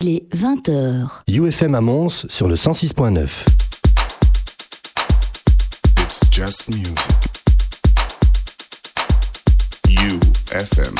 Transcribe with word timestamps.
Il 0.00 0.10
est 0.10 0.32
20h. 0.32 1.08
UFM 1.26 1.74
à 1.74 1.80
Mons 1.80 2.24
sur 2.28 2.46
le 2.46 2.54
106.9. 2.54 3.26
It's 5.98 6.20
just 6.30 6.68
music. 6.68 6.96
UFM 9.88 10.94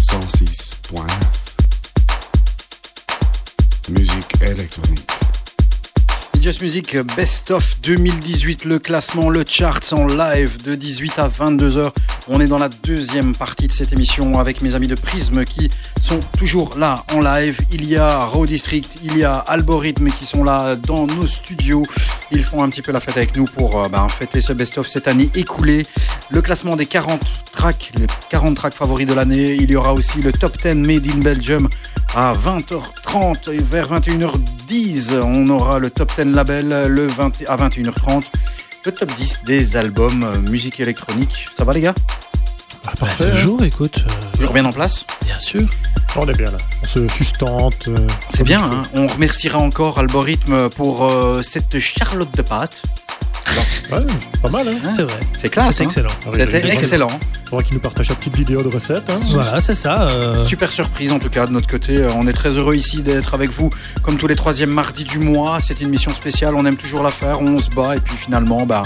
106.9 0.00 1.06
Musique 3.90 4.42
électronique. 4.42 5.08
Just 6.42 6.60
Music 6.62 6.96
Best 7.14 7.52
of 7.52 7.80
2018, 7.82 8.64
le 8.64 8.80
classement, 8.80 9.28
le 9.30 9.44
charts 9.46 9.92
en 9.92 10.06
live 10.06 10.60
de 10.64 10.74
18 10.74 11.18
à 11.20 11.28
22h. 11.28 11.92
On 12.28 12.40
est 12.40 12.46
dans 12.46 12.58
la 12.58 12.68
deuxième 12.68 13.34
partie 13.34 13.66
de 13.66 13.72
cette 13.72 13.92
émission 13.92 14.38
avec 14.38 14.62
mes 14.62 14.74
amis 14.74 14.86
de 14.86 14.94
Prism 14.94 15.44
qui 15.44 15.70
sont 16.00 16.20
toujours 16.38 16.76
là 16.78 17.04
en 17.12 17.20
live. 17.20 17.58
Il 17.72 17.86
y 17.86 17.96
a 17.96 18.24
Raw 18.24 18.46
District, 18.46 18.88
il 19.02 19.18
y 19.18 19.24
a 19.24 19.34
Algorithme 19.34 20.08
qui 20.10 20.26
sont 20.26 20.44
là 20.44 20.76
dans 20.76 21.06
nos 21.06 21.26
studios. 21.26 21.84
Ils 22.30 22.44
font 22.44 22.62
un 22.62 22.68
petit 22.68 22.82
peu 22.82 22.92
la 22.92 23.00
fête 23.00 23.16
avec 23.16 23.36
nous 23.36 23.44
pour 23.44 23.82
euh, 23.82 23.88
ben, 23.88 24.08
fêter 24.08 24.40
ce 24.40 24.52
best 24.52 24.78
of 24.78 24.86
cette 24.86 25.08
année 25.08 25.30
écoulée. 25.34 25.84
Le 26.30 26.42
classement 26.42 26.76
des 26.76 26.86
40 26.86 27.20
tracks, 27.52 27.90
les 27.98 28.06
40 28.28 28.56
tracks 28.56 28.74
favoris 28.74 29.06
de 29.06 29.14
l'année. 29.14 29.56
Il 29.58 29.70
y 29.70 29.76
aura 29.76 29.92
aussi 29.92 30.20
le 30.20 30.32
top 30.32 30.56
10 30.62 30.74
Made 30.74 31.06
in 31.10 31.18
Belgium 31.18 31.68
à 32.14 32.32
20h30 32.32 33.52
et 33.52 33.58
vers 33.58 33.92
21h10. 33.92 35.20
On 35.22 35.48
aura 35.48 35.78
le 35.78 35.90
top 35.90 36.12
10 36.16 36.32
label 36.32 36.86
le 36.88 37.06
20, 37.06 37.44
à 37.48 37.56
21h30. 37.56 38.24
Le 38.84 38.92
top 38.92 39.12
10 39.14 39.40
des 39.44 39.76
albums 39.76 40.24
euh, 40.24 40.38
musique 40.50 40.80
électronique. 40.80 41.46
Ça 41.52 41.64
va 41.64 41.72
les 41.74 41.80
gars? 41.82 41.94
Ah, 42.86 42.92
parfait. 42.98 43.30
toujours, 43.30 43.62
écoute. 43.62 43.98
euh, 44.08 44.36
Toujours 44.38 44.52
bien 44.54 44.64
en 44.64 44.72
place? 44.72 45.04
bien 45.24 45.38
sûr. 45.38 45.68
On 46.16 46.26
est 46.28 46.36
bien 46.36 46.50
là. 46.50 46.56
On 46.82 46.86
se 46.88 47.08
sustente. 47.08 47.88
euh, 47.88 48.06
C'est 48.34 48.42
bien, 48.42 48.62
hein 48.62 48.82
on 48.94 49.06
remerciera 49.06 49.58
encore 49.58 49.98
Algorithme 49.98 50.68
pour 50.70 51.04
euh, 51.04 51.42
cette 51.42 51.78
charlotte 51.78 52.34
de 52.36 52.42
pâte. 52.42 52.82
Ouais, 53.92 53.98
pas 54.42 54.50
mal, 54.50 54.68
hein. 54.68 54.92
C'est 54.94 55.02
vrai. 55.02 55.20
C'est 55.32 55.48
classe, 55.48 55.76
C'est 55.76 55.82
hein 55.82 55.86
excellent. 55.86 56.10
C'était 56.32 56.42
Excellent. 56.42 56.68
excellent. 57.08 57.20
Faudra 57.48 57.64
qu'il 57.64 57.74
nous 57.74 57.80
partage 57.80 58.06
sa 58.08 58.14
petite 58.14 58.36
vidéo 58.36 58.62
de 58.62 58.68
recette. 58.68 59.10
Hein. 59.10 59.18
Voilà, 59.30 59.60
c'est 59.60 59.74
ça. 59.74 60.08
euh, 60.08 60.44
Super 60.44 60.70
surprise 60.70 61.10
en 61.12 61.18
tout 61.18 61.30
cas 61.30 61.46
de 61.46 61.52
notre 61.52 61.66
côté. 61.66 61.96
Euh, 61.96 62.08
On 62.14 62.26
est 62.28 62.32
très 62.32 62.50
heureux 62.50 62.76
ici 62.76 63.02
d'être 63.02 63.34
avec 63.34 63.50
vous 63.50 63.70
comme 64.02 64.16
tous 64.16 64.26
les 64.28 64.36
troisièmes 64.36 64.70
mardis 64.70 65.04
du 65.04 65.18
mois. 65.18 65.58
C'est 65.60 65.80
une 65.80 65.88
mission 65.88 66.14
spéciale, 66.14 66.54
on 66.54 66.64
aime 66.66 66.76
toujours 66.76 67.02
la 67.02 67.10
faire, 67.10 67.40
on 67.42 67.58
se 67.58 67.70
bat 67.70 67.96
et 67.96 68.00
puis 68.00 68.14
finalement 68.16 68.64
bah, 68.66 68.82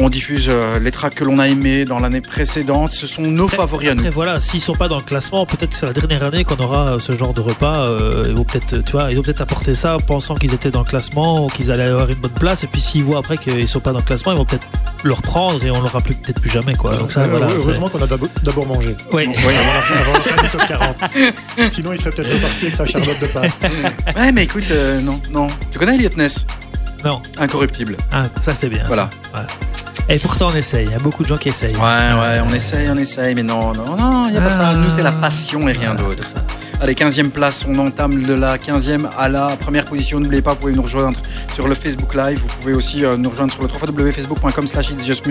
on 0.00 0.08
diffuse 0.08 0.46
euh, 0.48 0.78
les 0.78 0.90
tracks 0.90 1.14
que 1.14 1.24
l'on 1.24 1.38
a 1.38 1.48
aimés 1.48 1.84
dans 1.84 1.98
l'année 1.98 2.20
précédente. 2.20 2.92
Ce 2.92 3.06
sont 3.06 3.22
nos 3.22 3.44
Après- 3.44 3.56
favoris 3.58 3.90
à 3.90 3.94
nous. 3.94 4.00
Après, 4.00 4.10
voilà, 4.10 4.40
s'ils 4.40 4.60
sont 4.60 4.74
pas 4.74 4.88
dans 4.88 4.96
le 4.96 5.02
classement, 5.02 5.46
peut-être 5.46 5.70
que 5.70 5.76
c'est 5.76 5.86
la 5.86 5.92
dernière 5.92 6.22
année 6.22 6.44
qu'on 6.44 6.56
aura 6.56 6.92
euh, 6.94 6.98
ce 6.98 7.12
genre 7.12 7.34
de 7.34 7.40
repas. 7.40 7.86
euh, 7.88 8.24
ils 8.28 8.34
vont 8.34 8.44
peut-être, 8.44 8.82
tu 8.84 8.92
vois, 8.92 9.08
ils 9.10 9.16
vont 9.16 9.22
peut-être 9.22 9.40
apporter 9.42 9.74
ça, 9.74 9.96
pensant 10.06 10.34
qu'ils 10.34 10.54
étaient 10.54 10.70
dans 10.70 10.80
le 10.80 10.84
classement 10.86 11.44
ou 11.44 11.48
qu'ils 11.48 11.70
allaient 11.70 11.84
avoir 11.88 12.08
une 12.08 12.16
bonne 12.16 12.30
place. 12.32 12.64
Et 12.64 12.66
puis 12.66 12.80
s'ils 12.80 13.04
voient 13.04 13.18
après 13.18 13.36
qu'ils 13.38 13.68
sont 13.68 13.80
pas 13.80 13.92
dans 13.92 13.98
le 13.98 14.04
classement, 14.04 14.32
ils 14.32 14.38
vont 14.38 14.44
peut-être 14.44 14.66
le 15.02 15.12
reprendre 15.14 15.64
et 15.64 15.70
on 15.70 15.80
l'aura 15.80 16.00
plus 16.00 16.14
peut-être 16.14 16.40
plus 16.40 16.50
jamais, 16.50 16.74
quoi. 16.74 16.96
Donc 16.96 17.12
ça, 17.12 17.22
voilà. 17.24 17.46
heureusement 17.50 17.88
qu'on 17.88 18.02
a 18.02 18.06
d'abord 18.06 18.66
mangé. 18.66 18.94
Avant 19.12 19.18
la, 19.18 20.00
avant 20.00 20.12
la 20.14 20.20
fin 20.20 20.42
du 20.42 20.48
top 20.50 20.66
40. 20.66 21.70
Sinon, 21.70 21.92
il 21.92 21.98
serait 21.98 22.10
peut-être 22.10 22.32
reparti 22.32 22.64
avec 22.66 22.76
sa 22.76 22.86
charlotte 22.86 23.18
de 23.20 23.26
pâte. 23.26 23.50
Ouais, 24.16 24.32
mais 24.32 24.44
écoute, 24.44 24.64
euh, 24.70 25.00
non, 25.00 25.20
non. 25.30 25.46
Tu 25.70 25.78
connais 25.78 25.94
Elliot 25.94 26.10
Ness? 26.16 26.46
Non, 27.04 27.22
Incorruptible. 27.38 27.96
ah, 28.12 28.24
ça 28.42 28.52
c'est 28.54 28.68
bien. 28.68 28.80
ça. 28.80 28.86
Voilà. 28.86 29.10
Ouais. 29.34 29.42
Et 30.14 30.18
pourtant 30.18 30.48
on 30.52 30.54
essaye. 30.56 30.86
Il 30.86 30.90
y 30.92 30.94
a 30.94 30.98
beaucoup 30.98 31.22
de 31.22 31.28
gens 31.28 31.36
qui 31.36 31.48
essayent. 31.50 31.74
Ouais, 31.74 31.80
ouais, 31.80 32.40
on 32.48 32.52
essaye, 32.52 32.88
on 32.90 32.96
essaye, 32.98 33.34
mais 33.34 33.42
non, 33.42 33.72
non, 33.72 33.96
non, 33.96 34.26
il 34.28 34.32
n'y 34.32 34.38
a 34.38 34.40
pas 34.42 34.50
ça. 34.50 34.68
Ah. 34.70 34.74
Nous, 34.74 34.90
c'est 34.90 35.02
la 35.02 35.12
passion 35.12 35.60
et 35.68 35.72
rien 35.72 35.94
Voilà, 35.94 36.14
d'autre. 36.14 36.24
Allez, 36.82 36.94
15e 36.94 37.28
place, 37.28 37.66
on 37.68 37.76
entame 37.78 38.22
de 38.22 38.32
la 38.32 38.56
15e 38.56 39.06
à 39.18 39.28
la 39.28 39.54
première 39.56 39.84
position. 39.84 40.18
N'oubliez 40.18 40.40
pas, 40.40 40.54
vous 40.54 40.60
pouvez 40.60 40.72
nous 40.72 40.80
rejoindre 40.80 41.20
sur 41.52 41.68
le 41.68 41.74
Facebook 41.74 42.14
Live. 42.14 42.40
Vous 42.40 42.56
pouvez 42.58 42.72
aussi 42.72 43.04
euh, 43.04 43.18
nous 43.18 43.28
rejoindre 43.28 43.52
sur 43.52 43.62
le 43.62 43.68
www.facebook.com 43.68 44.66
slash 44.66 44.88
It's 44.88 45.22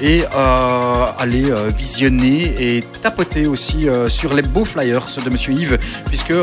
et 0.00 0.24
euh, 0.24 1.06
aller 1.20 1.52
euh, 1.52 1.70
visionner 1.78 2.52
et 2.58 2.82
tapoter 3.00 3.46
aussi 3.46 3.88
euh, 3.88 4.08
sur 4.08 4.34
les 4.34 4.42
beaux 4.42 4.64
flyers 4.64 5.06
de 5.24 5.30
Monsieur 5.30 5.52
Yves, 5.52 5.78
puisque 6.06 6.34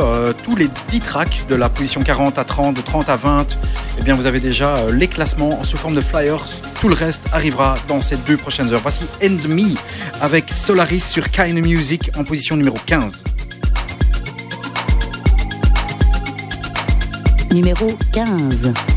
tous 0.41 0.55
les 0.55 0.69
10 0.87 0.99
tracks 1.01 1.43
de 1.49 1.55
la 1.55 1.67
position 1.67 2.01
40 2.01 2.39
à 2.39 2.45
30, 2.45 2.77
de 2.77 2.81
30 2.81 3.09
à 3.09 3.17
20, 3.17 3.57
eh 3.99 4.03
bien, 4.03 4.15
vous 4.15 4.25
avez 4.25 4.39
déjà 4.39 4.89
les 4.89 5.09
classements 5.09 5.61
sous 5.65 5.75
forme 5.75 5.95
de 5.95 6.01
flyers. 6.01 6.45
Tout 6.79 6.87
le 6.87 6.95
reste 6.95 7.23
arrivera 7.33 7.75
dans 7.89 7.99
ces 7.99 8.15
deux 8.15 8.37
prochaines 8.37 8.73
heures. 8.73 8.81
Voici 8.81 9.03
End 9.21 9.49
Me 9.49 9.75
avec 10.21 10.49
Solaris 10.49 11.01
sur 11.01 11.29
Kind 11.29 11.59
Music 11.61 12.09
en 12.17 12.23
position 12.23 12.55
numéro 12.55 12.77
15. 12.85 13.25
Numéro 17.51 17.87
15. 18.11 18.96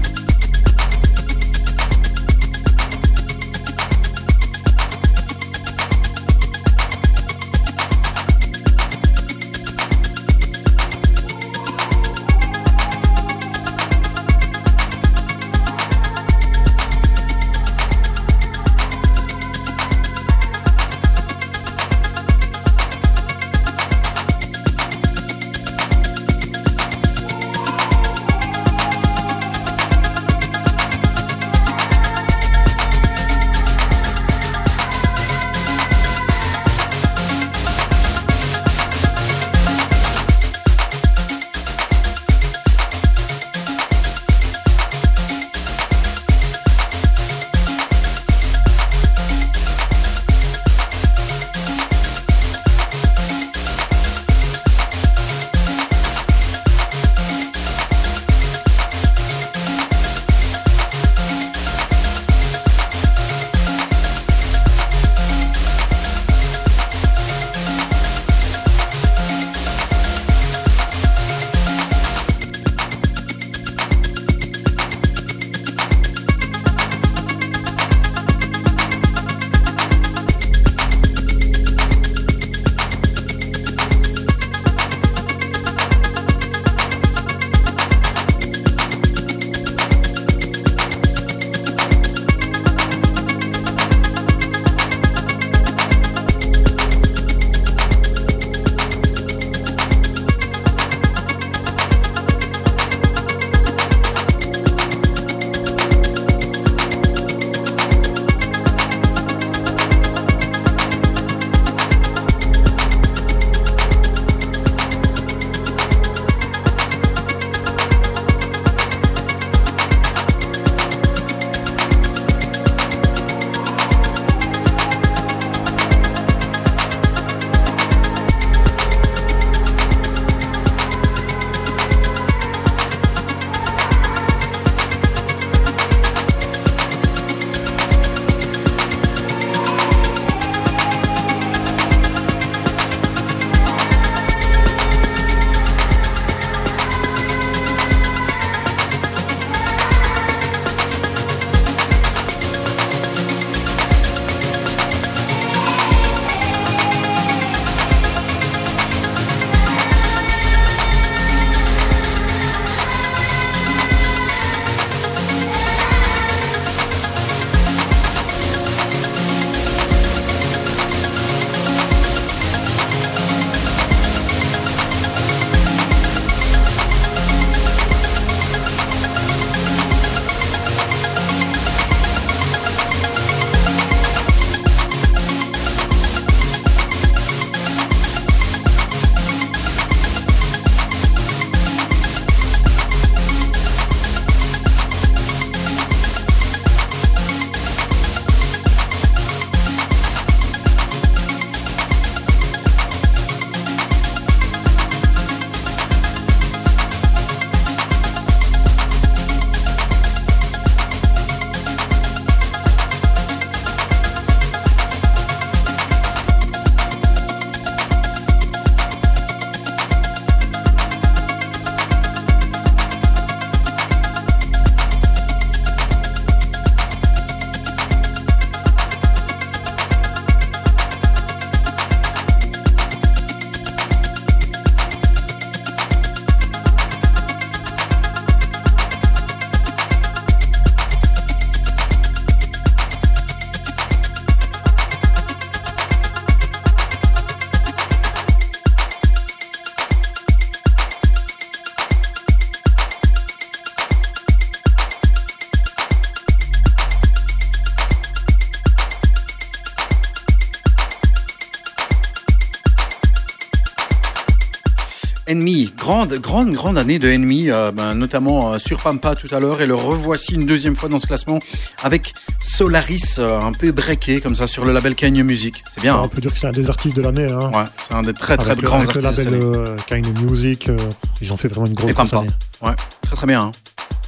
Grande, 265.91 266.15
grande, 266.21 266.53
grande 266.53 266.79
année 266.79 267.01
de 267.01 267.09
Enemy, 267.11 267.51
euh, 267.51 267.73
ben, 267.73 267.95
notamment 267.97 268.53
euh, 268.53 268.59
sur 268.61 268.79
Pampa 268.79 269.17
tout 269.17 269.27
à 269.35 269.41
l'heure, 269.41 269.61
et 269.61 269.67
le 269.67 269.75
revoici 269.75 270.35
une 270.35 270.47
deuxième 270.47 270.77
fois 270.77 270.89
dans 270.89 271.01
ce 271.01 271.07
classement 271.09 271.41
avec 271.83 272.15
Solaris, 272.41 273.17
euh, 273.19 273.41
un 273.41 273.51
peu 273.53 273.73
breaké 273.73 274.21
comme 274.21 274.37
ça 274.37 274.47
sur 274.47 274.65
le 274.65 274.73
label 274.73 274.95
Kanye 274.95 275.25
Music. 275.25 275.65
C'est 275.73 275.81
bien. 275.81 275.97
Hein 275.97 276.03
on 276.05 276.09
peut 276.09 276.21
dire 276.21 276.33
que 276.33 276.39
c'est 276.39 276.47
un 276.47 276.53
des 276.53 276.69
artistes 276.71 276.95
de 276.97 277.03
l'année. 277.03 277.27
Hein. 277.29 277.51
ouais, 277.53 277.65
c'est 277.89 277.95
un 277.95 278.03
des 278.03 278.15
très 278.15 278.37
très 278.37 278.51
avec 278.53 278.63
le, 278.63 278.69
grands 278.69 278.79
avec 278.83 278.95
le 278.95 279.05
artistes. 279.05 279.29
de 279.29 279.35
label 279.35 279.57
euh, 279.57 279.77
Kind 279.89 280.07
Music, 280.31 280.69
euh, 280.69 280.77
ils 281.21 281.33
ont 281.33 281.37
fait 281.37 281.49
vraiment 281.49 281.67
une 281.67 281.75
grosse 281.75 281.91
Et 281.91 281.95
Pampa. 281.95 282.19
année. 282.19 282.29
Ouais, 282.63 282.77
très 283.03 283.17
très 283.17 283.27
bien. 283.27 283.41
hein. 283.47 283.51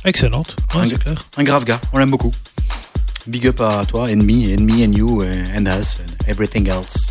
Excellente. 0.05 0.55
Ouais, 0.77 0.83
Un 0.83 0.89
c'est 0.89 0.99
clair. 1.03 1.17
Un 1.37 1.43
grave 1.43 1.65
gars, 1.65 1.81
on 1.93 1.99
l'aime 1.99 2.11
beaucoup. 2.11 2.31
Big 3.27 3.45
up 3.49 3.61
à 3.61 3.83
toi, 3.85 4.09
Enemy, 4.09 4.53
Enemy 4.53 4.85
and 4.87 4.93
you, 4.93 5.23
and 5.57 5.67
us, 5.67 5.97
and 5.99 6.29
everything 6.29 6.69
else. 6.69 7.02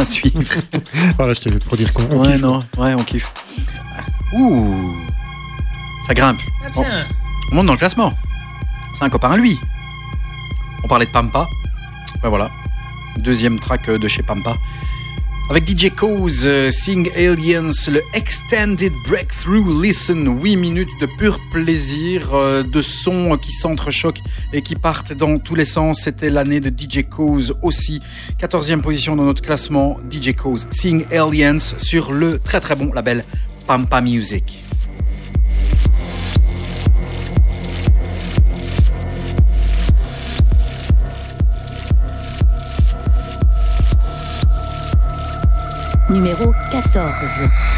À 0.00 0.04
suivre. 0.04 0.40
Voilà, 1.16 1.34
je 1.34 1.40
te 1.40 1.48
pour 1.64 1.76
dire 1.76 1.92
qu'on 1.92 2.04
on 2.10 2.22
ouais, 2.22 2.32
kiffe. 2.32 2.40
non, 2.40 2.58
ouais, 2.78 2.94
on 2.94 3.04
kiffe. 3.04 3.32
Ouh, 4.32 4.94
ça 6.06 6.14
grimpe. 6.14 6.38
Ah, 6.64 6.68
tiens. 6.72 7.06
On 7.52 7.56
monte 7.56 7.66
dans 7.66 7.72
le 7.72 7.78
classement. 7.78 8.14
C'est 8.96 9.04
un 9.04 9.10
copain 9.10 9.30
à 9.30 9.36
lui. 9.36 9.58
On 10.82 10.88
parlait 10.88 11.06
de 11.06 11.10
Pampa. 11.10 11.46
Ben 12.22 12.28
voilà. 12.28 12.50
Deuxième 13.18 13.58
track 13.58 13.88
euh, 13.88 13.98
de 13.98 14.08
chez 14.08 14.22
Pampa. 14.22 14.54
Avec 15.50 15.68
DJ 15.68 15.90
Cause, 15.90 16.42
euh, 16.44 16.70
Sing 16.70 17.10
Aliens, 17.16 17.72
le 17.90 18.00
Extended 18.14 18.92
Breakthrough 19.08 19.82
Listen, 19.82 20.40
8 20.40 20.54
minutes 20.54 20.88
de 21.00 21.06
pur 21.18 21.40
plaisir, 21.50 22.32
euh, 22.34 22.62
de 22.62 22.80
sons 22.80 23.36
qui 23.36 23.50
s'entrechoquent 23.50 24.20
et 24.52 24.62
qui 24.62 24.76
partent 24.76 25.12
dans 25.12 25.40
tous 25.40 25.56
les 25.56 25.64
sens. 25.64 26.02
C'était 26.02 26.30
l'année 26.30 26.60
de 26.60 26.68
DJ 26.68 27.02
Cause 27.02 27.56
aussi. 27.62 27.98
14e 28.38 28.80
position 28.80 29.16
dans 29.16 29.24
notre 29.24 29.42
classement, 29.42 29.98
DJ 30.08 30.36
Cause, 30.36 30.68
Sing 30.70 31.04
Aliens 31.10 31.58
sur 31.58 32.12
le 32.12 32.38
très 32.38 32.60
très 32.60 32.76
bon 32.76 32.92
label 32.92 33.24
Pampa 33.66 34.00
Music. 34.02 34.62
Numéro 46.10 46.52
14. 46.72 47.69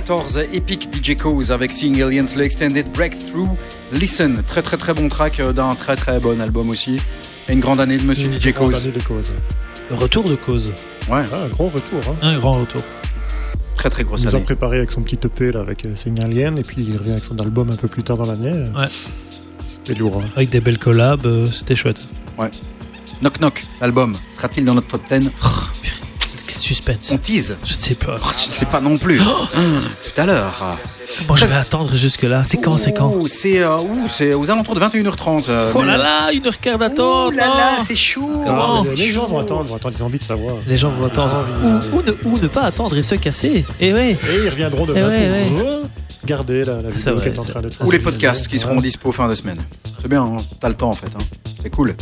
2014, 0.00 0.38
Epic 0.52 0.88
DJ 0.94 1.16
Cause 1.16 1.50
avec 1.50 1.72
Seeing 1.72 2.00
Aliens, 2.00 2.26
le 2.36 2.44
Extended 2.44 2.86
Breakthrough, 2.92 3.48
Listen, 3.92 4.44
très 4.46 4.62
très 4.62 4.76
très 4.76 4.94
bon 4.94 5.08
track 5.08 5.40
euh, 5.40 5.52
d'un 5.52 5.74
très 5.74 5.96
très 5.96 6.20
bon 6.20 6.40
album 6.40 6.70
aussi. 6.70 7.00
Et 7.48 7.52
une 7.52 7.58
grande 7.58 7.80
année 7.80 7.98
de 7.98 8.04
Monsieur 8.04 8.26
une 8.26 8.40
DJ 8.40 8.52
Cause. 8.52 8.76
Année 8.76 8.92
de 8.92 9.00
cause. 9.00 9.32
Retour 9.90 10.28
de 10.28 10.36
Cause. 10.36 10.72
Ouais. 11.10 11.24
Ah, 11.32 11.44
un 11.44 11.48
grand 11.48 11.66
retour. 11.66 12.00
Hein. 12.08 12.14
Un 12.22 12.38
grand 12.38 12.60
retour. 12.60 12.82
Très 13.76 13.90
très 13.90 14.04
grosse 14.04 14.22
année. 14.22 14.30
Ils 14.34 14.36
ont 14.36 14.42
préparé 14.42 14.76
avec 14.76 14.92
son 14.92 15.02
petit 15.02 15.18
EP 15.24 15.56
avec 15.56 15.84
euh, 15.84 15.96
Seeing 15.96 16.20
Aliens 16.20 16.54
et 16.56 16.62
puis 16.62 16.84
il 16.88 16.96
revient 16.96 17.12
avec 17.12 17.24
son 17.24 17.36
album 17.38 17.70
un 17.70 17.76
peu 17.76 17.88
plus 17.88 18.04
tard 18.04 18.18
dans 18.18 18.26
l'année. 18.26 18.70
Ouais. 18.76 18.86
C'était 19.60 19.98
lourd. 19.98 20.22
Hein. 20.24 20.28
Avec 20.36 20.50
des 20.50 20.60
belles 20.60 20.78
collabs, 20.78 21.26
euh, 21.26 21.46
c'était 21.46 21.74
chouette. 21.74 22.00
Ouais. 22.38 22.50
Knock 23.20 23.38
Knock, 23.40 23.64
l'album, 23.80 24.14
sera-t-il 24.30 24.64
dans 24.64 24.74
notre 24.74 24.86
top 24.86 25.02
10 25.10 25.30
suspense. 26.68 27.10
On 27.12 27.18
tease 27.18 27.56
Je 27.64 27.74
ne 27.74 27.78
sais 27.78 27.94
pas. 27.94 28.16
Oh, 28.22 28.26
Je 28.30 28.34
sais 28.36 28.66
pas 28.66 28.80
non 28.80 28.96
plus. 28.98 29.20
Hum, 29.20 29.80
Tout 30.14 30.20
à 30.20 30.26
l'heure. 30.26 30.78
Comment 31.20 31.36
je 31.36 31.46
vais 31.46 31.54
attendre 31.56 31.96
jusque-là 31.96 32.44
C'est 32.44 32.58
quand 32.58 32.76
C'est 32.78 32.92
quand 32.92 33.12
Ouh, 33.14 33.26
C'est 33.26 33.60
euh, 33.62 34.36
aux 34.38 34.50
alentours 34.50 34.74
de 34.74 34.80
21h30. 34.80 35.46
euh, 35.48 35.72
Oh 35.74 35.82
là 35.82 35.96
là, 35.96 36.30
une 36.32 36.46
heure 36.46 36.60
quart 36.60 36.78
d'attente 36.78 37.32
Ouh 37.32 37.36
là 37.36 37.46
là, 37.46 37.76
non 37.78 37.84
c'est 37.84 37.96
chaud. 37.96 38.42
Les, 38.96 39.10
gens 39.10 39.22
chaud. 39.22 39.26
vont 39.28 39.38
attendre, 39.38 39.64
vont 39.64 39.76
attendre, 39.76 39.94
ils 39.98 40.02
ont 40.02 40.06
envie 40.06 40.18
de 40.18 40.22
savoir. 40.24 40.56
Les 40.66 40.76
gens 40.76 40.90
vont 40.90 41.06
attendre. 41.06 41.44
Ou, 41.64 41.96
ou 41.96 42.02
ne, 42.02 42.12
ou 42.24 42.38
ne 42.38 42.46
pas 42.48 42.62
attendre 42.62 42.96
et 42.96 43.02
se 43.02 43.14
casser. 43.14 43.64
Et 43.80 43.92
ouais. 43.92 44.10
Et 44.12 44.44
ils 44.44 44.48
reviendront 44.50 44.84
demain 44.86 45.00
Eh 45.00 45.30
ouais, 45.30 45.46
pour 45.48 45.88
garder 46.26 46.64
la, 46.64 46.82
la 46.82 46.90
vidéo 46.90 47.16
qui 47.20 47.28
est 47.28 47.38
en 47.38 47.42
c'est- 47.42 47.50
train 47.50 47.62
d'être 47.62 47.84
Ou 47.84 47.90
les 47.90 47.98
podcasts 48.00 48.46
qui 48.48 48.58
seront 48.58 48.76
Ouais. 48.76 48.82
dispo 48.82 49.10
fin 49.12 49.28
de 49.28 49.34
semaine. 49.34 49.58
C'est 50.02 50.08
bien, 50.08 50.22
hein, 50.22 50.36
t'as 50.60 50.68
le 50.68 50.74
temps 50.74 50.90
en 50.90 50.94
fait. 50.94 51.06
hein. 51.14 51.24
C'est 51.62 51.70
cool. 51.70 51.94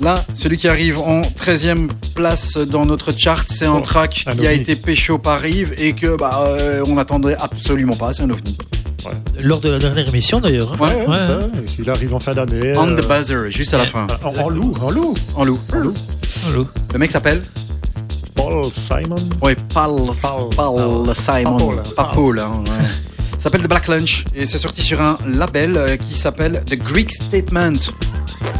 Là, 0.00 0.24
celui 0.34 0.56
qui 0.56 0.66
arrive 0.68 0.98
en 0.98 1.20
13e 1.22 1.88
place 2.14 2.56
dans 2.56 2.86
notre 2.86 3.12
chart, 3.16 3.46
c'est 3.48 3.66
un 3.66 3.76
Oh, 3.76 3.80
track 3.80 4.24
un 4.26 4.34
qui 4.34 4.46
a 4.46 4.52
été 4.52 4.74
pécho 4.76 5.18
par 5.18 5.40
Rive 5.40 5.74
et 5.78 5.92
que 5.92 6.16
bah 6.16 6.40
euh, 6.44 6.82
on 6.86 6.94
n'attendait 6.94 7.36
absolument 7.38 7.96
pas. 7.96 8.12
C'est 8.14 8.22
un 8.22 8.30
ovni. 8.30 8.56
Lors 9.40 9.60
de 9.60 9.70
la 9.70 9.78
dernière 9.78 10.08
émission 10.08 10.40
d'ailleurs. 10.40 10.72
hein. 10.74 10.76
Ouais, 10.80 11.06
Ouais, 11.06 11.18
ça. 11.18 11.38
Il 11.78 11.88
arrive 11.90 12.14
en 12.14 12.18
fin 12.20 12.34
d'année. 12.34 12.72
On 12.76 12.88
euh, 12.88 12.96
the 12.96 13.06
buzzer, 13.08 13.50
juste 13.50 13.74
à 13.74 13.78
la 13.78 13.86
fin. 13.86 14.06
En, 14.24 14.34
en 14.36 14.48
loup, 14.48 14.74
en 14.82 14.90
loup. 14.90 15.14
En 15.34 15.44
loup. 15.44 15.58
Allô 15.74 15.94
Le 16.92 16.98
mec 16.98 17.10
s'appelle 17.10 17.42
Paul 18.34 18.66
Simon? 18.72 19.16
Ouais, 19.42 19.56
Paul, 19.72 20.10
Paul. 20.22 20.48
Paul 20.56 21.14
Simon. 21.14 21.56
Pas 21.58 21.64
Paul, 21.64 21.82
Pas 21.96 22.04
Paul. 22.04 22.14
Paul, 22.14 22.38
hein, 22.40 22.64
ouais. 22.66 22.86
S'appelle 23.38 23.62
The 23.62 23.68
Black 23.68 23.88
Lunch 23.88 24.24
et 24.34 24.44
c'est 24.44 24.58
sorti 24.58 24.82
sur 24.82 25.00
un 25.00 25.16
label 25.26 25.76
euh, 25.76 25.96
qui 25.96 26.14
s'appelle 26.14 26.62
The 26.66 26.76
Greek 26.76 27.10
Statement. 27.10 27.72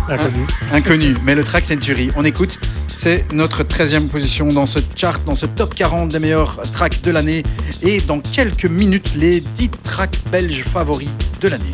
Inconnu. 0.08 0.46
Inconnu, 0.72 1.16
mais 1.24 1.34
le 1.34 1.44
track 1.44 1.64
c'est 1.64 1.74
une 1.74 1.80
tuerie. 1.80 2.10
On 2.16 2.24
écoute, 2.24 2.58
c'est 2.88 3.32
notre 3.32 3.62
13e 3.62 4.08
position 4.08 4.48
dans 4.48 4.66
ce 4.66 4.78
chart, 4.96 5.22
dans 5.24 5.36
ce 5.36 5.46
top 5.46 5.74
40 5.74 6.10
des 6.10 6.18
meilleurs 6.18 6.60
tracks 6.72 7.00
de 7.02 7.10
l'année. 7.10 7.42
Et 7.82 8.00
dans 8.00 8.20
quelques 8.20 8.66
minutes, 8.66 9.12
les 9.16 9.40
10 9.40 9.70
tracks 9.82 10.18
belges 10.30 10.64
favoris 10.64 11.08
de 11.40 11.48
l'année. 11.48 11.72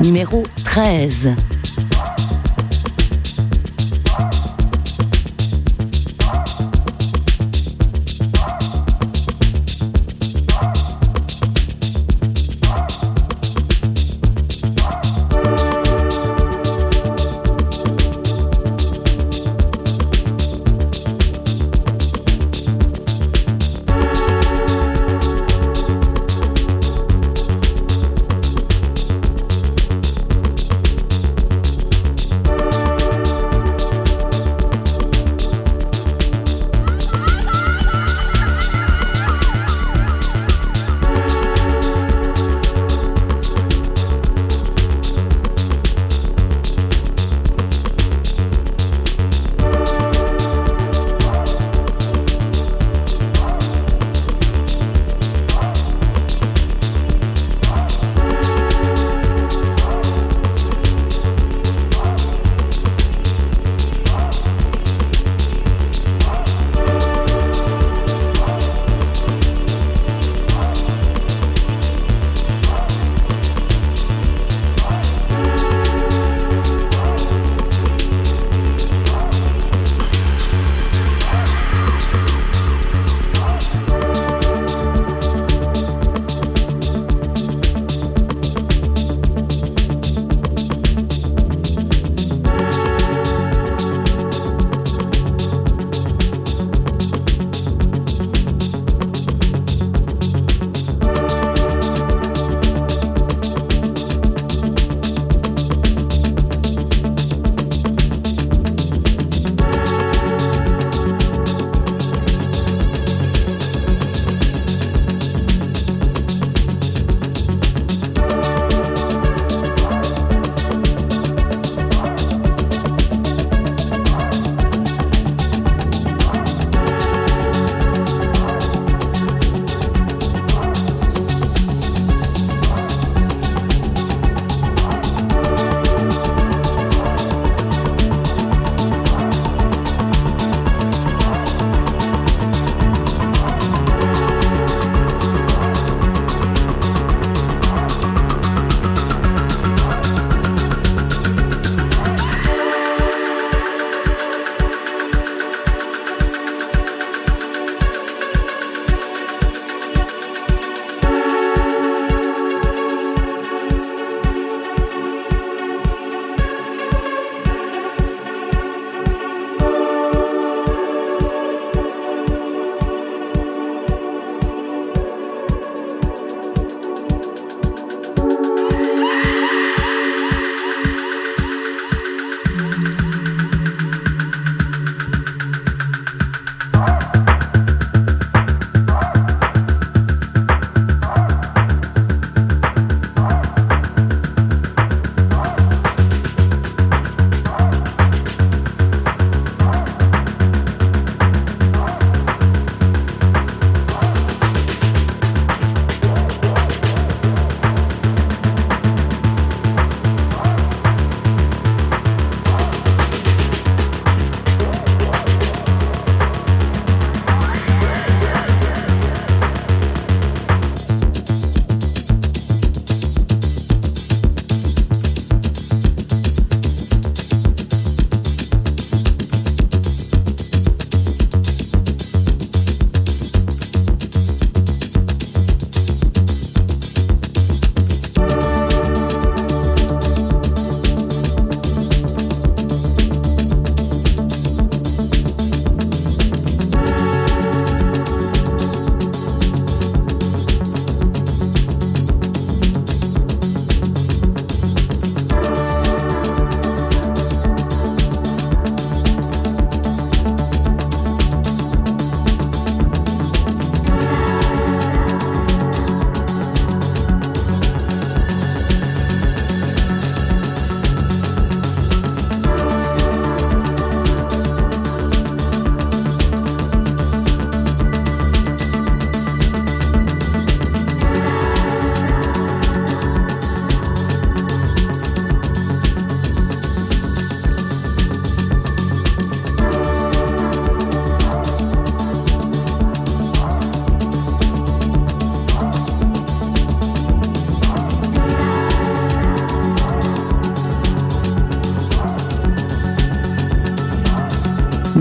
Numéro 0.00 0.44
13. 0.64 1.34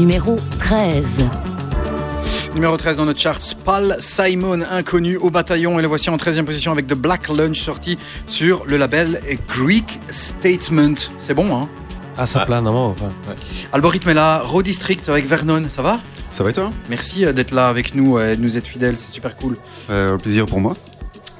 Numéro 0.06 0.36
13. 0.60 1.04
Numéro 2.54 2.78
13 2.78 2.98
dans 2.98 3.06
notre 3.06 3.20
charts, 3.20 3.40
Paul 3.66 3.96
Simon, 4.00 4.62
inconnu 4.70 5.18
au 5.18 5.32
bataillon. 5.32 5.80
Et 5.80 5.82
le 5.82 5.88
voici 5.88 6.12
en 6.12 6.16
13e 6.18 6.44
position 6.44 6.72
avec 6.72 6.86
The 6.86 6.94
Black 6.94 7.28
Lunch, 7.28 7.58
sorti 7.60 7.98
sur 8.28 8.66
le 8.68 8.78
label 8.78 9.20
Greek 9.48 10.00
Statement. 10.12 10.94
C'est 11.18 11.34
bon, 11.34 11.58
hein? 11.58 11.68
Ah, 12.20 12.28
ça 12.28 12.46
plane, 12.46 12.66
non. 12.66 12.96
Algorithme 13.74 14.10
est 14.10 14.14
là, 14.14 14.44
Raw 14.46 14.62
District 14.62 15.10
avec 15.10 15.26
Vernon, 15.26 15.66
ça 15.70 15.82
va? 15.82 16.00
Ça 16.32 16.44
va 16.44 16.52
et 16.52 16.54
toi? 16.54 16.72
Merci 16.88 17.26
euh, 17.26 17.34
d'être 17.34 17.50
là 17.50 17.68
avec 17.70 17.96
nous 17.96 18.20
et 18.20 18.36
de 18.36 18.42
nous 18.44 18.58
être 18.58 18.68
fidèles, 18.68 18.98
c'est 18.98 19.12
super 19.12 19.36
cool. 19.36 19.58
euh, 19.90 20.20
Plaisir 20.20 20.46
pour 20.46 20.60
moi. 20.60 20.76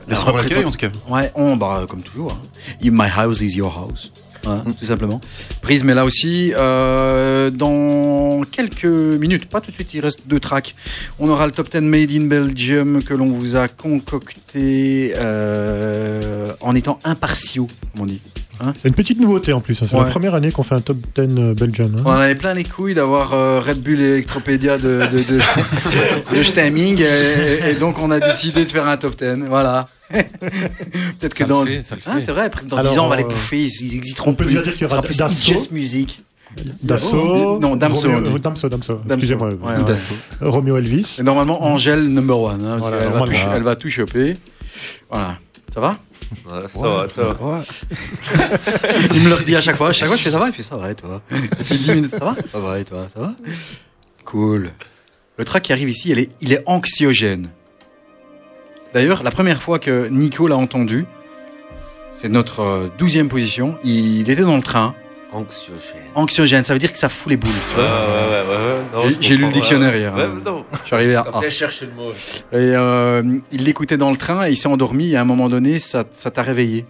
Merci 0.08 0.26
pour 0.26 0.38
l'accueil 0.38 0.66
en 0.66 0.72
tout 0.72 0.78
cas. 0.80 0.90
Ouais, 1.08 1.32
on, 1.36 1.56
bah, 1.56 1.86
comme 1.88 2.02
toujours. 2.02 2.32
hein. 2.32 2.80
My 2.82 3.10
house 3.16 3.42
is 3.42 3.56
your 3.56 3.72
house. 3.78 4.12
Voilà, 4.44 4.64
Tout 4.80 4.86
simplement. 4.86 5.20
Prisme 5.66 5.90
est 5.90 5.96
là 5.96 6.06
aussi. 6.06 6.54
Euh, 6.56 7.50
dans 7.50 8.42
quelques 8.52 8.86
minutes, 8.86 9.48
pas 9.50 9.62
tout 9.62 9.72
de 9.72 9.76
suite, 9.76 9.96
il 9.96 10.00
reste 10.00 10.20
deux 10.28 10.40
tracks. 10.40 10.76
On 11.18 11.28
aura 11.28 11.48
le 11.48 11.52
top 11.52 11.72
10 11.72 11.82
Made 11.82 12.12
in 12.12 12.26
Belgium 12.28 13.02
que 13.02 13.16
l'on 13.16 13.26
vous 13.26 13.56
a 13.56 13.68
concocté 13.68 15.14
euh, 15.16 16.52
en 16.62 16.76
étant 16.76 17.00
impartiaux, 17.04 17.68
comme 17.94 18.04
on 18.04 18.06
dit. 18.06 18.22
C'est 18.78 18.88
une 18.88 18.94
petite 18.94 19.20
nouveauté 19.20 19.54
en 19.54 19.60
plus. 19.60 19.82
hein. 19.82 19.88
C'est 19.90 19.96
Ouais. 19.98 20.04
la 20.04 20.10
première 20.12 20.36
année 20.36 20.52
qu'on 20.52 20.62
fait 20.64 20.76
un 20.76 20.82
top 20.82 20.98
10 21.18 21.22
euh, 21.40 21.54
Belgian. 21.56 21.86
hein. 21.98 22.02
On 22.06 22.12
avait 22.12 22.36
plein 22.36 22.54
les 22.54 22.64
couilles 22.64 22.94
d'avoir 22.94 23.34
euh, 23.34 23.60
Red 23.60 23.82
Bull 23.82 24.00
et 24.00 24.12
Electropédia 24.14 24.78
de, 24.78 25.02
de, 25.12 25.18
de, 25.18 25.40
de 26.38 26.44
Stemming 26.44 27.02
et, 27.02 27.72
et 27.72 27.74
donc 27.74 27.98
on 28.00 28.12
a 28.12 28.20
décidé 28.20 28.64
de 28.66 28.70
faire 28.72 28.88
un 28.88 28.98
top 28.98 29.18
10. 29.18 29.46
Voilà. 29.50 29.86
Peut-être 31.20 31.34
que 31.34 31.44
dans. 31.44 31.66
fait, 31.66 31.84
ça 31.84 31.96
le 31.96 32.02
Ah, 32.06 32.14
fait. 32.16 32.22
c'est 32.22 32.32
vrai, 32.32 32.46
après, 32.46 32.66
dans 32.66 32.78
Alors, 32.78 32.92
10 32.92 33.00
ans 33.00 33.06
on 33.06 33.10
va 33.10 33.16
les 33.18 33.24
euh, 33.24 33.28
bouffer, 33.28 33.60
ils, 33.64 33.86
ils 33.86 33.96
existeront 33.96 34.32
on 34.32 34.34
peut 34.36 34.46
plus. 34.46 34.54
déjà 34.54 34.64
dire 34.64 34.74
qu'il 34.76 34.86
y 34.86 34.90
Ce 34.90 34.94
aura 34.94 35.02
sera 35.02 35.08
plus 35.08 35.18
Dassault. 35.18 35.52
Just 35.54 35.72
Music. 35.72 36.24
Dassault. 36.84 37.60
Non, 37.60 37.76
Damso, 37.76 38.08
Romeo- 38.10 38.40
Damso, 38.40 38.70
Damso. 38.70 39.02
Excusez-moi. 39.10 39.50
Ouais, 39.50 39.56
ouais. 39.78 39.84
Dassault. 39.86 40.14
Romeo 40.42 40.78
Elvis. 40.78 41.16
Et 41.20 41.24
normalement, 41.24 41.64
Angèle 41.66 42.08
number 42.08 42.38
one. 42.40 42.62
hein, 42.66 42.78
parce 42.78 42.82
Voilà, 42.82 42.98
qu'elle 43.00 43.08
va, 43.12 43.18
normalement. 43.20 43.44
tout, 43.44 43.50
elle 43.56 43.64
va 43.64 43.76
tout 43.76 43.90
choper. 43.90 44.38
Voilà. 45.10 45.38
Ça 45.74 45.80
va? 45.82 45.98
Ouais, 46.46 46.68
ça 46.68 46.80
va, 46.80 47.08
ça 47.14 47.24
va. 47.24 47.64
Il 49.14 49.22
me 49.22 49.30
le 49.30 49.36
redit 49.36 49.56
à 49.56 49.62
chaque 49.62 49.76
fois. 49.76 49.90
À 49.90 49.94
chaque 49.94 50.08
fois, 50.08 50.18
je 50.18 50.22
fais 50.24 50.30
ça 50.32 50.40
va? 50.40 50.48
Il 50.48 50.54
fait 50.54 50.64
ça 50.64 50.78
va 50.78 50.92
et 50.92 50.96
toi? 50.96 51.22
Et 51.32 51.36
puis 51.64 51.78
10 51.78 51.92
minutes, 51.94 52.12
ça 52.12 52.20
va? 52.26 52.36
Ça 52.52 52.60
va 52.60 52.80
et 52.80 52.86
toi? 52.86 53.08
Ça 53.14 53.20
va? 53.20 53.36
Cool. 54.24 54.70
Le 55.38 55.46
track 55.46 55.64
qui 55.64 55.74
arrive 55.74 55.90
ici, 55.90 56.10
il 56.12 56.20
est, 56.20 56.30
il 56.42 56.54
est 56.54 56.64
anxiogène. 56.66 57.50
D'ailleurs, 58.96 59.22
la 59.24 59.30
première 59.32 59.62
fois 59.62 59.78
que 59.78 60.08
Nico 60.08 60.48
l'a 60.48 60.56
entendu, 60.58 61.06
c'est 62.14 62.30
notre 62.30 62.62
euh, 62.62 62.88
douzième 62.98 63.28
position. 63.28 63.78
Il 63.84 64.28
était 64.30 64.44
dans 64.44 64.56
le 64.56 64.64
train. 64.64 64.96
Anxiogène. 65.34 66.02
Anxiogène, 66.16 66.64
ça 66.64 66.72
veut 66.72 66.80
dire 66.80 66.94
que 66.94 66.98
ça 66.98 67.10
fout 67.10 67.30
les 67.30 67.36
boules. 67.36 67.52
tu 67.70 67.76
Ouais, 67.78 67.86
vois. 67.86 67.92
ouais, 67.92 68.30
ouais, 68.30 68.56
ouais, 68.58 68.74
ouais. 69.04 69.10
Non, 69.12 69.18
J'ai- 69.20 69.36
lu 69.36 69.46
le 69.46 69.52
dictionnaire 69.52 69.92
ouais. 69.92 70.00
hier, 70.00 70.16
Ouais, 70.16 70.24
hein. 70.24 70.42
non. 70.46 70.64
Je 70.82 70.86
suis 70.86 70.96
arrivé 70.96 71.16
à 71.16 71.26
A. 71.34 71.50
Chercher 71.50 71.88
le 71.88 71.92
mot. 71.94 72.12
Et 72.12 72.16
euh, 72.54 73.22
il 73.52 73.66
l'écoutait 73.66 73.98
dans 73.98 74.10
le 74.12 74.16
train 74.16 74.48
et 74.48 74.52
il 74.52 74.56
s'est 74.56 74.70
endormi. 74.70 75.12
Et 75.12 75.18
à 75.18 75.22
un 75.22 75.26
moment 75.26 75.50
donné, 75.50 75.78
ça 75.78 76.06
ça 76.14 76.32
t'a 76.32 76.42
réveillé. 76.42 76.86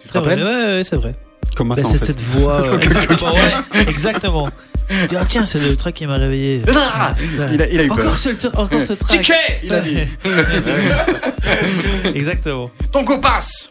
Tu 0.00 0.08
te 0.08 0.12
C'est 0.12 0.18
vrai, 0.18 0.30
rappelles? 0.34 0.44
ouais, 0.44 0.76
ouais, 0.78 0.82
c'est 0.84 0.96
vrai. 0.96 1.14
Comme 1.56 1.68
Bah, 1.68 1.76
maintenant. 1.76 1.90
c'est 1.90 1.96
en 1.96 2.00
fait. 2.00 2.06
cette 2.06 2.20
voix. 2.20 2.62
euh, 2.66 2.78
exactement, 2.80 3.32
ouais, 3.32 3.80
exactement. 3.86 4.48
Dis, 5.08 5.16
ah 5.16 5.24
tiens, 5.26 5.46
c'est 5.46 5.58
le 5.60 5.74
track 5.76 5.94
qui 5.94 6.06
m'a 6.06 6.16
réveillé. 6.16 6.62
Ah 6.68 7.14
il, 7.52 7.62
a, 7.62 7.68
il 7.68 7.80
a 7.80 7.84
eu 7.84 7.88
peur. 7.88 7.98
Encore 8.00 8.16
ce, 8.18 8.28
encore 8.56 8.84
ce 8.84 8.92
track. 8.92 9.20
Ticket 9.22 9.60
Il 9.62 9.72
a 9.72 9.80
dit. 9.80 9.96
Exactement. 12.14 12.70
Ton 12.92 13.04
copasse 13.04 13.70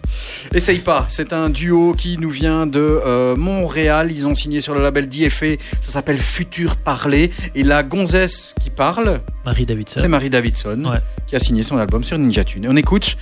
Essaye 0.54 0.80
pas, 0.80 1.06
c'est 1.10 1.34
un 1.34 1.50
duo 1.50 1.94
qui 1.98 2.18
nous 2.18 2.30
vient 2.30 2.66
de 2.68 2.80
euh, 3.06 3.36
Montréal. 3.36 4.12
Ils 4.12 4.28
ont 4.28 4.36
signé 4.36 4.60
sur 4.60 4.74
le 4.76 4.82
label 4.82 5.08
DFA. 5.08 5.46
Ça 5.82 5.92
s'appelle 5.92 6.18
Futur 6.18 6.76
Parler. 6.78 7.32
Et 7.56 7.64
la 7.64 7.84
gonzesse 7.84 8.54
qui 8.62 8.70
parle, 8.70 9.20
Marie 9.46 9.66
Davidson. 9.66 10.00
c'est 10.02 10.08
Marie 10.08 10.30
Davidson, 10.30 10.84
Ouais. 10.86 10.98
qui 11.28 11.36
a 11.36 11.40
signé 11.40 11.64
son 11.64 11.78
album 11.78 12.04
sur 12.04 12.18
Ninja 12.18 12.44
Tune. 12.44 12.66
Et 12.66 12.68
on 12.70 12.76
écoute 12.76 13.18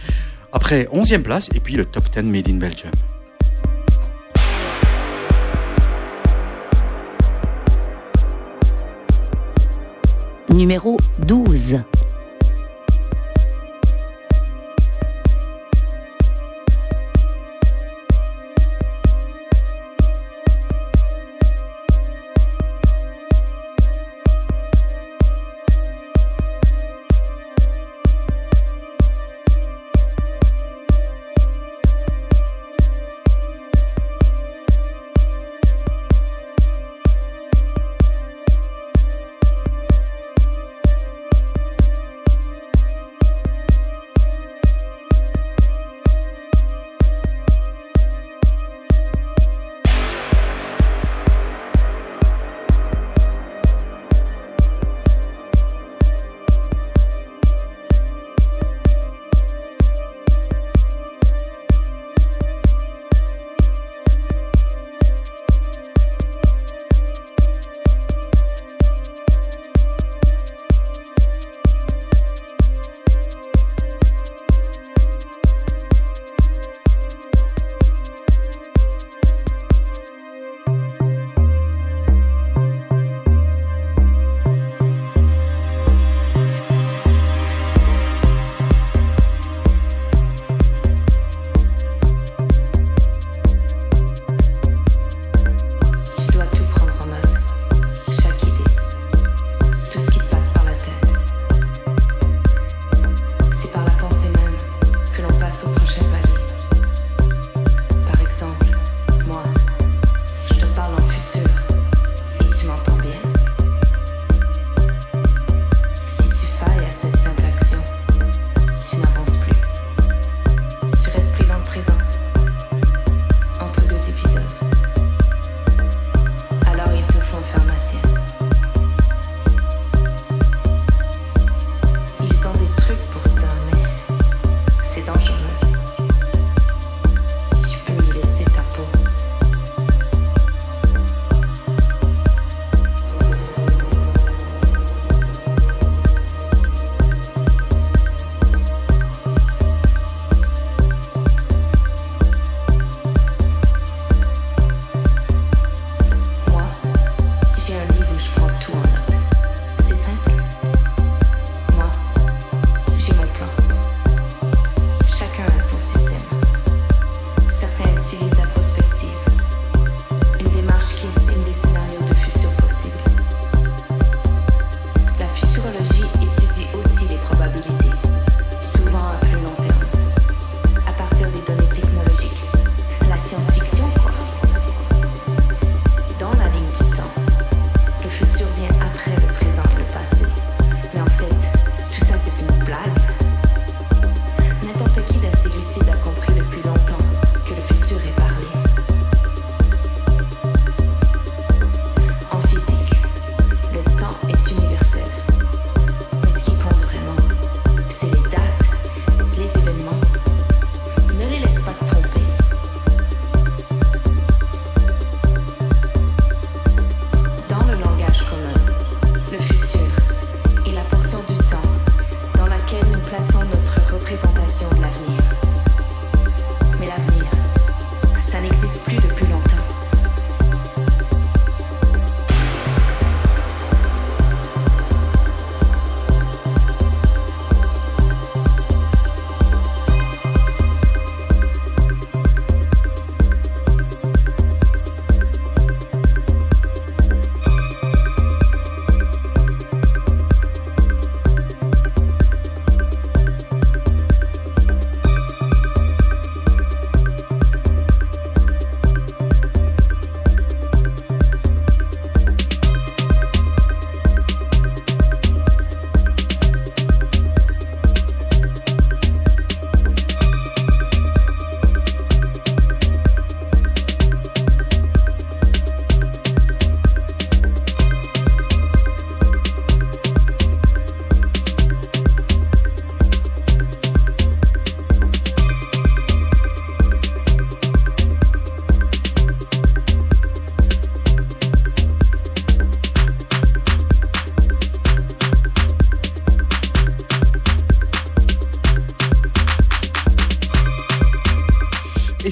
après 0.54 0.88
11e 0.94 1.22
place 1.22 1.50
et 1.54 1.60
puis 1.60 1.76
le 1.76 1.86
top 1.86 2.10
10 2.12 2.24
Made 2.24 2.50
in 2.50 2.56
Belgium. 2.56 2.92
Numéro 10.54 10.98
12. 11.20 11.80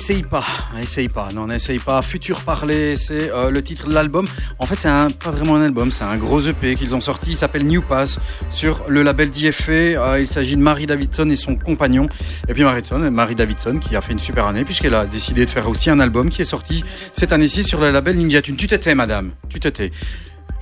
Essaye 0.10 0.24
pas, 0.24 0.44
essaye 0.82 1.08
pas, 1.08 1.30
non, 1.36 1.46
n'essaye 1.46 1.78
pas. 1.78 2.02
Futur 2.02 2.42
Parler, 2.42 2.96
c'est 2.96 3.30
euh, 3.32 3.52
le 3.52 3.62
titre 3.62 3.88
de 3.88 3.94
l'album. 3.94 4.26
En 4.58 4.66
fait, 4.66 4.80
c'est 4.80 4.90
pas 4.90 5.30
vraiment 5.30 5.56
un 5.56 5.62
album, 5.62 5.92
c'est 5.92 6.04
un 6.04 6.18
gros 6.18 6.40
EP 6.40 6.74
qu'ils 6.74 6.96
ont 6.96 7.00
sorti. 7.00 7.34
Il 7.34 7.38
s'appelle 7.38 7.64
New 7.64 7.84
Pass 7.84 8.18
sur 8.50 8.84
le 8.88 9.04
label 9.04 9.30
d'IFA. 9.30 9.72
Euh, 9.72 10.18
il 10.20 10.28
s'agit 10.28 10.56
de 10.56 10.64
Marie 10.64 10.88
Davidson 10.88 11.30
et 11.30 11.36
son 11.36 11.56
compagnon. 11.56 12.10
Et 12.48 12.56
puis 12.56 12.64
Marie 12.64 12.82
Marie 13.12 13.36
Davidson 13.36 13.78
qui 13.78 13.96
a 13.96 14.02
fait 14.02 14.14
une 14.14 14.18
super 14.18 14.48
année 14.48 14.66
puisqu'elle 14.66 14.96
a 14.96 15.06
décidé 15.06 15.46
de 15.46 15.50
faire 15.52 15.70
aussi 15.70 15.92
un 15.92 16.00
album 16.00 16.30
qui 16.32 16.42
est 16.42 16.46
sorti 16.46 16.84
cette 17.14 17.32
année-ci 17.32 17.62
sur 17.62 17.80
le 17.80 17.92
label 17.92 18.18
Ninja 18.18 18.42
Tune. 18.42 18.56
Tu 18.56 18.66
t'étais, 18.66 18.96
madame, 18.96 19.34
tu 19.48 19.60
t'étais. 19.60 19.92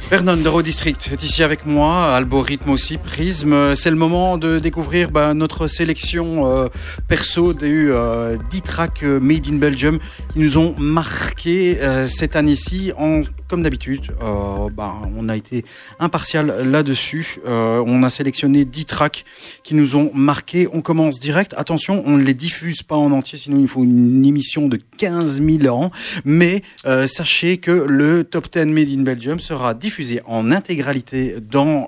Vernon 0.10 0.38
de 0.38 0.47
Raw 0.47 0.62
District 0.62 1.10
est 1.12 1.21
ici 1.23 1.43
avec 1.43 1.65
moi, 1.65 2.15
Algorithme 2.15 2.69
aussi, 2.69 2.97
Prisme. 2.97 3.75
C'est 3.75 3.89
le 3.89 3.97
moment 3.97 4.38
de 4.38 4.57
découvrir 4.57 5.12
bah, 5.12 5.33
notre 5.33 5.67
sélection 5.67 6.49
euh, 6.49 6.69
perso 7.10 7.51
des 7.51 7.88
euh, 7.89 8.38
10 8.49 8.62
tracks 8.62 9.03
euh, 9.03 9.19
made 9.19 9.47
in 9.51 9.57
Belgium 9.57 9.99
qui 10.31 10.39
nous 10.39 10.57
ont 10.57 10.75
marqué 10.77 11.79
euh, 11.81 12.05
cette 12.05 12.38
année-ci. 12.38 12.93
En, 12.97 13.23
comme 13.47 13.63
d'habitude, 13.63 14.12
euh, 14.21 14.69
bah, 14.71 14.93
on 15.15 15.29
a 15.29 15.36
été 15.38 15.63
impartial 15.99 16.69
là-dessus. 16.69 17.39
Euh, 17.47 17.83
on 17.86 18.03
a 18.03 18.10
sélectionné 18.10 18.65
10 18.65 18.86
tracks 18.86 19.23
qui 19.63 19.73
nous 19.73 19.95
ont 19.95 20.12
marqué. 20.13 20.67
On 20.73 20.81
commence 20.81 21.19
direct. 21.19 21.53
Attention, 21.57 22.03
on 22.05 22.17
ne 22.17 22.23
les 22.23 22.33
diffuse 22.33 22.83
pas 22.83 22.95
en 22.95 23.12
entier, 23.12 23.38
sinon 23.38 23.60
il 23.60 23.67
faut 23.67 23.83
une 23.83 24.25
émission 24.25 24.67
de 24.67 24.77
15 24.97 25.41
000 25.41 25.73
ans. 25.73 25.91
Mais 26.25 26.62
euh, 26.86 27.07
sachez 27.07 27.57
que 27.57 27.71
le 27.71 28.23
Top 28.23 28.47
10 28.51 28.65
Made 28.65 28.89
in 28.89 29.03
Belgium 29.03 29.39
sera 29.39 29.73
diffusé 29.73 30.21
en 30.25 30.51
intégralité 30.51 31.36
dans 31.41 31.88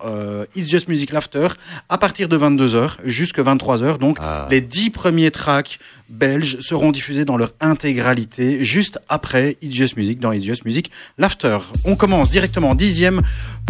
It's 0.56 0.70
Just 0.70 0.88
Music 0.88 1.12
Laughter 1.12 1.48
à 1.90 1.98
partir 1.98 2.30
de 2.30 2.38
22h 2.38 2.98
jusqu'à 3.04 3.44
23h. 3.44 3.98
Donc 3.98 4.18
Ah. 4.22 4.48
les 4.50 4.62
10 4.62 4.92
premiers 4.92 5.32
tracks 5.32 5.80
belges 6.10 6.60
seront 6.60 6.92
diffusés 6.92 7.24
dans 7.26 7.38
leur 7.38 7.52
intégralité 7.60 8.64
juste 8.66 9.00
après 9.10 9.58
It's 9.62 9.76
Just 9.76 9.96
Music 9.98 10.20
dans 10.20 10.32
It's 10.32 10.44
Just 10.46 10.66
Music 10.66 10.90
Laughter. 11.18 11.49
On 11.86 11.96
commence 11.96 12.32
directement 12.32 12.76
dixième 12.76 13.22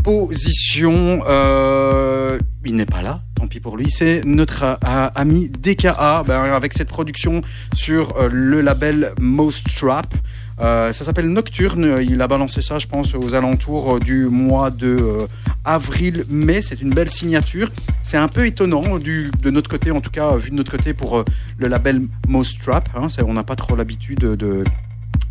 position. 0.03 1.23
Euh, 1.27 2.39
il 2.65 2.75
n'est 2.75 2.85
pas 2.85 3.01
là, 3.01 3.21
tant 3.35 3.47
pis 3.47 3.59
pour 3.59 3.77
lui. 3.77 3.89
C'est 3.89 4.21
notre 4.25 4.77
ami 4.81 5.49
DKA 5.49 6.23
ben, 6.25 6.43
avec 6.43 6.73
cette 6.73 6.87
production 6.87 7.41
sur 7.73 8.17
euh, 8.17 8.29
le 8.31 8.61
label 8.61 9.13
Most 9.19 9.65
Trap. 9.75 10.13
Euh, 10.61 10.91
ça 10.91 11.05
s'appelle 11.05 11.29
Nocturne. 11.29 11.99
Il 12.01 12.21
a 12.21 12.27
balancé 12.27 12.61
ça, 12.61 12.79
je 12.79 12.87
pense, 12.87 13.13
aux 13.15 13.33
alentours 13.33 13.99
du 13.99 14.25
mois 14.25 14.71
de 14.71 15.27
avril-mai. 15.63 16.61
C'est 16.61 16.81
une 16.81 16.89
belle 16.89 17.09
signature. 17.09 17.69
C'est 18.03 18.17
un 18.17 18.27
peu 18.27 18.45
étonnant 18.45 18.99
de 18.99 19.49
notre 19.49 19.69
côté, 19.69 19.91
en 19.91 20.01
tout 20.01 20.11
cas, 20.11 20.35
vu 20.35 20.49
de 20.49 20.55
notre 20.55 20.71
côté 20.71 20.93
pour 20.93 21.23
le 21.57 21.67
label 21.67 22.01
Most 22.27 22.61
Trap. 22.61 22.89
hein. 22.95 23.07
On 23.25 23.33
n'a 23.33 23.43
pas 23.43 23.55
trop 23.55 23.75
l'habitude 23.75 24.19
de 24.19 24.63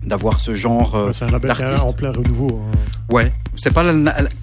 d'avoir 0.04 0.40
ce 0.40 0.54
genre 0.54 0.94
euh, 0.94 1.12
C'est 1.12 1.24
un 1.24 1.28
label 1.28 1.52
qui 1.52 1.62
est 1.62 1.64
d'artiste. 1.64 1.84
en 1.84 1.92
plein 1.92 2.10
renouveau. 2.12 2.62
hein. 2.72 2.78
Ouais, 3.10 3.32
c'est 3.56 3.72
pas 3.72 3.84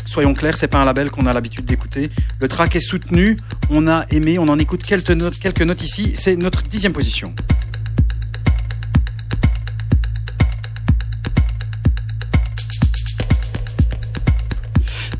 soyons 0.06 0.34
clairs, 0.34 0.56
c'est 0.56 0.68
pas 0.68 0.80
un 0.82 0.86
label 0.86 1.10
qu'on 1.10 1.26
a 1.28 1.34
l'habitude 1.34 1.66
d'écouter. 1.66 2.10
Le 2.42 2.48
track 2.48 2.76
est 2.76 2.80
soutenu, 2.80 3.36
on 3.70 3.88
a 3.88 4.06
aimé, 4.12 4.38
on 4.40 4.48
en 4.48 4.60
écoute 4.60 4.84
quelques 4.84 5.12
notes, 5.12 5.38
quelques 5.40 5.62
notes 5.62 5.82
ici. 5.84 6.14
C'est 6.16 6.36
notre 6.36 6.62
dixième 6.64 6.94
position. 6.94 7.34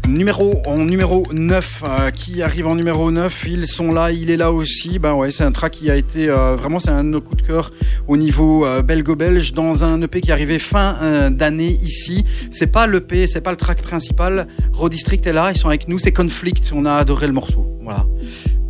Numéro, 0.08 0.62
en 0.68 0.78
numéro 0.78 1.24
9, 1.32 1.84
euh, 1.88 2.10
qui 2.10 2.42
arrive 2.42 2.68
en 2.68 2.76
numéro 2.76 3.10
9, 3.12 3.46
ils 3.48 3.68
sont 3.68 3.92
là, 3.92 4.12
il 4.12 4.30
est 4.30 4.38
là 4.38 4.52
aussi. 4.52 5.00
Ben 5.00 5.14
ouais, 5.14 5.32
c'est 5.32 5.44
un 5.44 5.52
track 5.52 5.74
qui 5.74 5.90
a 5.92 5.96
été 5.96 6.30
euh, 6.30 6.56
vraiment, 6.56 6.80
c'est 6.80 6.92
un 6.92 7.04
de 7.04 7.10
nos 7.10 7.22
coups 7.22 7.42
de 7.42 7.48
cœur 7.48 7.72
au 8.08 8.16
niveau 8.16 8.66
euh, 8.66 8.82
belgo-belge 8.82 9.52
dans 9.54 9.84
un 9.84 10.02
EP 10.02 10.22
qui 10.22 10.32
arrivait 10.32 10.60
fin 10.60 10.98
euh, 11.02 11.30
d'année 11.30 11.78
ici. 11.82 12.24
C'est 12.52 12.68
pas 12.68 12.88
l'EP, 12.88 13.28
c'est 13.28 13.42
pas 13.42 13.52
le 13.52 13.58
track 13.58 13.82
principal. 13.82 14.48
Raw 14.74 14.90
District 14.90 15.26
est 15.28 15.34
là, 15.34 15.52
ils 15.54 15.58
sont 15.58 15.68
avec 15.70 15.88
nous, 15.88 16.00
c'est 16.00 16.12
Conflict, 16.14 16.72
on 16.74 16.86
a 16.86 16.94
adoré 16.94 17.28
le 17.28 17.34
morceau. 17.34 17.66
Voilà. 17.84 18.06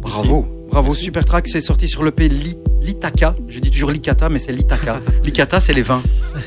Bravo. 0.01 0.47
Bravo, 0.71 0.93
super 0.93 1.25
track, 1.25 1.47
c'est 1.47 1.61
sorti 1.61 1.87
sur 1.87 2.03
l'EP 2.03 2.27
Li- 2.27 2.57
Litaka. 2.81 3.35
Je 3.49 3.59
dis 3.59 3.69
toujours 3.71 3.91
Likata, 3.91 4.29
mais 4.29 4.39
c'est 4.39 4.51
Litaka. 4.51 4.99
Likata, 5.23 5.59
c'est 5.59 5.73
les 5.73 5.83
vins. 5.83 6.01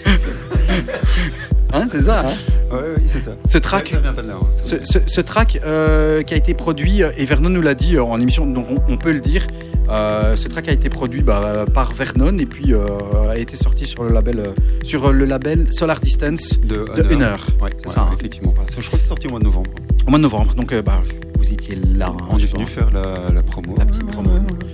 hein, 1.73 1.87
c'est 1.91 2.03
ça, 2.03 2.27
hein? 2.29 2.35
Ouais, 2.71 2.79
oui, 2.97 3.03
c'est 3.07 3.21
ça. 3.21 3.31
Ce 3.49 3.59
track, 3.59 3.89
Ça 3.89 4.01
vient 4.01 4.13
pas 4.13 4.23
de 4.23 4.29
là. 4.29 4.35
hein. 4.41 4.47
Ça 4.57 4.63
ce, 4.65 4.75
vient- 4.77 4.85
ce- 4.85 4.99
ce 5.13 5.21
track 5.21 5.61
euh, 5.65 6.23
qui 6.23 6.35
a 6.35 6.37
été 6.37 6.55
produit, 6.55 7.03
euh, 7.03 7.11
et 7.17 7.25
Vernon 7.25 7.49
nous 7.49 7.63
l'a 7.63 7.75
dit 7.75 7.97
euh, 7.97 8.03
en 8.05 8.21
émission, 8.21 8.47
donc 8.47 8.67
on, 8.71 8.93
on 8.93 8.97
peut 8.99 9.13
le 9.13 9.21
dire, 9.21 9.47
euh, 9.89 10.37
ce 10.37 10.49
track 10.49 10.69
a 10.69 10.73
été 10.73 10.89
produit 10.91 11.23
bah, 11.23 11.65
par 11.73 11.93
Vernon 11.93 12.37
et 12.39 12.45
puis 12.47 12.75
euh, 12.75 12.87
a 13.31 13.39
été 13.39 13.57
sorti 13.57 13.87
sur 13.87 14.05
le 14.05 14.11
label, 14.13 14.43
sur 14.83 15.13
le 15.13 15.25
label 15.25 15.73
Solar 15.73 15.99
Distance 16.01 16.61
De, 16.61 16.85
de 16.95 17.11
une 17.13 17.23
heure. 17.23 17.47
Ouais, 17.63 17.71
C'est 17.79 17.87
ouais, 17.89 17.93
ça, 17.95 18.03
hein. 18.03 18.11
effectivement. 18.19 18.53
Je 18.79 18.87
crois 18.87 18.99
que 18.99 19.03
c'est 19.03 19.09
sorti 19.09 19.27
au 19.29 19.31
mois 19.31 19.39
de 19.39 19.45
novembre. 19.45 19.71
au 20.07 20.11
mois 20.11 20.19
de 20.19 20.23
novembre. 20.25 20.55
Donc 20.55 20.73
euh, 20.73 20.83
bah, 20.83 21.01
vous 21.39 21.53
étiez 21.53 21.75
là. 21.77 22.09
hein, 22.13 22.25
On 22.31 22.37
est 22.39 22.45
venu 22.47 22.65
pense. 22.65 22.73
faire 22.73 22.91
la, 22.91 23.33
la 23.33 23.43
promo. 23.43 23.75
La 23.79 23.87
petite 23.87 24.07
promo. 24.09 24.31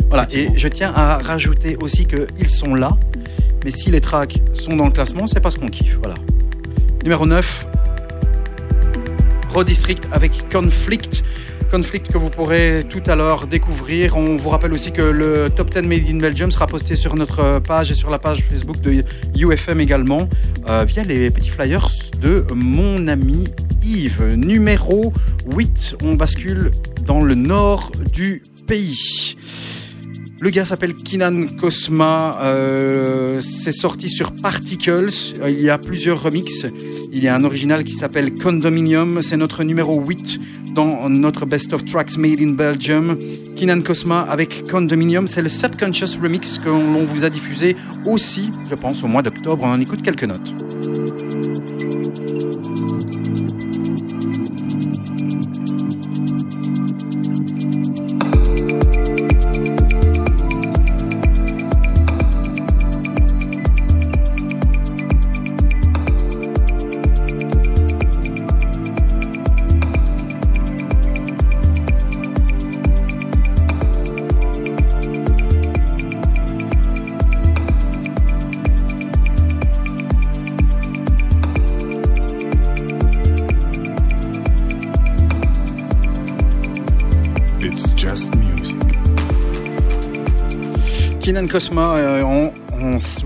Voilà, 0.09 0.27
et 0.33 0.49
je 0.57 0.67
tiens 0.69 0.93
à 0.95 1.19
rajouter 1.19 1.77
aussi 1.81 2.07
qu'ils 2.07 2.49
sont 2.49 2.75
là, 2.75 2.97
mais 3.65 3.71
si 3.71 3.91
les 3.93 4.01
tracks 4.01 4.41
sont 4.53 4.75
dans 4.77 4.87
le 4.87 4.91
classement, 4.93 5.27
c'est 5.29 5.41
parce 5.41 5.55
qu'on 5.57 5.69
kiffe. 5.69 5.99
Voilà. 6.03 6.15
Numéro 7.05 7.27
9, 7.27 7.67
Raw 9.51 9.63
District 9.63 10.09
avec 10.11 10.49
Conflict. 10.51 11.23
Conflict 11.71 12.11
que 12.11 12.17
vous 12.17 12.31
pourrez 12.31 12.87
tout 12.89 13.03
à 13.07 13.15
l'heure 13.15 13.47
découvrir. 13.47 14.17
On 14.17 14.39
vous 14.39 14.49
rappelle 14.49 14.73
aussi 14.73 14.91
que 14.91 15.03
le 15.03 15.51
Top 15.51 15.71
10 15.71 15.83
Made 15.83 16.09
in 16.09 16.17
Belgium 16.17 16.51
sera 16.51 16.67
posté 16.67 16.97
sur 16.97 17.15
notre 17.15 17.59
page 17.59 17.91
et 17.91 17.95
sur 17.95 18.09
la 18.09 18.19
page 18.19 18.41
Facebook 18.41 18.81
de 18.81 19.05
UFM 19.37 19.81
également, 19.81 20.31
euh, 20.67 20.87
via 20.89 21.05
les 21.05 21.31
petits 21.31 21.51
flyers 21.51 21.89
de 22.23 22.47
mon 22.55 23.07
ami 23.07 23.49
Yves. 23.83 24.25
Numéro 24.39 25.13
8, 25.55 25.97
on 26.03 26.15
bascule 26.15 26.71
dans 27.05 27.23
le 27.23 27.35
nord 27.35 27.93
du 28.15 28.43
pays. 28.67 29.37
Le 30.41 30.51
gars 30.51 30.65
s'appelle 30.65 30.95
Kinan 30.95 31.47
Cosma. 31.59 32.39
euh, 32.45 33.41
c'est 33.41 33.73
sorti 33.73 34.09
sur 34.09 34.35
Particles. 34.35 35.09
Il 35.47 35.63
y 35.63 35.71
a 35.71 35.79
plusieurs 35.79 36.23
remixes. 36.23 36.67
Il 37.13 37.23
y 37.23 37.29
a 37.29 37.37
un 37.37 37.45
original 37.45 37.85
qui 37.85 37.95
s'appelle 37.95 38.35
Condominium. 38.35 39.23
C'est 39.23 39.37
notre 39.37 39.65
numéro 39.65 40.05
8 40.05 40.73
dans 40.75 41.09
notre 41.09 41.47
Best 41.47 41.73
of 41.73 41.85
Tracks 41.85 42.17
Made 42.19 42.41
in 42.41 42.55
Belgium. 42.55 43.17
Kinan 43.55 43.81
Cosma 43.81 44.19
avec 44.29 44.69
Condominium. 44.69 45.27
C'est 45.27 45.43
le 45.43 45.49
Subconscious 45.49 46.21
Remix 46.23 46.59
que 46.59 46.69
l'on 46.69 47.05
vous 47.05 47.25
a 47.25 47.31
diffusé 47.31 47.77
aussi, 48.07 48.51
je 48.69 48.75
pense, 48.75 49.03
au 49.05 49.07
mois 49.07 49.23
d'octobre. 49.23 49.65
On 49.65 49.73
en 49.73 49.81
écoute 49.81 50.03
quelques 50.03 50.25
notes. 50.25 50.55
Cosma 91.55 91.95
euh, 91.99 92.23
en, 92.23 92.53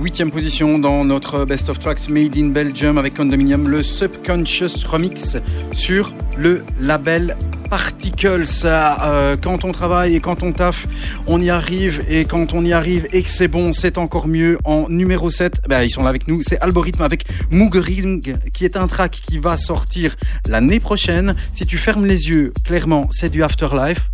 huitième 0.03 0.31
position 0.31 0.79
dans 0.79 1.03
notre 1.03 1.47
Best 1.47 1.71
of 1.71 1.79
Tracks 1.79 2.11
Made 2.11 2.37
in 2.37 2.51
Belgium 2.51 2.99
avec 2.99 3.15
Condominium, 3.15 3.67
le 3.71 3.83
Subconscious 3.83 4.87
Remix 4.87 5.39
sur 5.73 6.13
le 6.37 6.63
label 6.79 7.39
Particles. 7.71 8.45
Euh, 8.67 9.35
quand 9.43 9.65
on 9.65 9.73
travaille 9.73 10.15
et 10.15 10.21
quand 10.21 10.43
on 10.43 10.53
taffe, 10.53 10.87
on 11.27 11.41
y 11.41 11.49
arrive 11.49 12.05
et 12.07 12.27
quand 12.27 12.53
on 12.53 12.63
y 12.67 12.75
arrive 12.75 13.07
et 13.15 13.23
que 13.23 13.31
c'est 13.31 13.49
bon, 13.49 13.73
c'est 13.73 13.97
encore 13.97 14.29
mieux. 14.29 14.59
En 14.65 14.91
numéro 14.91 15.31
7, 15.31 15.63
ben, 15.67 15.83
ils 15.83 15.91
sont 15.91 16.03
là 16.03 16.11
avec 16.11 16.29
nous, 16.29 16.43
c'est 16.47 16.61
Algorithme 16.61 17.01
avec 17.01 17.25
Moogering 17.51 18.37
qui 18.53 18.67
est 18.67 18.77
un 18.77 18.89
track 18.89 19.13
qui 19.13 19.39
va 19.39 19.57
sortir 19.57 20.15
l'année 20.47 20.81
prochaine. 20.81 21.35
Si 21.55 21.65
tu 21.65 21.79
fermes 21.79 22.05
les 22.05 22.29
yeux, 22.29 22.53
clairement, 22.63 23.09
c'est 23.11 23.31
du 23.31 23.43
Afterlife. 23.43 24.11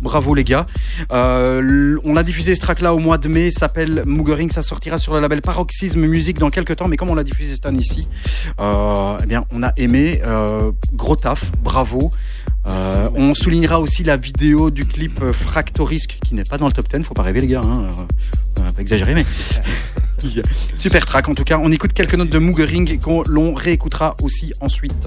Bravo 0.00 0.34
les 0.34 0.44
gars. 0.44 0.66
Euh, 1.12 1.96
on 2.04 2.16
a 2.16 2.22
diffusé 2.22 2.54
ce 2.54 2.60
track 2.60 2.80
là 2.80 2.94
au 2.94 2.98
mois 2.98 3.18
de 3.18 3.28
mai, 3.28 3.50
s'appelle 3.50 4.02
Moogering, 4.04 4.50
ça 4.50 4.62
sortira 4.62 4.98
sur 4.98 5.14
le 5.14 5.20
label 5.20 5.40
Paroxysme 5.40 6.00
Music 6.00 6.38
dans 6.38 6.50
quelques 6.50 6.76
temps, 6.76 6.88
mais 6.88 6.96
comme 6.96 7.10
on 7.10 7.14
l'a 7.14 7.24
diffusé 7.24 7.54
cette 7.54 7.66
année 7.66 7.80
ici, 7.80 8.06
euh, 8.60 9.16
eh 9.22 9.26
bien 9.26 9.44
on 9.52 9.62
a 9.62 9.72
aimé, 9.76 10.20
euh, 10.26 10.72
gros 10.92 11.16
taf, 11.16 11.50
bravo. 11.62 12.10
On 13.14 13.34
soulignera 13.34 13.80
aussi 13.80 14.02
la 14.02 14.16
vidéo 14.16 14.70
du 14.70 14.84
clip 14.86 15.20
Fractorisk 15.32 16.18
qui 16.24 16.34
n'est 16.34 16.42
pas 16.42 16.58
dans 16.58 16.66
le 16.66 16.72
top 16.72 16.88
10, 16.92 17.04
faut 17.04 17.14
pas 17.14 17.22
rêver 17.22 17.40
les 17.40 17.46
gars, 17.46 17.60
hein, 17.64 17.94
euh, 18.58 18.70
pas 18.72 18.80
exagérer 18.80 19.14
mais 19.14 19.24
Super 20.76 21.06
track 21.06 21.28
en 21.28 21.34
tout 21.34 21.44
cas. 21.44 21.58
On 21.62 21.70
écoute 21.70 21.92
quelques 21.92 22.14
notes 22.14 22.30
de 22.30 22.38
Moogering 22.38 22.98
qu'on 22.98 23.22
l'on 23.26 23.54
réécoutera 23.54 24.16
aussi 24.22 24.52
ensuite. 24.60 25.06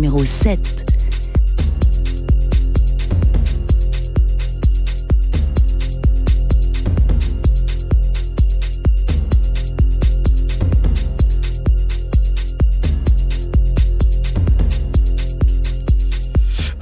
Numéro 0.00 0.24
7. 0.24 0.79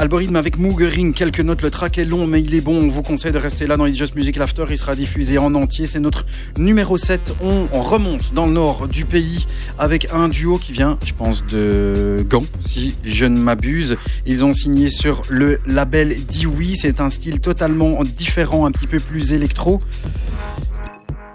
Algorithme 0.09 0.37
avec 0.37 0.57
Moogering, 0.57 1.12
quelques 1.12 1.40
notes, 1.40 1.61
le 1.61 1.71
track 1.71 1.99
est 1.99 2.07
long 2.07 2.27
mais 2.27 2.40
il 2.40 2.55
est 2.55 2.62
bon, 2.62 2.83
on 2.83 2.88
vous 2.88 3.03
conseille 3.03 3.31
de 3.31 3.37
rester 3.37 3.66
là 3.66 3.77
dans 3.77 3.85
It's 3.85 3.99
Just 3.99 4.14
Music 4.14 4.37
L'After, 4.37 4.64
il 4.71 4.79
sera 4.79 4.97
diffusé 4.97 5.37
en 5.37 5.55
entier, 5.55 5.85
c'est 5.85 6.01
notre 6.01 6.25
numéro 6.57 6.97
7, 6.97 7.35
on, 7.42 7.68
on 7.75 7.83
remonte 7.83 8.33
dans 8.33 8.47
le 8.47 8.53
nord 8.53 8.88
du 8.88 9.05
pays 9.05 9.44
avec 9.79 10.11
un 10.11 10.29
duo 10.29 10.57
qui 10.57 10.73
vient, 10.73 10.97
je 11.05 11.12
pense, 11.12 11.44
de 11.44 12.25
Gand, 12.27 12.47
si 12.59 12.94
je 13.05 13.27
ne 13.27 13.38
m'abuse, 13.38 13.99
ils 14.25 14.47
ont 14.47 14.55
signé 14.55 14.88
sur 14.88 15.21
le 15.29 15.61
label 15.66 16.16
Dewey, 16.25 16.73
c'est 16.75 17.03
un 17.03 17.11
style 17.11 17.40
totalement 17.40 18.03
différent, 18.03 18.64
un 18.64 18.71
petit 18.71 18.87
peu 18.87 19.01
plus 19.01 19.35
électro, 19.35 19.79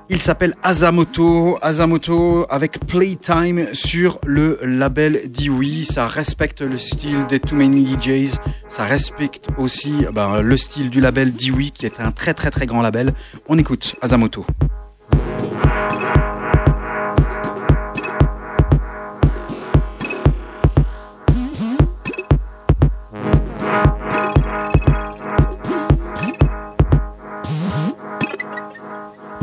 il 0.09 0.19
s'appelle 0.19 0.53
Azamoto, 0.63 1.57
Azamoto 1.61 2.45
avec 2.49 2.79
Playtime 2.85 3.67
sur 3.73 4.19
le 4.25 4.59
label 4.63 5.31
Dewey. 5.31 5.83
Ça 5.83 6.07
respecte 6.07 6.61
le 6.61 6.77
style 6.77 7.25
des 7.27 7.39
Too 7.39 7.55
Many 7.55 7.85
DJs. 7.85 8.37
Ça 8.69 8.83
respecte 8.83 9.47
aussi 9.57 9.93
ben, 10.13 10.41
le 10.41 10.57
style 10.57 10.89
du 10.89 10.99
label 10.99 11.33
Dewey 11.33 11.69
qui 11.69 11.85
est 11.85 11.99
un 11.99 12.11
très 12.11 12.33
très 12.33 12.51
très 12.51 12.65
grand 12.65 12.81
label. 12.81 13.13
On 13.47 13.57
écoute 13.57 13.95
Azamoto. 14.01 14.45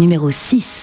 Numéro 0.01 0.31
6. 0.31 0.80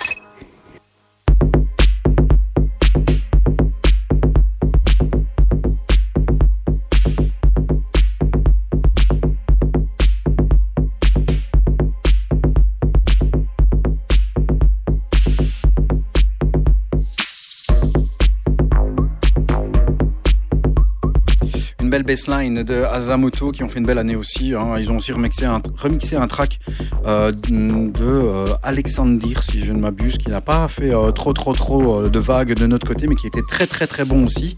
Bassline 22.08 22.64
de 22.64 22.84
Azamoto 22.84 23.52
qui 23.52 23.64
ont 23.64 23.70
fait 23.70 23.80
une 23.80 23.86
belle 23.86 23.98
année 24.00 24.16
aussi. 24.16 24.54
hein. 24.56 24.76
Ils 24.80 24.90
ont 24.90 24.98
aussi 24.98 25.12
remixé 25.12 25.46
un, 25.46 25.62
remixé 25.78 26.16
un 26.16 26.28
track 26.28 26.60
euh, 27.06 27.32
de 27.32 28.02
euh, 28.02 28.48
Alexandir, 28.64 29.44
si 29.44 29.64
je 29.64 29.72
ne 29.74 29.80
m'abuse, 29.80 30.18
qui 30.18 30.30
n'a 30.30 30.42
pas 30.42 30.68
fait 30.68 30.94
euh, 30.94 31.12
trop 31.12 31.34
trop 31.34 31.54
trop 31.54 32.02
euh, 32.06 32.10
de 32.10 32.18
vagues 32.20 32.54
de 32.56 32.66
notre 32.66 32.88
côté, 32.88 33.08
mais 33.08 33.16
qui 33.16 33.28
était 33.28 33.42
très 33.48 33.68
très 33.68 33.86
très 33.88 34.06
bon 34.06 34.26
aussi. 34.26 34.58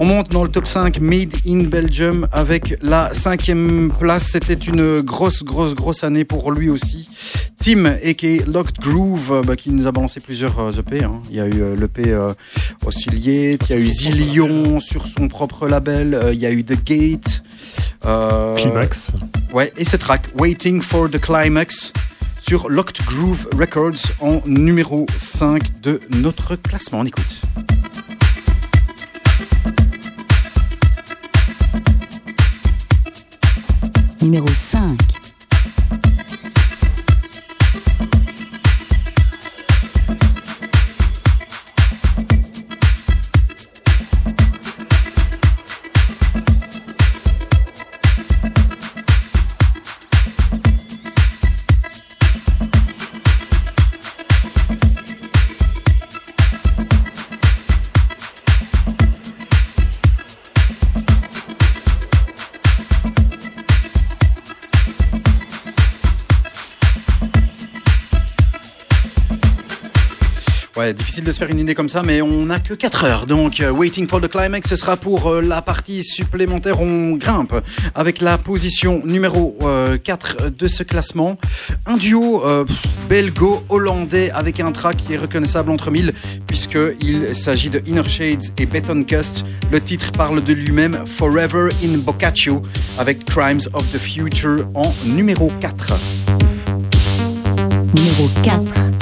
On 0.00 0.04
monte 0.04 0.30
dans 0.30 0.42
le 0.42 0.50
top 0.50 0.66
5 0.66 0.98
Made 1.00 1.32
in 1.46 1.62
Belgium 1.64 2.26
avec 2.32 2.76
la 2.82 3.14
cinquième 3.14 3.92
place. 3.98 4.24
C'était 4.32 4.54
une 4.54 5.00
grosse 5.00 5.42
grosse 5.44 5.74
grosse 5.74 6.02
année 6.04 6.24
pour 6.24 6.50
lui 6.50 6.68
aussi. 6.68 7.08
Tim, 7.64 7.86
a.k.a. 7.86 8.44
Locked 8.46 8.78
Groove, 8.78 9.32
euh, 9.32 9.42
bah, 9.42 9.56
qui 9.56 9.70
nous 9.70 9.86
a 9.86 9.92
balancé 9.92 10.20
plusieurs 10.20 10.58
euh, 10.58 10.70
EP. 10.72 11.02
hein. 11.02 11.22
Il 11.30 11.36
y 11.36 11.40
a 11.40 11.46
eu 11.46 11.62
euh, 11.62 11.74
l'EP 11.74 12.02
euh, 12.08 12.34
Oscillate, 12.84 13.62
il 13.62 13.70
y 13.70 13.72
a 13.72 13.76
eu 13.78 13.86
Zillion 13.86 14.80
sur 14.80 15.06
son 15.06 15.28
propre 15.28 15.66
label, 15.66 16.12
euh, 16.14 16.34
il 16.34 16.38
y 16.40 16.44
a 16.44 16.50
eu 16.50 16.62
The 16.62 16.84
Gate. 16.84 17.42
euh, 18.04 18.54
Climax. 18.56 19.12
Ouais, 19.54 19.72
et 19.78 19.86
ce 19.86 19.96
track, 19.96 20.26
Waiting 20.38 20.82
for 20.82 21.08
the 21.08 21.18
Climax, 21.18 21.94
sur 22.46 22.68
Locked 22.68 23.02
Groove 23.06 23.48
Records 23.58 24.12
en 24.20 24.42
numéro 24.44 25.06
5 25.16 25.80
de 25.80 26.00
notre 26.10 26.56
classement. 26.56 26.98
On 27.00 27.06
écoute. 27.06 27.40
Numéro 34.20 34.48
5. 34.48 35.13
De 71.22 71.30
se 71.30 71.38
faire 71.38 71.50
une 71.50 71.60
idée 71.60 71.74
comme 71.74 71.88
ça, 71.88 72.02
mais 72.02 72.22
on 72.22 72.46
n'a 72.46 72.58
que 72.58 72.74
4 72.74 73.04
heures. 73.04 73.26
Donc, 73.26 73.60
euh, 73.60 73.70
Waiting 73.70 74.08
for 74.08 74.20
the 74.20 74.28
Climax, 74.28 74.68
ce 74.68 74.76
sera 74.76 74.96
pour 74.96 75.28
euh, 75.28 75.40
la 75.40 75.62
partie 75.62 76.02
supplémentaire. 76.02 76.80
On 76.80 77.16
grimpe 77.16 77.54
avec 77.94 78.20
la 78.20 78.38
position 78.38 79.02
numéro 79.04 79.56
euh, 79.62 79.98
4 79.98 80.50
de 80.50 80.66
ce 80.66 80.82
classement. 80.82 81.38
Un 81.86 81.96
duo 81.96 82.44
euh, 82.44 82.64
belgo-hollandais 83.08 84.30
avec 84.30 84.60
un 84.60 84.72
track 84.72 84.96
qui 84.96 85.14
est 85.14 85.16
reconnaissable 85.16 85.70
entre 85.70 85.90
mille, 85.90 86.12
puisqu'il 86.46 87.34
s'agit 87.34 87.70
de 87.70 87.82
Inner 87.86 88.08
Shades 88.08 88.44
et 88.58 88.66
Beton 88.66 89.04
Cust. 89.04 89.44
Le 89.70 89.80
titre 89.80 90.10
parle 90.12 90.42
de 90.42 90.52
lui-même, 90.52 91.04
Forever 91.06 91.68
in 91.84 91.98
Boccaccio, 91.98 92.62
avec 92.98 93.24
Crimes 93.24 93.60
of 93.72 93.84
the 93.92 93.98
Future 93.98 94.66
en 94.74 94.92
numéro 95.04 95.52
4. 95.60 95.94
Numéro 97.94 98.28
4. 98.42 98.93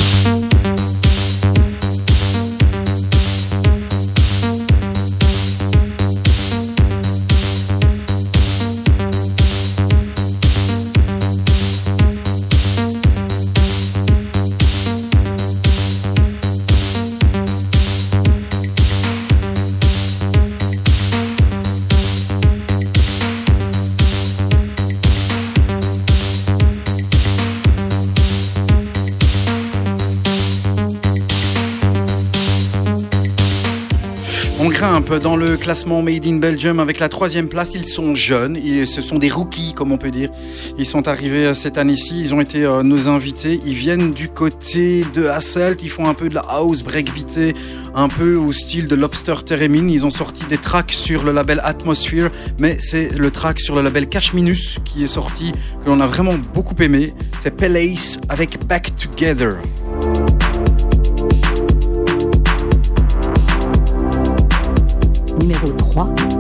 Dans 35.21 35.37
le 35.37 35.59
classement 35.59 36.01
Made 36.01 36.27
in 36.27 36.37
Belgium 36.37 36.81
avec 36.81 36.99
la 36.99 37.11
troisième 37.11 37.49
place. 37.49 37.75
Ils 37.75 37.85
sont 37.85 38.15
jeunes, 38.15 38.59
ce 38.87 39.03
sont 39.03 39.19
des 39.19 39.29
rookies, 39.29 39.75
comme 39.75 39.93
on 39.93 39.99
peut 39.99 40.11
dire. 40.11 40.31
Ils 40.79 40.87
sont 40.87 41.07
arrivés 41.07 41.47
euh, 41.47 41.55
cette 41.55 41.77
année-ci, 41.77 42.19
ils 42.19 42.35
ont 42.35 42.41
été 42.41 42.65
euh, 42.65 42.83
nos 42.83 43.11
invités. 43.11 43.61
Ils 43.67 43.75
viennent 43.75 44.13
du 44.13 44.29
côté 44.29 45.05
de 45.13 45.27
Hasselt, 45.27 45.83
ils 45.83 45.91
font 45.91 46.09
un 46.09 46.15
peu 46.15 46.31
de 46.31 46.35
la 46.35 46.41
house 46.49 46.83
breakbeatée, 46.83 47.55
un 47.95 48.09
peu 48.09 48.37
au 48.37 48.53
style 48.53 48.89
de 48.89 48.95
Lobster 48.95 49.35
Theremin. 49.45 49.89
Ils 49.89 50.07
ont 50.07 50.11
sorti 50.11 50.45
des 50.49 50.59
tracks 50.59 50.93
sur 50.93 51.25
le 51.25 51.33
label 51.33 51.61
Atmosphere, 51.63 52.31
mais 52.59 52.79
c'est 52.81 53.11
le 53.17 53.31
track 53.31 53.61
sur 53.61 53.77
le 53.77 53.83
label 53.83 54.09
Cash 54.09 54.33
Minus 54.33 54.77
qui 54.85 55.05
est 55.05 55.09
sorti, 55.09 55.53
que 55.85 55.91
l'on 55.91 56.01
a 56.01 56.07
vraiment 56.07 56.37
beaucoup 56.55 56.77
aimé. 56.81 57.13
C'est 57.39 57.55
Palace 57.55 58.19
avec 58.31 58.67
Back 58.67 58.93
Together. 58.97 59.57
Numéro 65.43 65.67
3. 65.67 66.32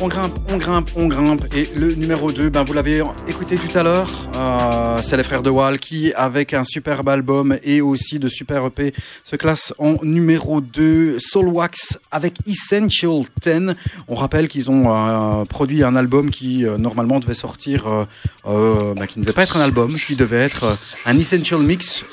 On 0.00 0.06
grimpe, 0.06 0.38
on 0.48 0.58
grimpe, 0.58 0.90
on 0.94 1.06
grimpe. 1.08 1.52
Et 1.52 1.68
le 1.74 1.92
numéro 1.92 2.30
2, 2.30 2.50
ben, 2.50 2.62
vous 2.62 2.72
l'avez 2.72 3.02
écouté 3.26 3.56
tout 3.56 3.76
à 3.76 3.82
l'heure, 3.82 4.28
euh, 4.36 5.02
c'est 5.02 5.16
les 5.16 5.24
frères 5.24 5.42
de 5.42 5.50
Wall 5.50 5.80
qui, 5.80 6.12
avec 6.12 6.54
un 6.54 6.62
superbe 6.62 7.08
album 7.08 7.58
et 7.64 7.80
aussi 7.80 8.20
de 8.20 8.28
super 8.28 8.64
EP, 8.66 8.94
se 9.24 9.34
classent 9.34 9.74
en 9.78 9.94
numéro 10.04 10.60
2. 10.60 11.18
Soul 11.18 11.48
Wax 11.48 11.98
avec 12.12 12.34
Essential 12.46 13.22
10. 13.44 13.72
On 14.06 14.14
rappelle 14.14 14.48
qu'ils 14.48 14.70
ont 14.70 14.84
euh, 14.86 15.44
produit 15.46 15.82
un 15.82 15.96
album 15.96 16.30
qui, 16.30 16.64
euh, 16.64 16.76
normalement, 16.78 17.18
devait 17.18 17.34
sortir, 17.34 18.06
ben, 18.44 19.06
qui 19.08 19.18
ne 19.18 19.24
devait 19.24 19.34
pas 19.34 19.42
être 19.42 19.56
un 19.56 19.62
album, 19.62 19.96
qui 19.96 20.14
devait 20.14 20.36
être 20.36 20.78
un 21.06 21.18
Essential 21.18 21.60
Mix 21.60 22.04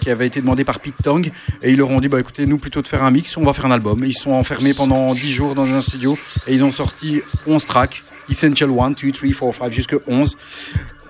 qui 0.00 0.10
avait 0.10 0.26
été 0.26 0.40
demandé 0.40 0.64
par 0.64 0.80
Pete 0.80 1.02
Tong. 1.02 1.30
Et 1.62 1.72
ils 1.72 1.76
leur 1.76 1.90
ont 1.90 2.00
dit, 2.00 2.08
bah, 2.08 2.18
écoutez, 2.18 2.46
nous, 2.46 2.56
plutôt 2.56 2.80
de 2.80 2.86
faire 2.86 3.04
un 3.04 3.10
mix, 3.10 3.36
on 3.36 3.42
va 3.42 3.52
faire 3.52 3.66
un 3.66 3.72
album. 3.72 4.02
Ils 4.06 4.16
sont 4.16 4.30
enfermés 4.30 4.72
pendant 4.72 5.12
10 5.12 5.32
jours 5.32 5.54
dans 5.54 5.66
un 5.66 5.82
studio 5.82 6.16
et 6.46 6.54
ils 6.54 6.64
ont 6.64 6.70
sorti 6.70 7.20
11 7.46 7.64
tracks, 7.64 8.04
Essential 8.28 8.70
1, 8.70 8.90
2, 8.90 9.12
3, 9.12 9.28
4, 9.28 9.54
5, 9.54 9.72
jusque 9.72 9.96
11. 10.06 10.36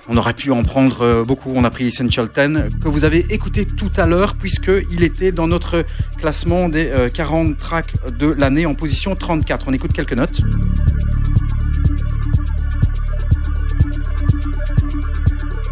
On 0.09 0.17
aurait 0.17 0.35
pu 0.35 0.53
en 0.53 0.63
prendre 0.63 1.03
euh, 1.03 1.25
beaucoup, 1.25 1.51
on 1.55 1.65
a 1.65 1.71
pris 1.71 1.87
Essential 1.87 2.29
10, 2.29 2.81
que 2.81 2.89
vous 2.89 3.05
avez 3.05 3.27
écouté 3.31 3.65
tout 3.65 3.91
à 3.97 4.07
l'heure, 4.07 4.37
puisqu'il 4.37 5.03
était 5.03 5.33
dans 5.33 5.49
notre 5.49 5.85
classement 6.19 6.69
des 6.69 6.91
euh, 6.91 7.09
40 7.09 7.57
tracks 7.57 7.95
de 8.17 8.27
l'année 8.39 8.67
en 8.67 8.75
position 8.75 9.17
34. 9.17 9.67
On 9.69 9.73
écoute 9.73 9.93
quelques 9.93 10.13
notes. 10.13 10.41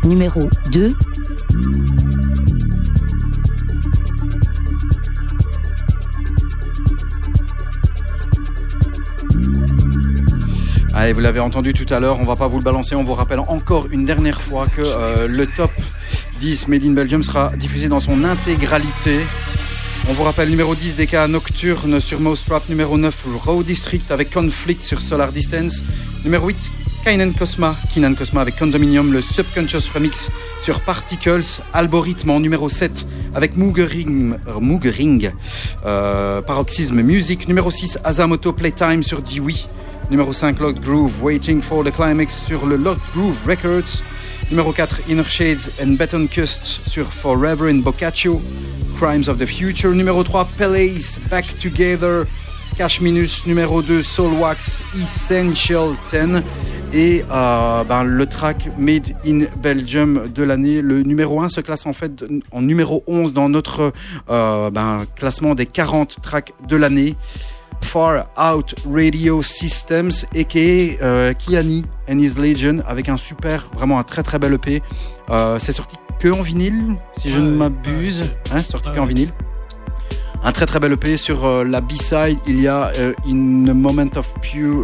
Numéro 0.04 0.50
2. 0.72 0.88
Allez, 10.96 11.12
vous 11.12 11.18
l'avez 11.18 11.40
entendu 11.40 11.72
tout 11.72 11.92
à 11.92 11.98
l'heure, 11.98 12.20
on 12.20 12.22
va 12.22 12.36
pas 12.36 12.46
vous 12.46 12.58
le 12.58 12.62
balancer, 12.62 12.94
on 12.94 13.02
vous 13.02 13.14
rappelle 13.14 13.40
encore 13.40 13.88
une 13.90 14.04
dernière 14.04 14.40
fois 14.40 14.66
que 14.66 14.80
euh, 14.80 15.26
le 15.28 15.44
top 15.46 15.72
10 16.38 16.68
Made 16.68 16.84
in 16.84 16.92
Belgium 16.92 17.24
sera 17.24 17.50
diffusé 17.56 17.88
dans 17.88 17.98
son 17.98 18.22
intégralité. 18.22 19.18
On 20.08 20.12
vous 20.12 20.22
rappelle 20.22 20.50
numéro 20.50 20.72
10 20.76 20.94
des 20.94 21.08
Nocturne 21.28 21.98
sur 21.98 22.20
Mouse 22.20 22.44
Trap, 22.44 22.68
numéro 22.68 22.96
9 22.96 23.26
Raw 23.44 23.64
District 23.64 24.08
avec 24.12 24.30
Conflict 24.30 24.84
sur 24.84 25.00
Solar 25.00 25.32
Distance, 25.32 25.82
numéro 26.24 26.46
8 26.46 26.56
Kainan 27.04 27.32
Cosma, 27.32 27.74
Kinan 27.92 28.14
Cosma 28.14 28.40
avec 28.40 28.56
Condominium, 28.56 29.12
le 29.12 29.20
Subconscious 29.20 29.90
Remix 29.92 30.30
sur 30.62 30.80
Particles, 30.80 31.60
Algorithme 31.74 32.30
en 32.30 32.40
numéro 32.40 32.68
7 32.68 33.04
avec 33.34 33.56
Moogering, 33.56 34.36
euh, 34.46 35.30
euh, 35.84 36.40
Paroxysme 36.40 37.02
Music, 37.02 37.46
numéro 37.48 37.70
6 37.70 37.98
Azamoto 38.04 38.52
Playtime 38.52 39.02
sur 39.02 39.22
Dewey, 39.22 39.54
numéro 40.10 40.32
5 40.32 40.60
Locked 40.60 40.82
Groove, 40.82 41.22
Waiting 41.22 41.60
for 41.60 41.84
the 41.84 41.90
Climax 41.90 42.44
sur 42.46 42.66
le 42.66 42.76
Locked 42.76 43.02
Groove 43.14 43.36
Records, 43.46 44.02
numéro 44.50 44.72
4 44.72 45.08
Inner 45.08 45.24
Shades 45.24 45.70
and 45.82 45.96
Beton 45.96 46.26
Cust 46.26 46.88
sur 46.88 47.06
Forever 47.06 47.70
in 47.70 47.80
Boccaccio, 47.80 48.40
Crimes 48.98 49.28
of 49.28 49.38
the 49.38 49.46
Future, 49.46 49.94
numéro 49.94 50.22
3 50.22 50.46
Pele's 50.58 51.26
Back 51.30 51.44
Together, 51.60 52.24
Cash 52.76 53.00
Minus, 53.00 53.46
numéro 53.46 53.82
2 53.82 54.02
Soul 54.02 54.32
Wax 54.34 54.82
Essential 55.00 55.92
10 56.10 56.42
et 56.92 57.24
euh, 57.30 57.84
ben, 57.84 58.04
le 58.04 58.26
track 58.26 58.68
Made 58.78 59.16
in 59.26 59.46
Belgium 59.60 60.28
de 60.32 60.42
l'année. 60.44 60.80
Le 60.80 61.02
numéro 61.02 61.40
1 61.40 61.48
se 61.48 61.60
classe 61.60 61.86
en 61.86 61.92
fait 61.92 62.24
en 62.52 62.62
numéro 62.62 63.02
11 63.06 63.32
dans 63.32 63.48
notre 63.48 63.92
euh, 64.30 64.70
ben, 64.70 65.04
classement 65.16 65.54
des 65.54 65.66
40 65.66 66.18
tracks 66.22 66.52
de 66.68 66.76
l'année. 66.76 67.16
Far 67.84 68.26
Out 68.36 68.74
Radio 68.90 69.42
Systems, 69.42 70.24
a.k.a. 70.34 71.02
euh, 71.04 71.32
Kiani 71.34 71.84
and 72.10 72.18
His 72.18 72.34
Legion, 72.40 72.82
avec 72.88 73.08
un 73.08 73.16
super, 73.16 73.68
vraiment 73.74 73.98
un 73.98 74.02
très 74.02 74.22
très 74.22 74.38
bel 74.38 74.54
EP. 74.54 74.82
Euh, 75.30 75.58
c'est 75.60 75.70
sorti 75.72 75.96
que 76.18 76.28
en 76.28 76.40
vinyle, 76.42 76.96
si 77.18 77.28
je 77.28 77.38
ne 77.38 77.50
m'abuse. 77.50 78.24
Hein, 78.50 78.62
c'est 78.62 78.72
sorti 78.72 78.90
que 78.90 78.98
en 78.98 79.06
vinyle. 79.06 79.30
Un 80.42 80.52
très 80.52 80.66
très 80.66 80.80
bel 80.80 80.92
EP 80.92 81.16
sur 81.16 81.44
euh, 81.44 81.64
la 81.64 81.80
B-side, 81.80 82.38
il 82.46 82.60
y 82.60 82.68
a 82.68 82.90
euh, 82.98 83.12
In 83.26 83.68
a 83.68 83.74
Moment 83.74 84.16
of 84.16 84.32
Pure 84.40 84.82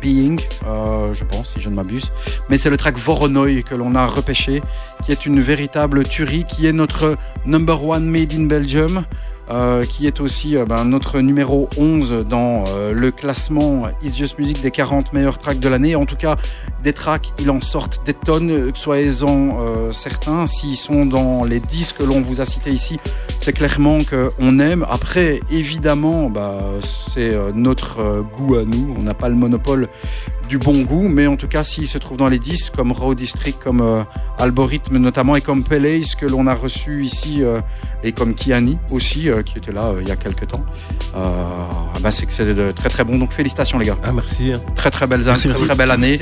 Being, 0.00 0.40
je 0.62 1.24
pense, 1.24 1.54
si 1.54 1.60
je 1.60 1.68
ne 1.70 1.74
m'abuse. 1.74 2.12
Mais 2.48 2.56
c'est 2.56 2.70
le 2.70 2.76
track 2.76 2.96
Voronoi 2.98 3.62
que 3.62 3.74
l'on 3.74 3.94
a 3.94 4.06
repêché, 4.06 4.62
qui 5.02 5.12
est 5.12 5.26
une 5.26 5.40
véritable 5.40 6.04
tuerie, 6.04 6.44
qui 6.44 6.66
est 6.66 6.72
notre 6.72 7.16
number 7.46 7.84
one 7.84 8.04
made 8.04 8.32
in 8.32 8.44
Belgium, 8.44 9.04
euh, 9.50 9.84
qui 9.84 10.06
est 10.06 10.20
aussi 10.20 10.56
euh, 10.56 10.64
ben, 10.64 10.86
notre 10.86 11.20
numéro 11.20 11.68
11 11.76 12.24
dans 12.26 12.64
euh, 12.68 12.92
le 12.92 13.10
classement 13.10 13.88
Is 14.02 14.16
Just 14.16 14.38
Music 14.38 14.62
des 14.62 14.70
40 14.70 15.12
meilleurs 15.12 15.36
tracks 15.36 15.60
de 15.60 15.68
l'année. 15.68 15.96
En 15.96 16.06
tout 16.06 16.16
cas, 16.16 16.36
des 16.82 16.94
tracks, 16.94 17.32
il 17.38 17.50
en 17.50 17.60
sortent 17.60 18.00
des 18.06 18.14
tonnes, 18.14 18.72
soyez-en 18.74 19.92
certains. 19.92 20.46
S'ils 20.46 20.76
sont 20.76 21.04
dans 21.04 21.44
les 21.44 21.60
10 21.60 21.92
que 21.92 22.02
l'on 22.02 22.20
vous 22.22 22.40
a 22.40 22.46
cités 22.46 22.70
ici, 22.70 22.98
c'est 23.38 23.52
clairement 23.52 23.98
qu'on 24.02 24.58
aime. 24.58 24.86
Après, 24.88 25.40
évidemment, 25.50 26.30
bah, 26.30 26.58
c'est 26.80 27.34
notre 27.54 28.22
goût 28.36 28.56
à 28.56 28.64
nous. 28.64 28.94
On 28.98 29.02
n'a 29.02 29.14
pas 29.14 29.28
le 29.28 29.34
monopole 29.34 29.88
du 30.48 30.58
bon 30.58 30.82
goût, 30.82 31.08
mais 31.08 31.26
en 31.26 31.36
tout 31.36 31.48
cas, 31.48 31.64
s'il 31.64 31.88
se 31.88 31.98
trouve 31.98 32.18
dans 32.18 32.28
les 32.28 32.38
10, 32.38 32.70
comme 32.70 32.92
Raw 32.92 33.14
District, 33.14 33.58
comme 33.62 33.80
euh, 33.80 34.02
Algorithme 34.38 34.98
notamment, 34.98 35.36
et 35.36 35.40
comme 35.40 35.64
Peleis 35.64 36.14
que 36.18 36.26
l'on 36.26 36.46
a 36.46 36.54
reçu 36.54 37.04
ici, 37.04 37.42
euh, 37.42 37.60
et 38.02 38.12
comme 38.12 38.34
Kiani 38.34 38.78
aussi, 38.90 39.30
euh, 39.30 39.42
qui 39.42 39.58
était 39.58 39.72
là 39.72 39.86
euh, 39.86 40.02
il 40.02 40.08
y 40.08 40.10
a 40.10 40.16
quelques 40.16 40.48
temps, 40.48 40.64
bah, 41.14 42.10
c'est 42.10 42.26
que 42.26 42.32
c'est 42.32 42.74
très 42.74 42.88
très 42.88 43.04
bon. 43.04 43.18
Donc 43.18 43.32
félicitations 43.32 43.78
les 43.78 43.86
gars. 43.86 43.98
Ah, 44.02 44.12
merci. 44.12 44.52
Très 44.74 44.90
très 44.90 45.06
belles 45.06 45.28
années, 45.28 45.38
très, 45.48 45.64
très 45.64 45.74
belle 45.74 45.90
année. 45.90 46.18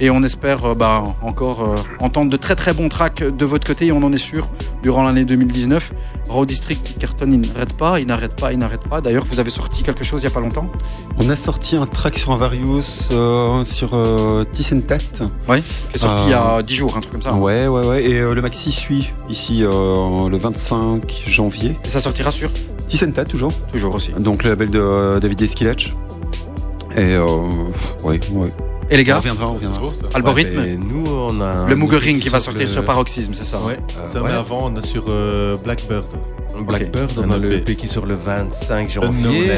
Et 0.00 0.10
on 0.10 0.22
espère 0.22 0.74
bah, 0.74 1.04
encore 1.22 1.74
entendre 2.00 2.30
de 2.30 2.36
très 2.36 2.56
très 2.56 2.72
bons 2.72 2.88
tracks 2.88 3.22
de 3.22 3.44
votre 3.44 3.66
côté, 3.66 3.86
et 3.86 3.92
on 3.92 4.02
en 4.02 4.12
est 4.12 4.18
sûr, 4.18 4.48
durant 4.82 5.02
l'année 5.04 5.24
2019. 5.24 5.92
Raw 6.28 6.46
District 6.46 6.82
qui 6.82 6.94
cartonne, 6.94 7.34
il 7.34 7.52
n'arrête 7.52 7.76
pas, 7.76 8.00
il 8.00 8.06
n'arrête 8.06 8.34
pas, 8.34 8.52
il 8.52 8.58
n'arrête 8.58 8.82
pas. 8.88 9.00
D'ailleurs, 9.00 9.24
vous 9.24 9.40
avez 9.40 9.50
sorti 9.50 9.82
quelque 9.82 10.04
chose 10.04 10.22
il 10.22 10.26
n'y 10.26 10.32
a 10.32 10.34
pas 10.34 10.40
longtemps? 10.40 10.70
On 11.18 11.28
a 11.28 11.36
sorti 11.36 11.76
un 11.76 11.86
track 11.86 12.18
sur 12.18 12.32
un 12.32 12.36
Various, 12.36 13.10
euh, 13.12 13.53
sur 13.62 13.90
euh, 13.94 14.42
Tissentat. 14.52 14.98
Oui, 15.48 15.62
qui 15.90 15.96
est 15.96 15.98
sorti 15.98 16.22
Euh, 16.22 16.26
il 16.26 16.30
y 16.30 16.34
a 16.34 16.62
10 16.62 16.74
jours, 16.74 16.96
un 16.96 17.00
truc 17.00 17.12
comme 17.12 17.22
ça. 17.22 17.34
Ouais, 17.34 17.68
ouais, 17.68 17.86
ouais. 17.86 18.04
Et 18.04 18.18
euh, 18.20 18.34
le 18.34 18.42
maxi 18.42 18.72
suit 18.72 19.12
ici 19.28 19.62
euh, 19.62 20.28
le 20.28 20.36
25 20.36 21.24
janvier. 21.28 21.70
Et 21.84 21.88
ça 21.90 22.00
sortira 22.00 22.32
sur 22.32 22.50
Tissentat 22.88 23.24
toujours. 23.24 23.52
toujours 23.72 23.94
aussi. 23.94 24.10
Donc 24.18 24.42
le 24.42 24.50
label 24.50 24.70
de 24.70 24.80
euh, 24.80 25.20
David 25.20 25.40
Esquilach. 25.42 25.94
Et 26.96 27.14
euh, 27.14 27.26
ouais, 28.04 28.18
ouais. 28.32 28.48
Et 28.90 28.96
les 28.98 29.02
On 29.02 29.06
gars, 29.06 29.16
reviendra, 29.16 29.48
on 29.48 29.54
reviendra. 29.54 29.80
algorithme, 30.12 30.58
Ouais, 30.58 30.76
nous, 30.76 31.04
on 31.10 31.40
a. 31.40 31.66
le 31.66 31.74
Moogering 31.74 32.20
qui 32.20 32.28
va 32.28 32.38
sortir 32.38 32.62
le- 32.62 32.68
sur 32.68 32.84
Paroxysme, 32.84 33.32
c'est 33.32 33.46
ça 33.46 33.58
Ouais, 33.60 33.78
Euh, 33.78 34.06
ça 34.06 34.20
ouais. 34.22 34.28
mais 34.28 34.34
avant 34.34 34.70
on 34.70 34.76
a 34.76 34.82
sur 34.82 35.04
euh, 35.08 35.54
Blackbird. 35.64 36.04
Blackbird, 36.66 37.10
on 37.18 37.30
a 37.30 37.38
le 37.38 37.54
EP. 37.54 37.76
Qui 37.76 37.86
est 37.86 37.88
sur 37.88 38.04
le 38.06 38.14
25 38.14 38.90
janvier. 38.90 39.52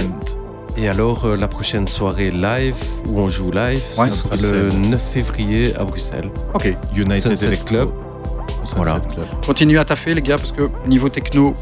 Et 0.77 0.89
alors, 0.89 1.25
euh, 1.25 1.37
la 1.37 1.49
prochaine 1.49 1.89
soirée 1.89 2.31
live, 2.31 2.75
où 3.09 3.21
on 3.21 3.31
joue 3.31 3.51
live, 3.51 3.83
Ouais, 3.97 4.11
ce 4.11 4.17
sera 4.17 4.37
c'est 4.37 4.53
le 4.53 4.69
Bruxelles. 4.69 4.91
9 4.91 5.01
février 5.12 5.75
à 5.77 5.85
Bruxelles. 5.85 6.31
Ok, 6.55 6.77
United 6.95 7.33
Sunset. 7.33 7.57
Club. 7.64 7.91
Voilà. 8.75 9.01
Club. 9.01 9.27
continuez 9.47 9.79
à 9.79 9.85
taffer 9.85 10.12
les 10.12 10.23
gars, 10.23 10.37
parce 10.37 10.53
que 10.53 10.62
niveau 10.87 11.09
techno, 11.09 11.55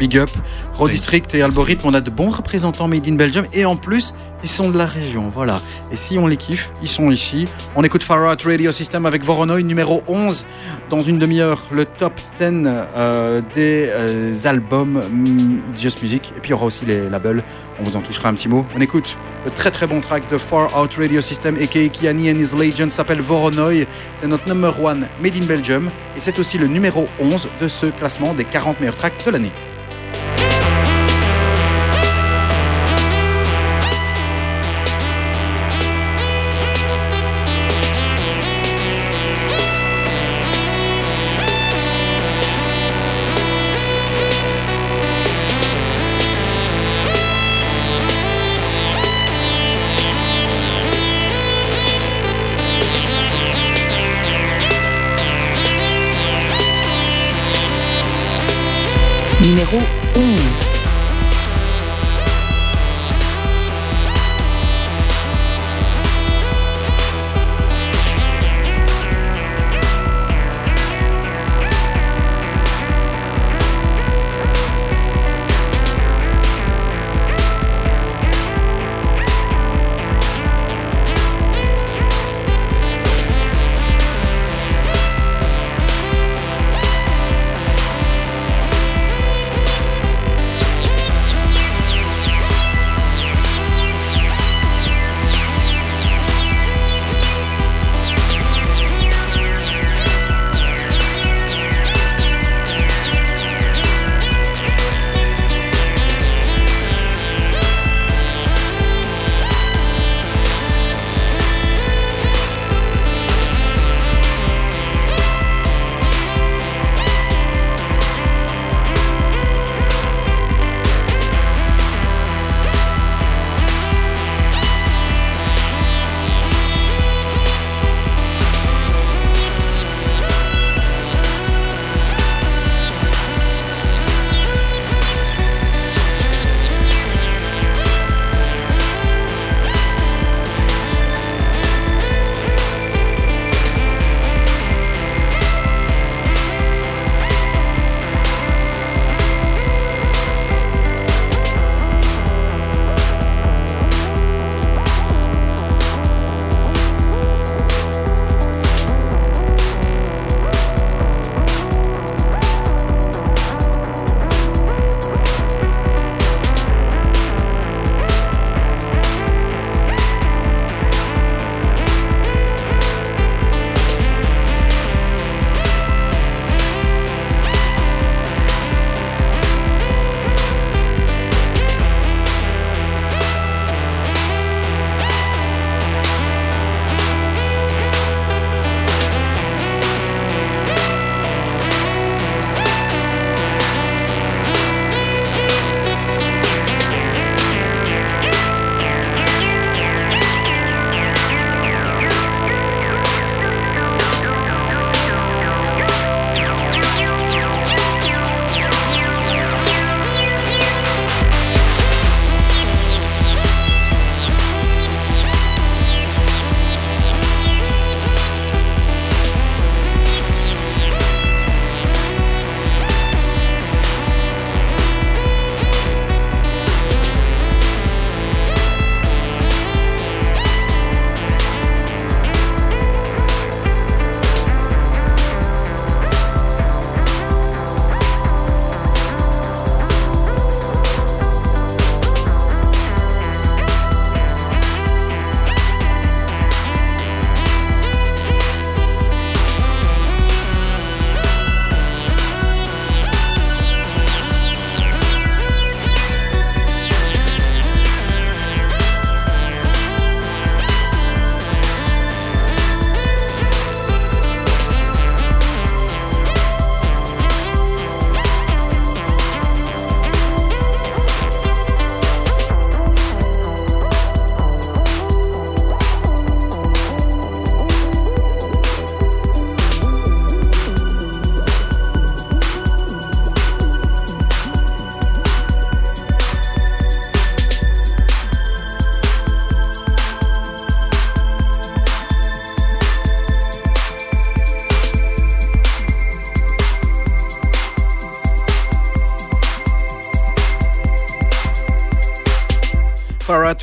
big 0.00 0.16
up. 0.16 0.30
Raw 0.76 0.86
Oui. 0.86 0.92
District 0.92 1.34
et 1.34 1.42
Algorithme, 1.42 1.86
on 1.86 1.94
a 1.94 2.00
de 2.00 2.08
bons 2.08 2.30
représentants 2.30 2.88
made 2.88 3.06
in 3.06 3.16
Belgium, 3.16 3.44
et 3.52 3.66
en 3.66 3.76
plus, 3.76 4.14
ils 4.42 4.48
sont 4.48 4.70
de 4.70 4.78
la 4.78 4.86
région, 4.86 5.28
voilà. 5.30 5.60
Et 5.92 5.96
si 5.96 6.18
on 6.18 6.26
les 6.26 6.38
kiffe, 6.38 6.72
ils 6.82 6.88
sont 6.88 7.10
ici. 7.10 7.44
On 7.76 7.84
écoute 7.84 8.02
Far 8.02 8.32
Out 8.32 8.42
Radio 8.42 8.72
System 8.72 9.04
avec 9.04 9.22
Voronoi, 9.22 9.62
numéro 9.62 10.02
11. 10.08 10.46
Dans 10.88 11.02
une 11.02 11.18
demi-heure, 11.18 11.62
le 11.70 11.84
top 11.84 12.14
10 12.38 12.62
euh, 12.64 13.42
des 13.54 13.84
euh, 13.88 14.32
albums 14.44 15.02
mm, 15.12 15.78
Just 15.78 16.02
Music. 16.02 16.32
Et 16.34 16.40
puis 16.40 16.48
il 16.48 16.50
y 16.52 16.54
aura 16.54 16.64
aussi 16.64 16.86
les 16.86 17.10
labels, 17.10 17.44
on 17.78 17.84
vous 17.84 17.96
en 17.96 18.00
touchera 18.00 18.30
un 18.30 18.34
petit 18.34 18.48
mot. 18.48 18.66
On 18.74 18.80
écoute 18.80 19.18
le 19.44 19.50
très 19.50 19.70
très 19.70 19.86
bon 19.86 20.00
track 20.00 20.30
de 20.30 20.38
Far 20.38 20.80
Out 20.80 20.94
Radio 20.94 21.20
System, 21.20 21.56
a.k.a. 21.60 21.88
Kiani 21.88 22.30
and 22.30 22.36
His 22.36 22.56
Legend, 22.56 22.90
s'appelle 22.90 23.20
Voronoi. 23.20 23.86
C'est 24.14 24.28
notre 24.28 24.48
number 24.48 24.82
one 24.82 25.08
made 25.22 25.36
in 25.36 25.44
Belgium. 25.44 25.90
Et 26.16 26.20
c'est 26.20 26.38
aussi 26.38 26.56
le 26.56 26.68
numéro 26.68 27.04
11 27.20 27.48
de 27.60 27.68
ce 27.68 27.86
classement 27.86 28.32
des 28.32 28.44
40 28.44 28.80
meilleurs 28.80 28.94
tracks 28.94 29.22
de 29.26 29.30
l'année. 29.30 29.52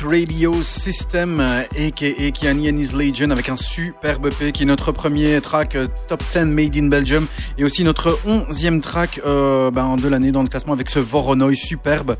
Radio 0.08 0.62
System, 0.62 1.38
a.k.a. 1.40 2.30
Kiani 2.30 2.70
and 2.70 2.78
His 2.78 2.92
Legion, 2.96 3.30
avec 3.30 3.50
un 3.50 3.58
superbe 3.58 4.28
EP 4.28 4.52
qui 4.52 4.62
est 4.62 4.66
notre 4.66 4.90
premier 4.90 5.38
track 5.42 5.74
euh, 5.76 5.86
Top 6.08 6.22
10 6.32 6.46
Made 6.46 6.76
in 6.78 6.86
Belgium, 6.86 7.26
et 7.58 7.64
aussi 7.64 7.84
notre 7.84 8.18
onzième 8.26 8.80
track 8.80 9.20
euh, 9.26 9.70
ben, 9.70 9.96
de 9.96 10.08
l'année 10.08 10.32
dans 10.32 10.42
le 10.42 10.48
classement 10.48 10.72
avec 10.72 10.88
ce 10.88 10.98
Voronoi 10.98 11.54
superbe. 11.54 12.16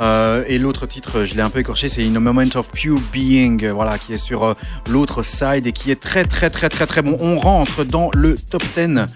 Euh, 0.00 0.44
et 0.48 0.58
l'autre 0.58 0.84
titre, 0.86 1.24
je 1.24 1.34
l'ai 1.34 1.40
un 1.40 1.48
peu 1.48 1.60
écorché, 1.60 1.88
c'est 1.88 2.04
In 2.04 2.14
a 2.16 2.20
Moment 2.20 2.42
of 2.56 2.68
Pure 2.70 3.00
Being, 3.10 3.68
voilà, 3.68 3.96
qui 3.96 4.12
est 4.12 4.18
sur 4.18 4.44
euh, 4.44 4.54
l'autre 4.90 5.22
side 5.22 5.66
et 5.66 5.72
qui 5.72 5.90
est 5.90 6.00
très 6.00 6.24
très 6.24 6.50
très 6.50 6.68
très 6.68 6.86
très 6.86 7.00
bon. 7.00 7.16
On 7.20 7.38
rentre 7.38 7.84
dans 7.84 8.10
le 8.12 8.36
top 8.36 8.62
10 8.76 9.06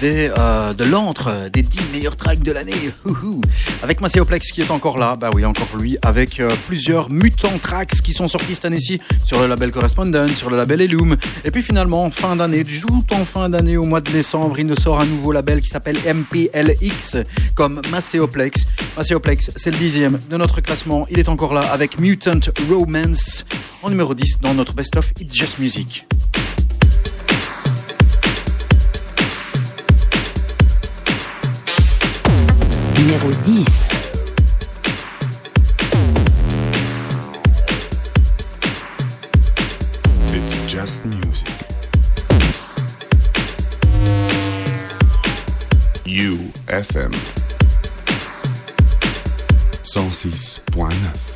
des, 0.00 0.30
euh, 0.36 0.72
de 0.72 0.84
l'antre 0.84 1.48
des 1.52 1.62
10 1.62 1.78
meilleurs 1.92 2.16
tracks 2.16 2.42
de 2.42 2.52
l'année. 2.52 2.72
Avec 3.82 4.00
Macéoplex 4.00 4.50
qui 4.52 4.60
est 4.60 4.70
encore 4.70 4.98
là, 4.98 5.16
bah 5.16 5.30
oui, 5.34 5.44
encore 5.44 5.76
lui, 5.78 5.98
avec 6.02 6.40
euh, 6.40 6.50
plusieurs 6.66 7.10
mutants 7.10 7.58
tracks 7.62 8.02
qui 8.02 8.12
sont 8.12 8.28
sortis 8.28 8.54
cette 8.54 8.64
année-ci 8.64 9.00
sur 9.24 9.40
le 9.40 9.46
label 9.46 9.70
Correspondent, 9.70 10.28
sur 10.28 10.50
le 10.50 10.56
label 10.56 10.80
Elum. 10.82 11.16
Et 11.44 11.50
puis 11.50 11.62
finalement, 11.62 12.04
en 12.04 12.10
fin 12.10 12.36
d'année, 12.36 12.62
tout 12.64 13.04
en 13.12 13.24
fin 13.24 13.48
d'année, 13.48 13.76
au 13.76 13.84
mois 13.84 14.00
de 14.00 14.10
décembre, 14.10 14.58
il 14.58 14.66
nous 14.66 14.76
sort 14.76 15.00
un 15.00 15.06
nouveau 15.06 15.32
label 15.32 15.60
qui 15.60 15.68
s'appelle 15.68 15.96
MPLX, 15.96 17.16
comme 17.54 17.80
Macéoplex. 17.90 18.66
Macéoplex, 18.96 19.50
c'est 19.56 19.70
le 19.70 19.78
dixième 19.78 20.18
de 20.30 20.36
notre 20.36 20.60
classement. 20.60 21.06
Il 21.10 21.18
est 21.18 21.28
encore 21.28 21.54
là 21.54 21.62
avec 21.72 21.98
Mutant 21.98 22.40
Romance 22.68 23.44
en 23.82 23.90
numéro 23.90 24.14
10 24.14 24.40
dans 24.40 24.54
notre 24.54 24.74
best-of 24.74 25.12
It's 25.20 25.34
Just 25.34 25.58
Music. 25.58 26.04
Numéro 33.04 33.30
10. 33.44 33.66
It's 40.32 40.72
just 40.72 41.04
music. 41.04 41.50
UFM 46.06 47.12
106.9 49.82 51.33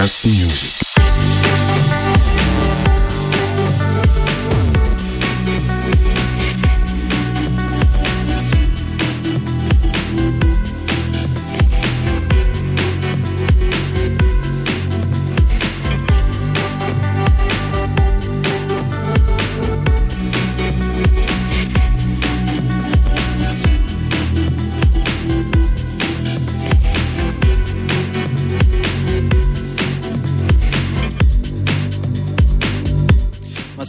just 0.00 0.24
music. 0.24 0.77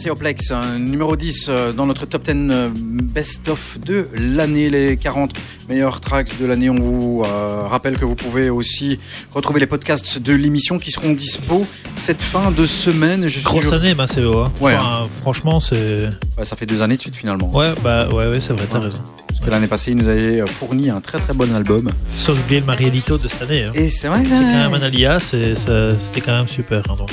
C'est 0.00 0.08
Oplex, 0.10 0.50
hein, 0.50 0.78
numéro 0.78 1.14
10 1.14 1.46
euh, 1.48 1.72
dans 1.72 1.84
notre 1.84 2.06
top 2.06 2.22
10 2.22 2.30
euh, 2.50 2.68
best-of 2.74 3.78
de 3.84 4.08
l'année, 4.14 4.70
les 4.70 4.96
40 4.96 5.32
meilleurs 5.68 6.00
tracks 6.00 6.30
de 6.40 6.46
l'année. 6.46 6.70
On 6.70 6.74
vous 6.80 7.22
euh, 7.26 7.66
rappelle 7.68 7.98
que 7.98 8.04
vous 8.06 8.14
pouvez 8.14 8.48
aussi 8.48 8.98
retrouver 9.34 9.60
les 9.60 9.66
podcasts 9.66 10.18
de 10.18 10.32
l'émission 10.32 10.78
qui 10.78 10.90
seront 10.90 11.12
dispo 11.12 11.66
cette 11.96 12.22
fin 12.22 12.50
de 12.50 12.64
semaine. 12.64 13.28
Je 13.28 13.42
Grosse 13.42 13.64
sûr- 13.64 13.74
année. 13.74 13.94
Hein. 13.98 14.52
Ouais. 14.60 14.74
Enfin, 14.74 15.06
franchement, 15.20 15.60
c'est. 15.60 16.08
Ouais, 16.38 16.44
ça 16.44 16.56
fait 16.56 16.66
deux 16.66 16.80
années 16.80 16.96
de 16.96 17.00
suite 17.02 17.16
finalement. 17.16 17.50
Ouais, 17.54 17.72
bah 17.84 18.08
ouais, 18.08 18.26
ouais 18.28 18.40
c'est 18.40 18.54
vrai, 18.54 18.66
t'as 18.70 18.80
raison. 18.80 18.98
Parce 19.28 19.40
que 19.40 19.50
l'année 19.50 19.66
passée, 19.68 19.90
il 19.92 19.96
nous 19.98 20.08
avait 20.08 20.42
fourni 20.46 20.90
un 20.90 21.00
très 21.00 21.18
très 21.18 21.34
bon 21.34 21.54
album. 21.54 21.90
Sans 22.14 22.32
oublier 22.32 22.60
le 22.60 22.66
Marielito 22.66 23.18
de 23.18 23.28
cette 23.28 23.42
année. 23.42 23.64
hein. 23.64 23.72
Et 23.74 23.90
c'est 23.90 24.08
vrai, 24.08 24.22
C'est 24.24 24.30
quand 24.38 24.42
même 24.70 24.74
un 24.74 24.82
alias 24.82 25.30
et 25.34 25.54
c'était 25.56 26.20
quand 26.20 26.36
même 26.36 26.48
super. 26.48 26.82
hein, 26.90 26.94
donc, 26.96 27.09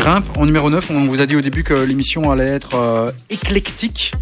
grimpe 0.00 0.36
en 0.38 0.46
numéro 0.46 0.70
9. 0.70 0.90
On 0.90 1.04
vous 1.04 1.20
a 1.20 1.26
dit 1.26 1.36
au 1.36 1.40
début 1.42 1.62
que 1.62 1.74
l'émission 1.74 2.30
allait 2.30 2.46
être 2.48 2.74
euh, 2.74 3.10
éclectique. 3.28 4.12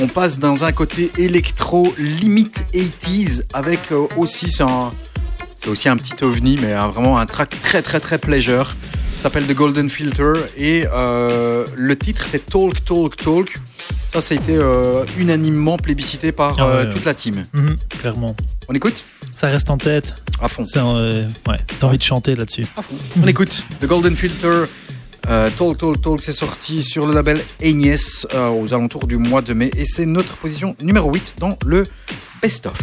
On 0.00 0.06
passe 0.08 0.38
dans 0.38 0.64
un 0.64 0.72
côté 0.72 1.10
électro 1.18 1.94
limite 1.98 2.64
80s 2.74 3.42
avec 3.52 3.80
euh, 3.92 4.06
aussi 4.16 4.50
c'est 4.50 4.64
aussi 5.68 5.88
un 5.88 5.96
petit 5.96 6.22
ovni 6.24 6.56
mais 6.60 6.72
un- 6.72 6.88
vraiment 6.88 7.18
un 7.18 7.26
track 7.26 7.50
très 7.60 7.82
très 7.82 8.00
très 8.00 8.18
pleasure. 8.18 8.74
S'appelle 9.14 9.46
The 9.46 9.52
Golden 9.54 9.88
Filter 9.88 10.32
et 10.58 10.84
euh, 10.92 11.64
le 11.74 11.96
titre 11.96 12.24
c'est 12.26 12.44
Talk 12.46 12.82
Talk 12.84 13.16
Talk. 13.16 13.58
Ça 14.08 14.20
ça 14.22 14.34
a 14.34 14.36
été 14.38 14.54
euh, 14.56 15.04
unanimement 15.18 15.76
plébiscité 15.78 16.32
par 16.32 16.56
Ah 16.58 16.66
ouais, 16.68 16.74
euh, 16.86 16.92
toute 16.92 17.04
la 17.04 17.14
team. 17.14 17.44
Mhm, 17.54 17.76
clairement. 18.00 18.34
On 18.68 18.74
écoute? 18.74 19.02
Ça 19.34 19.48
reste 19.48 19.68
en 19.70 19.76
tête. 19.78 20.14
à 20.40 20.48
fond. 20.48 20.64
Euh, 20.76 21.22
ouais, 21.48 21.56
t'as 21.78 21.86
envie 21.86 21.98
de 21.98 22.02
chanter 22.02 22.34
là-dessus. 22.34 22.66
À 22.76 22.82
fond. 22.82 22.94
On 23.22 23.26
écoute 23.26 23.64
The 23.80 23.86
Golden 23.86 24.16
Filter. 24.16 24.64
Euh, 25.28 25.50
Talk 25.50 25.78
Talk 25.78 26.00
Talk, 26.00 26.22
c'est 26.22 26.32
sorti 26.32 26.82
sur 26.84 27.04
le 27.04 27.12
label 27.12 27.42
Agnès 27.60 28.28
euh, 28.34 28.48
aux 28.50 28.72
alentours 28.72 29.08
du 29.08 29.16
mois 29.16 29.42
de 29.42 29.54
mai 29.54 29.72
et 29.76 29.84
c'est 29.84 30.06
notre 30.06 30.36
position 30.36 30.76
numéro 30.80 31.12
8 31.12 31.34
dans 31.38 31.58
le 31.66 31.84
Best 32.40 32.66
of. 32.66 32.74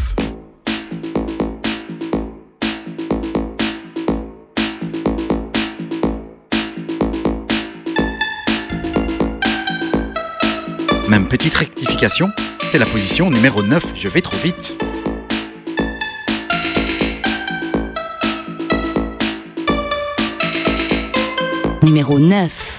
Même 11.08 11.28
petite 11.28 11.54
rectification, 11.56 12.30
c'est 12.68 12.80
la 12.80 12.86
position 12.86 13.30
numéro 13.30 13.64
9, 13.64 13.94
je 13.96 14.08
vais 14.10 14.22
trop 14.22 14.38
vite. 14.38 14.78
Numéro 21.84 22.18
9. 22.18 22.73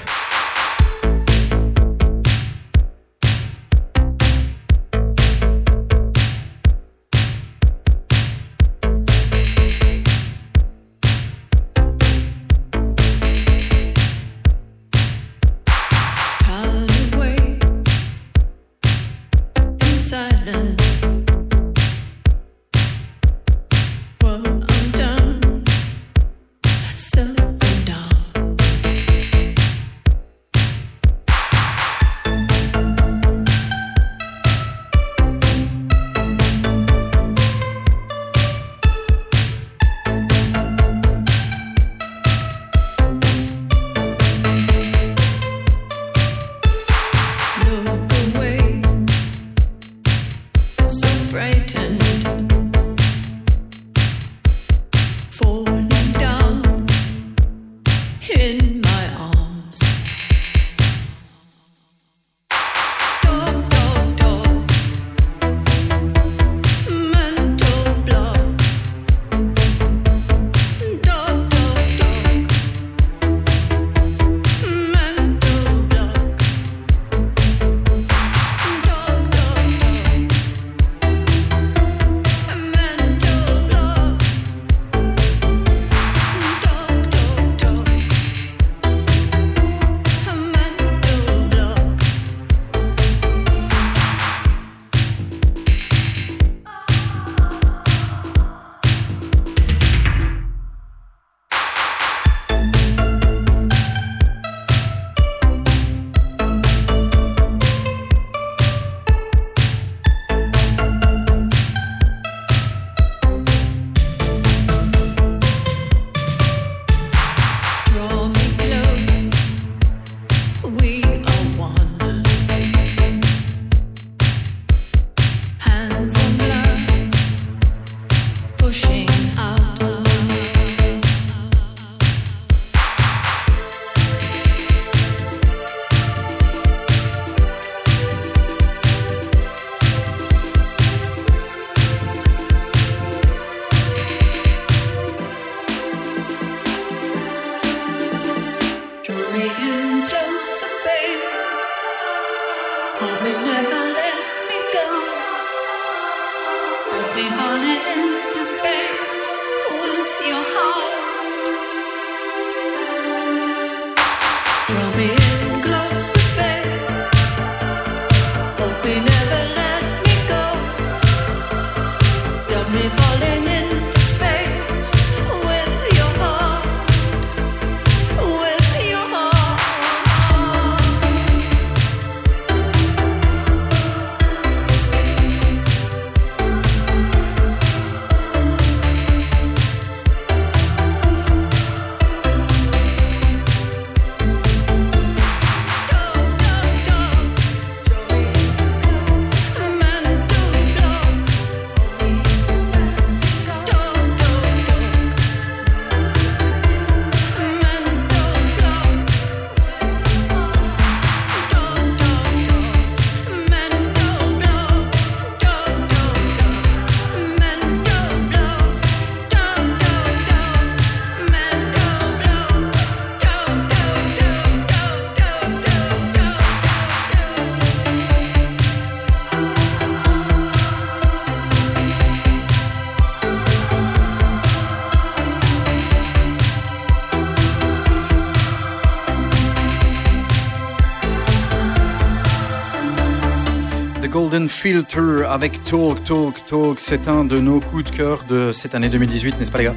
Golden 244.34 244.48
Filter 244.48 245.26
avec 245.28 245.62
Talk, 245.62 246.02
Talk, 246.02 246.44
Talk. 246.48 246.80
C'est 246.80 247.06
un 247.06 247.24
de 247.24 247.38
nos 247.38 247.60
coups 247.60 247.84
de 247.84 247.96
cœur 247.96 248.24
de 248.28 248.50
cette 248.50 248.74
année 248.74 248.88
2018, 248.88 249.38
n'est-ce 249.38 249.52
pas 249.52 249.58
les 249.58 249.64
gars? 249.66 249.74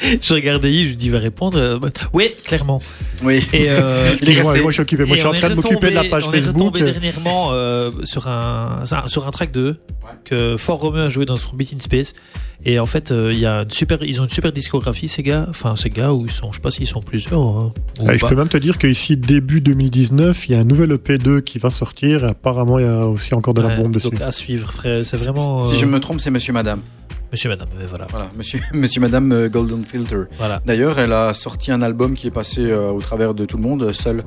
Je 0.20 0.34
regardais 0.34 0.70
Yves, 0.70 0.84
je 0.84 0.90
lui 0.90 0.96
dis, 0.96 1.06
il 1.06 1.12
va 1.12 1.20
répondre. 1.20 1.56
euh, 1.56 1.78
bah, 1.78 1.88
oui, 2.12 2.34
clairement. 2.44 2.82
Oui. 3.22 3.42
Et, 3.54 3.70
euh, 3.70 4.14
Il 4.22 4.28
est 4.28 4.42
moi 4.42 4.54
je 4.66 4.72
suis 4.72 4.82
occupé. 4.82 5.06
Moi 5.06 5.16
je 5.16 5.20
suis 5.20 5.26
en 5.26 5.30
on 5.30 5.34
est 5.34 5.38
train 5.38 5.48
de 5.48 5.54
m'occuper 5.54 5.88
de 5.88 5.94
la 5.94 6.04
page 6.04 6.24
on 6.26 6.32
est 6.32 6.42
Facebook. 6.42 6.76
retombé 6.76 6.82
dernièrement 6.82 7.48
euh, 7.52 7.92
sur, 8.04 8.28
un, 8.28 8.84
sur 9.06 9.26
un 9.26 9.30
track 9.30 9.52
2 9.52 9.78
que 10.24 10.56
Fort 10.56 10.78
Romeo 10.80 11.02
a 11.02 11.08
joué 11.08 11.24
dans 11.26 11.36
son 11.36 11.54
Beat 11.56 11.72
in 11.74 11.80
Space. 11.80 12.14
Et 12.64 12.78
en 12.78 12.84
fait, 12.86 13.10
euh, 13.10 13.32
il 13.32 13.38
y 13.38 13.46
a 13.46 13.62
une 13.62 13.70
super, 13.70 14.02
ils 14.02 14.20
ont 14.20 14.24
une 14.24 14.30
super 14.30 14.52
discographie, 14.52 15.08
ces 15.08 15.22
gars. 15.22 15.46
Enfin, 15.48 15.76
ces 15.76 15.88
gars, 15.88 16.12
où 16.12 16.26
ils 16.26 16.30
sont, 16.30 16.50
je 16.52 16.56
sais 16.56 16.60
pas 16.62 16.70
s'ils 16.70 16.86
sont 16.86 17.00
plusieurs. 17.00 17.40
hein, 17.40 17.72
Ah, 18.06 18.16
je 18.16 18.26
peux 18.26 18.34
même 18.34 18.48
te 18.48 18.58
dire 18.58 18.76
qu'ici, 18.76 19.16
début 19.16 19.60
2019, 19.62 20.48
il 20.48 20.52
y 20.52 20.54
a 20.56 20.60
un 20.60 20.64
nouvel 20.64 20.90
EP2 20.92 21.40
qui 21.40 21.58
va 21.58 21.70
sortir. 21.70 22.24
Et 22.24 22.28
apparemment, 22.28 22.78
il 22.78 22.84
y 22.84 22.88
a 22.88 23.06
aussi 23.06 23.34
encore 23.34 23.54
de 23.54 23.62
la 23.62 23.68
Ouais, 23.68 23.76
bombe 23.76 23.92
dessus. 23.94 24.10
Donc 24.10 24.20
à 24.20 24.30
suivre, 24.30 24.70
frère. 24.72 24.98
C'est 24.98 25.16
vraiment. 25.18 25.62
Si 25.62 25.72
euh, 25.72 25.76
je 25.76 25.86
me 25.86 25.98
trompe, 26.00 26.20
c'est 26.20 26.30
Monsieur 26.30 26.52
Madame. 26.52 26.80
Monsieur, 27.32 27.48
madame, 27.48 27.68
voilà. 27.88 28.08
Voilà, 28.10 28.28
Monsieur, 28.36 28.58
Monsieur 28.74 29.00
Madame 29.00 29.30
euh, 29.30 29.48
Golden 29.48 29.84
Filter. 29.84 30.22
voilà. 30.36 30.60
D'ailleurs, 30.66 30.98
elle 30.98 31.12
a 31.12 31.32
sorti 31.32 31.70
un 31.70 31.80
album 31.80 32.14
qui 32.14 32.26
est 32.26 32.32
passé 32.32 32.60
euh, 32.60 32.90
au 32.90 32.98
travers 33.00 33.34
de 33.34 33.44
tout 33.44 33.56
le 33.56 33.62
monde, 33.62 33.84
euh, 33.84 33.92
seul. 33.92 34.24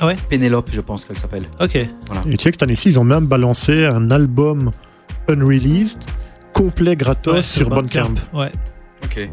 Ah 0.00 0.08
ouais? 0.08 0.16
Pénélope, 0.28 0.68
je 0.72 0.80
pense 0.80 1.04
qu'elle 1.04 1.16
s'appelle. 1.16 1.44
Ok. 1.60 1.76
Et 1.76 1.86
tu 1.86 2.30
sais 2.42 2.50
que 2.50 2.56
cette 2.56 2.62
année-ci, 2.64 2.88
ils 2.88 2.98
ont 2.98 3.04
même 3.04 3.26
balancé 3.26 3.84
un 3.86 4.10
album 4.10 4.72
unreleased 5.30 5.98
complet 6.52 6.96
gratos 6.96 7.32
Ouais, 7.32 7.42
sur 7.42 7.68
Bandcamp. 7.68 8.14
Ouais. 8.32 8.52
Ok. 9.04 9.28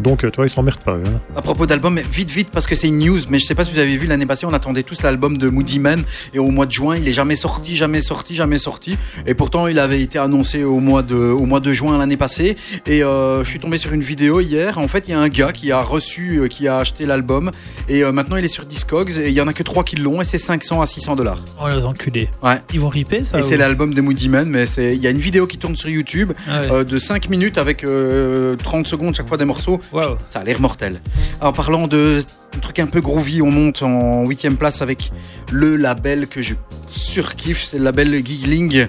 Donc, 0.00 0.24
euh, 0.24 0.30
toi, 0.30 0.46
ils 0.46 0.50
s'emmerdent 0.50 0.80
pas. 0.80 0.92
hein. 0.92 1.20
À 1.34 1.42
propos 1.42 1.66
d'album, 1.66 1.98
vite, 2.12 2.30
vite, 2.30 2.50
parce 2.50 2.66
que 2.66 2.74
c'est 2.74 2.88
une 2.88 2.98
news, 2.98 3.18
mais 3.30 3.38
je 3.38 3.44
sais 3.46 3.54
pas 3.54 3.64
si 3.64 3.72
vous 3.72 3.78
avez 3.78 3.96
vu 3.96 4.06
l'année 4.06 4.26
passée, 4.26 4.46
on 4.46 4.52
attendait 4.52 4.82
tous 4.82 5.02
l'album 5.02 5.38
de 5.38 5.48
Moody 5.48 5.78
Man, 5.78 6.02
et 6.34 6.38
au 6.38 6.50
mois 6.50 6.66
de 6.66 6.72
juin, 6.72 6.96
il 6.96 7.08
est 7.08 7.12
jamais 7.12 7.34
sorti, 7.34 7.74
jamais 7.74 8.00
sorti, 8.00 8.34
jamais 8.34 8.58
sorti, 8.58 8.96
et 9.26 9.34
pourtant, 9.34 9.66
il 9.66 9.78
avait 9.78 10.02
été 10.02 10.18
annoncé 10.18 10.64
au 10.64 10.78
mois 10.80 11.02
de, 11.02 11.14
au 11.16 11.44
mois 11.46 11.60
de 11.60 11.72
juin 11.72 11.98
l'année 11.98 12.16
passée, 12.18 12.56
et 12.86 13.02
euh, 13.02 13.42
je 13.42 13.48
suis 13.48 13.58
tombé 13.58 13.78
sur 13.78 13.92
une 13.92 14.02
vidéo 14.02 14.40
hier, 14.40 14.78
en 14.78 14.86
fait, 14.88 15.08
il 15.08 15.12
y 15.12 15.14
a 15.14 15.20
un 15.20 15.28
gars 15.28 15.52
qui 15.52 15.72
a 15.72 15.80
reçu, 15.80 16.40
euh, 16.42 16.48
qui 16.48 16.68
a 16.68 16.78
acheté 16.78 17.06
l'album, 17.06 17.50
et 17.88 18.04
euh, 18.04 18.12
maintenant, 18.12 18.36
il 18.36 18.44
est 18.44 18.48
sur 18.48 18.66
Discogs, 18.66 19.18
et 19.18 19.28
il 19.28 19.34
y 19.34 19.40
en 19.40 19.48
a 19.48 19.52
que 19.54 19.62
3 19.62 19.82
qui 19.82 19.96
l'ont, 19.96 20.20
et 20.20 20.24
c'est 20.24 20.38
500 20.38 20.80
à 20.82 20.86
600 20.86 21.16
dollars. 21.16 21.40
Oh 21.62 21.68
les 21.68 21.84
enculés. 21.84 22.28
Ouais. 22.42 22.60
Ils 22.74 22.80
vont 22.80 22.88
ripper 22.90 23.24
ça 23.24 23.38
Et 23.38 23.42
c'est 23.42 23.56
l'album 23.56 23.94
de 23.94 24.00
Moody 24.02 24.28
Man, 24.28 24.48
mais 24.48 24.66
c'est, 24.66 24.94
il 24.94 25.02
y 25.02 25.06
a 25.06 25.10
une 25.10 25.18
vidéo 25.18 25.46
qui 25.46 25.56
tourne 25.58 25.74
sur 25.76 25.88
YouTube, 25.88 26.32
Ah 26.48 26.60
ouais. 26.60 26.70
euh, 26.70 26.84
de 26.84 26.98
5 26.98 27.28
minutes 27.30 27.56
avec 27.58 27.82
euh, 27.84 28.56
30 28.56 28.86
secondes 28.86 29.14
chaque 29.14 29.26
fois 29.28 29.36
des 29.38 29.44
morceaux. 29.44 29.55
Waouh. 29.92 30.16
Ça 30.26 30.40
a 30.40 30.44
l'air 30.44 30.60
mortel. 30.60 31.00
En 31.40 31.52
parlant 31.52 31.86
de 31.86 32.20
trucs 32.60 32.78
un 32.78 32.86
peu 32.86 33.00
groovy, 33.00 33.42
on 33.42 33.50
monte 33.50 33.82
en 33.82 34.24
huitième 34.26 34.56
place 34.56 34.82
avec 34.82 35.10
le 35.52 35.76
label 35.76 36.26
que 36.26 36.42
je 36.42 36.54
surkiffe, 36.88 37.62
c'est 37.64 37.78
le 37.78 37.84
label 37.84 38.24
Giggling. 38.24 38.86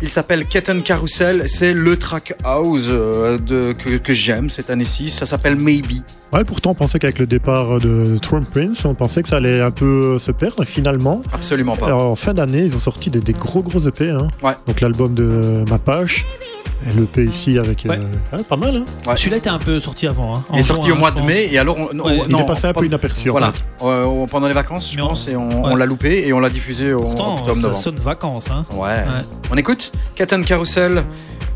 Il 0.00 0.08
s'appelle 0.08 0.46
Kitten 0.46 0.82
Carousel, 0.82 1.48
c'est 1.48 1.72
le 1.72 1.96
track 1.96 2.34
house 2.44 2.86
euh, 2.88 3.36
de, 3.38 3.72
que, 3.72 3.96
que 3.96 4.12
j'aime 4.12 4.48
cette 4.48 4.70
année-ci. 4.70 5.10
Ça 5.10 5.26
s'appelle 5.26 5.56
Maybe. 5.56 6.02
Ouais, 6.32 6.44
pourtant, 6.44 6.70
on 6.70 6.74
pensait 6.74 7.00
qu'avec 7.00 7.18
le 7.18 7.26
départ 7.26 7.80
de 7.80 8.16
Trump 8.22 8.48
Prince, 8.48 8.84
on 8.84 8.94
pensait 8.94 9.22
que 9.24 9.28
ça 9.28 9.38
allait 9.38 9.60
un 9.60 9.72
peu 9.72 10.18
se 10.20 10.30
perdre. 10.30 10.62
Et 10.62 10.66
finalement, 10.66 11.22
Absolument 11.32 11.74
pas. 11.74 11.86
alors, 11.86 12.02
en 12.12 12.14
fin 12.16 12.32
d'année, 12.32 12.64
ils 12.66 12.76
ont 12.76 12.80
sorti 12.80 13.10
des, 13.10 13.18
des 13.20 13.32
gros 13.32 13.62
gros 13.62 13.80
EP. 13.88 14.10
Hein. 14.10 14.28
Ouais. 14.40 14.52
Donc, 14.68 14.80
l'album 14.82 15.14
de 15.14 15.64
Mapache, 15.68 16.26
et 16.57 16.57
l'EP 16.96 17.24
ici 17.24 17.58
avec. 17.58 17.84
euh, 17.86 17.90
Ouais. 17.90 17.98
ah, 18.32 18.36
pas 18.48 18.56
mal, 18.56 18.76
hein. 18.76 18.84
Ouais. 19.06 19.16
Celui-là 19.16 19.36
était 19.38 19.48
un 19.48 19.58
peu 19.58 19.78
sorti 19.80 20.06
avant. 20.06 20.36
Hein. 20.36 20.44
Il 20.52 20.58
est 20.60 20.62
sorti 20.62 20.86
juin, 20.88 20.96
au 20.96 20.98
mois 20.98 21.12
je 21.14 21.20
de 21.22 21.26
mai 21.26 21.48
et 21.52 21.58
alors 21.58 21.76
on, 21.78 21.88
on- 21.98 22.04
Ouais. 22.06 22.22
Il 22.26 22.30
non, 22.32 22.40
est 22.44 22.46
passé 22.46 22.66
un 22.68 22.72
peu 22.72 22.86
inaperçu. 22.86 23.28
Voilà. 23.30 23.52
Euh, 23.82 24.26
pendant 24.26 24.46
les 24.48 24.54
vacances, 24.54 24.92
je 24.92 24.98
pense, 24.98 25.28
et 25.28 25.36
on, 25.36 25.48
ouais. 25.48 25.70
on 25.72 25.76
l'a 25.76 25.86
loupé 25.86 26.26
et 26.26 26.32
on 26.32 26.40
l'a 26.40 26.50
diffusé 26.50 26.92
au 26.92 27.02
Pourtant, 27.02 27.38
octobre 27.38 27.56
ça 27.56 27.62
novembre. 27.62 27.82
sonne 27.82 27.96
vacances. 27.96 28.50
Hein. 28.50 28.64
Ouais. 28.72 29.04
On 29.50 29.56
écoute 29.56 29.92
Kitten 30.14 30.44
Carousel. 30.44 31.04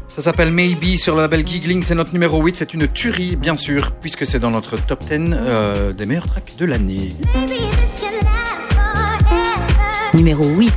Ça 0.08 0.20
s'appelle 0.20 0.52
Maybe 0.52 0.96
sur 0.98 1.14
le 1.16 1.22
label 1.22 1.46
Giggling. 1.46 1.82
C'est 1.82 1.94
notre 1.94 2.12
numéro 2.12 2.42
8. 2.42 2.56
C'est 2.56 2.74
une 2.74 2.86
tuerie, 2.86 3.34
bien 3.36 3.56
sûr, 3.56 3.92
puisque 3.92 4.26
c'est 4.26 4.38
dans 4.38 4.50
notre 4.50 4.76
top 4.76 5.00
10 5.04 5.30
euh, 5.32 5.92
des 5.94 6.04
meilleurs 6.04 6.26
tracks 6.26 6.52
de 6.58 6.66
l'année. 6.66 7.16
Numéro 10.12 10.44
8. 10.44 10.70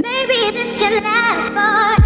Maybe 0.00 0.56
this 0.56 0.76
can 0.78 1.02
last 1.02 1.48
forever. 1.50 1.97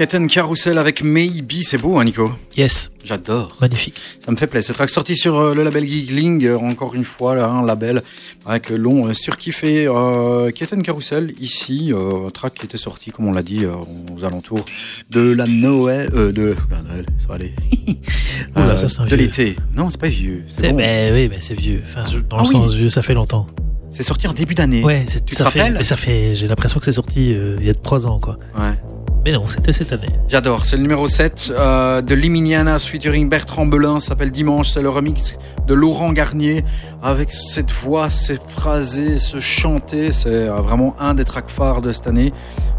Keten 0.00 0.28
Carousel 0.28 0.78
avec 0.78 1.02
Maybe, 1.04 1.60
c'est 1.62 1.76
beau, 1.76 1.98
hein, 1.98 2.04
Nico 2.04 2.32
Yes, 2.56 2.90
J'adore. 3.04 3.54
magnifique. 3.60 3.96
Ça 4.24 4.30
me 4.32 4.36
fait 4.38 4.46
plaisir. 4.46 4.68
Ce 4.68 4.72
track 4.72 4.88
sorti 4.88 5.14
sur 5.14 5.38
euh, 5.38 5.54
le 5.54 5.62
label 5.62 5.86
Giggling, 5.86 6.42
euh, 6.46 6.56
encore 6.56 6.94
une 6.94 7.04
fois, 7.04 7.34
là, 7.34 7.46
un 7.50 7.66
label 7.66 8.02
avec 8.46 8.70
euh, 8.72 8.76
long 8.78 9.08
euh, 9.08 9.12
surkiffé. 9.12 9.86
Euh, 9.86 10.50
Keten 10.52 10.82
Carousel, 10.82 11.34
ici, 11.38 11.92
un 11.94 12.30
track 12.30 12.54
qui 12.54 12.64
était 12.64 12.78
sorti, 12.78 13.10
comme 13.10 13.26
on 13.26 13.32
l'a 13.34 13.42
dit, 13.42 13.66
aux 13.66 14.24
alentours 14.24 14.64
de 15.10 15.32
la 15.34 15.46
Noël, 15.46 16.08
de 16.10 16.56
la 16.70 16.80
Noël, 16.80 17.04
ça 17.18 17.28
va 17.28 17.34
aller. 17.34 17.52
Oula, 18.56 18.78
ça, 18.78 19.04
de 19.04 19.16
l'été. 19.16 19.56
Non, 19.76 19.90
c'est 19.90 20.00
pas 20.00 20.08
vieux. 20.08 20.44
C'est 20.46 20.70
bon. 20.70 20.76
ben 20.78 21.12
oui, 21.12 21.28
mais 21.28 21.42
c'est 21.42 21.52
vieux. 21.52 21.82
Enfin, 21.84 22.04
dans 22.30 22.38
Ah 22.38 22.42
le 22.44 22.48
oui. 22.48 22.52
sens 22.54 22.72
vieux, 22.74 22.88
ça 22.88 23.02
fait 23.02 23.12
longtemps. 23.12 23.46
C'est 23.90 24.04
sorti 24.04 24.26
en 24.28 24.32
début 24.32 24.54
d'année. 24.54 24.82
Ouais, 24.82 25.04
c'est- 25.06 25.26
Tu 25.26 25.34
te 25.36 25.42
ça 25.42 25.50
fait, 25.50 25.60
rappelles? 25.60 25.74
mais 25.76 25.84
ça 25.84 25.96
fait. 25.96 26.34
J'ai 26.36 26.46
l'impression 26.46 26.78
que 26.80 26.86
c'est 26.86 26.92
sorti 26.92 27.34
euh, 27.34 27.56
il 27.60 27.66
y 27.66 27.70
a 27.70 27.74
trois 27.74 28.06
ans, 28.06 28.18
quoi. 28.18 28.38
Ouais. 28.58 28.72
Mais 29.24 29.32
non, 29.32 29.46
c'était 29.48 29.72
cette 29.74 29.92
année. 29.92 30.08
J'adore, 30.28 30.64
c'est 30.64 30.76
le 30.76 30.82
numéro 30.82 31.06
7 31.06 31.52
euh, 31.54 32.00
de 32.00 32.14
Liminianas 32.14 32.86
featuring 32.90 33.28
Bertrand 33.28 33.66
Belin, 33.66 34.00
s'appelle 34.00 34.30
Dimanche, 34.30 34.70
c'est 34.70 34.80
le 34.80 34.88
remix 34.88 35.36
de 35.66 35.74
Laurent 35.74 36.12
Garnier 36.14 36.64
avec 37.02 37.30
cette 37.30 37.70
voix, 37.70 38.08
ces 38.08 38.38
phrasés, 38.48 39.18
ce 39.18 39.38
chanter, 39.38 40.10
c'est 40.10 40.28
euh, 40.48 40.54
vraiment 40.62 40.96
un 40.98 41.12
des 41.12 41.24
tracks 41.24 41.50
phares 41.50 41.82
de 41.82 41.92
cette 41.92 42.06
année. 42.06 42.32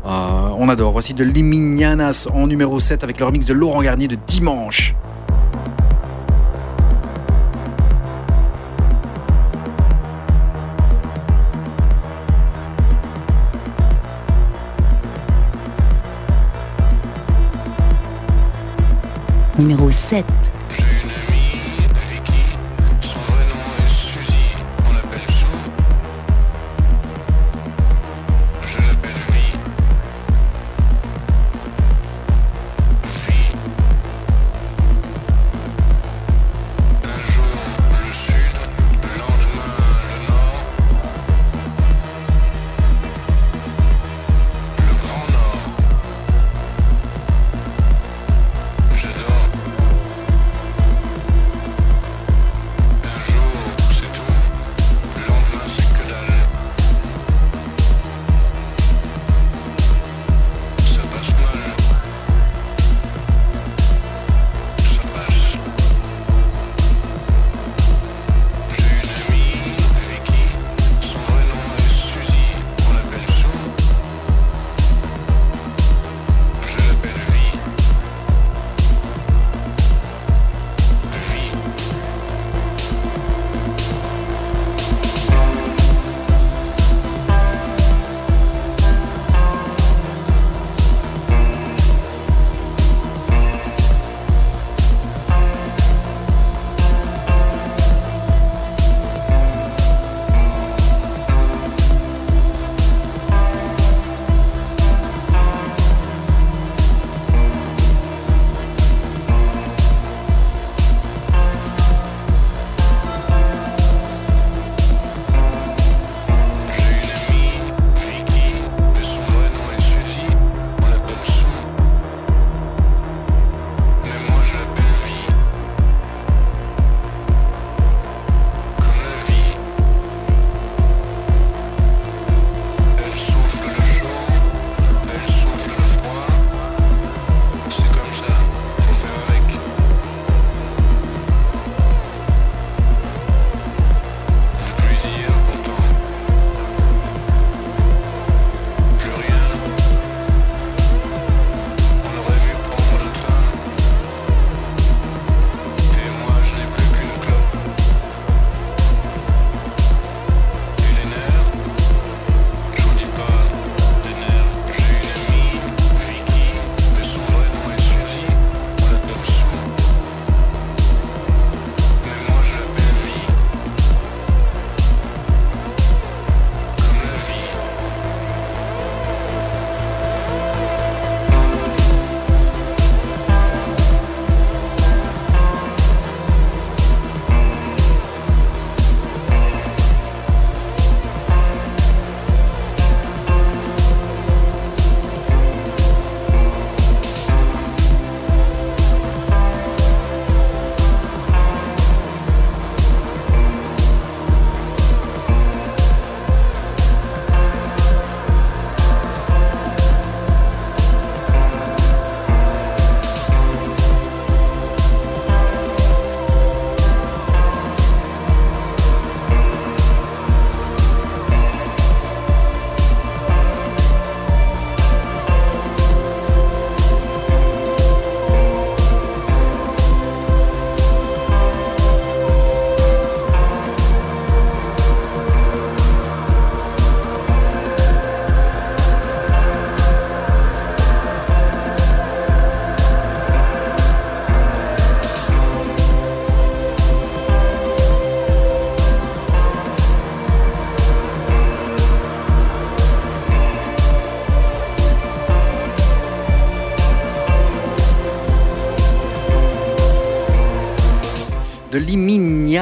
Euh, 0.06 0.10
on 0.58 0.68
adore, 0.68 0.94
voici 0.94 1.14
de 1.14 1.24
Liminianas 1.24 2.28
en 2.34 2.48
numéro 2.48 2.80
7 2.80 3.04
avec 3.04 3.20
le 3.20 3.26
remix 3.26 3.46
de 3.46 3.54
Laurent 3.54 3.84
Garnier 3.84 4.08
de 4.08 4.18
Dimanche. 4.26 4.96
Numéro 19.62 19.92
7. 19.92 20.26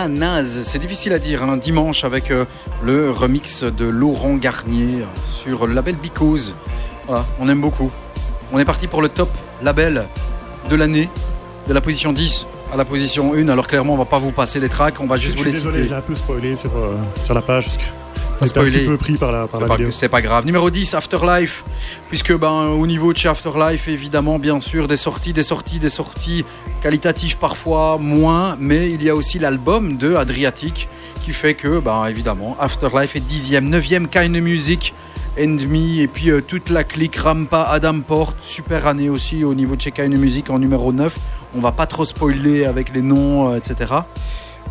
Liminianaz. 0.07 0.63
C'est 0.63 0.80
difficile 0.80 1.13
à 1.13 1.19
dire, 1.19 1.43
un 1.43 1.57
dimanche 1.57 2.03
avec 2.03 2.31
euh, 2.31 2.45
le 2.84 3.11
remix 3.11 3.63
de 3.63 3.85
Laurent 3.85 4.35
Garnier 4.35 5.03
sur 5.26 5.67
le 5.67 5.73
label 5.73 5.95
Because. 5.95 6.53
Voilà, 7.07 7.26
on 7.39 7.49
aime 7.49 7.61
beaucoup. 7.61 7.91
On 8.51 8.59
est 8.59 8.65
parti 8.65 8.88
pour 8.88 9.01
le 9.01 9.09
top 9.09 9.30
label 9.61 10.05
de 10.69 10.76
l'année, 10.76 11.09
de 11.67 11.73
la 11.73 11.81
position 11.81 12.13
10 12.13 12.45
à 12.71 12.77
la 12.77 12.85
position 12.85 13.34
1. 13.34 13.47
Alors 13.49 13.67
clairement, 13.67 13.93
on 13.93 13.97
va 13.97 14.05
pas 14.05 14.19
vous 14.19 14.31
passer 14.31 14.59
les 14.59 14.69
tracks, 14.69 14.95
on 14.99 15.07
va 15.07 15.17
Je 15.17 15.23
juste 15.23 15.38
vous 15.38 15.43
les 15.43 15.51
désolé, 15.51 15.77
citer. 15.77 15.89
j'ai 15.89 15.95
un 15.95 16.01
peu 16.01 16.15
spoilé 16.15 16.55
sur, 16.55 16.76
euh, 16.77 16.95
sur 17.26 17.34
la 17.34 17.41
page 17.41 17.67
parce 18.39 18.53
que 18.53 18.65
j'étais 18.65 18.77
un 18.77 18.81
petit 18.81 18.88
peu 18.88 18.97
pris 18.97 19.17
par 19.17 19.31
la, 19.31 19.47
par 19.47 19.61
C'est 19.61 19.84
la 19.84 19.91
c'est 19.91 20.09
pas 20.09 20.21
grave. 20.21 20.45
Numéro 20.45 20.69
10, 20.69 20.93
Afterlife. 20.93 21.63
Puisque 22.07 22.34
ben, 22.34 22.67
au 22.67 22.88
niveau 22.88 23.11
de 23.11 23.17
chez 23.17 23.27
Afterlife, 23.27 23.88
évidemment, 23.88 24.39
bien 24.39 24.61
sûr, 24.61 24.88
des 24.88 24.97
sorties, 24.97 25.34
des 25.34 25.43
sorties, 25.43 25.80
des 25.80 25.89
sorties 25.89 26.45
qualitatives 26.80 27.38
parfois 27.38 27.97
moins. 27.99 28.57
Mais 28.60 28.91
il 28.91 29.03
y 29.03 29.10
a 29.10 29.15
aussi 29.15 29.39
l'album 29.39 29.97
de 29.97 30.15
Adriatic 30.15 30.88
qui 31.22 31.34
fait 31.34 31.53
que, 31.53 31.80
ben, 31.80 32.06
évidemment, 32.07 32.56
Afterlife 32.60 33.15
est 33.15 33.19
10e, 33.19 33.69
9e 33.69 34.07
Kind 34.07 34.35
of 34.35 34.41
Music. 34.41 34.93
End 35.39 35.57
Me, 35.69 36.01
et 36.01 36.07
puis 36.07 36.31
euh, 36.31 36.41
toute 36.41 36.69
la 36.69 36.84
clique 36.84 37.15
Rampa, 37.15 37.61
Adam 37.61 38.01
Port, 38.01 38.34
super 38.41 38.88
année 38.88 39.10
aussi 39.10 39.45
au 39.45 39.53
niveau 39.53 39.77
de 39.77 39.81
chez 39.81 39.91
Kind 39.91 40.18
Music 40.18 40.49
en 40.49 40.60
numéro 40.60 40.91
9. 40.91 41.15
On 41.56 41.61
va 41.61 41.72
pas 41.72 41.85
trop 41.85 42.03
spoiler 42.03 42.65
avec 42.65 42.93
les 42.93 43.01
noms, 43.01 43.53
euh, 43.53 43.57
etc. 43.57 43.93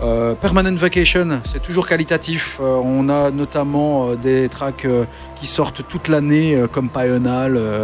Euh, 0.00 0.34
Permanent 0.34 0.74
Vacation, 0.76 1.40
c'est 1.44 1.60
toujours 1.62 1.88
qualitatif. 1.88 2.58
Euh, 2.60 2.78
on 2.84 3.08
a 3.08 3.30
notamment 3.32 4.10
euh, 4.10 4.16
des 4.16 4.48
tracks 4.48 4.86
qui 5.34 5.46
sortent 5.46 5.82
toute 5.88 6.06
l'année, 6.08 6.56
comme 6.70 6.88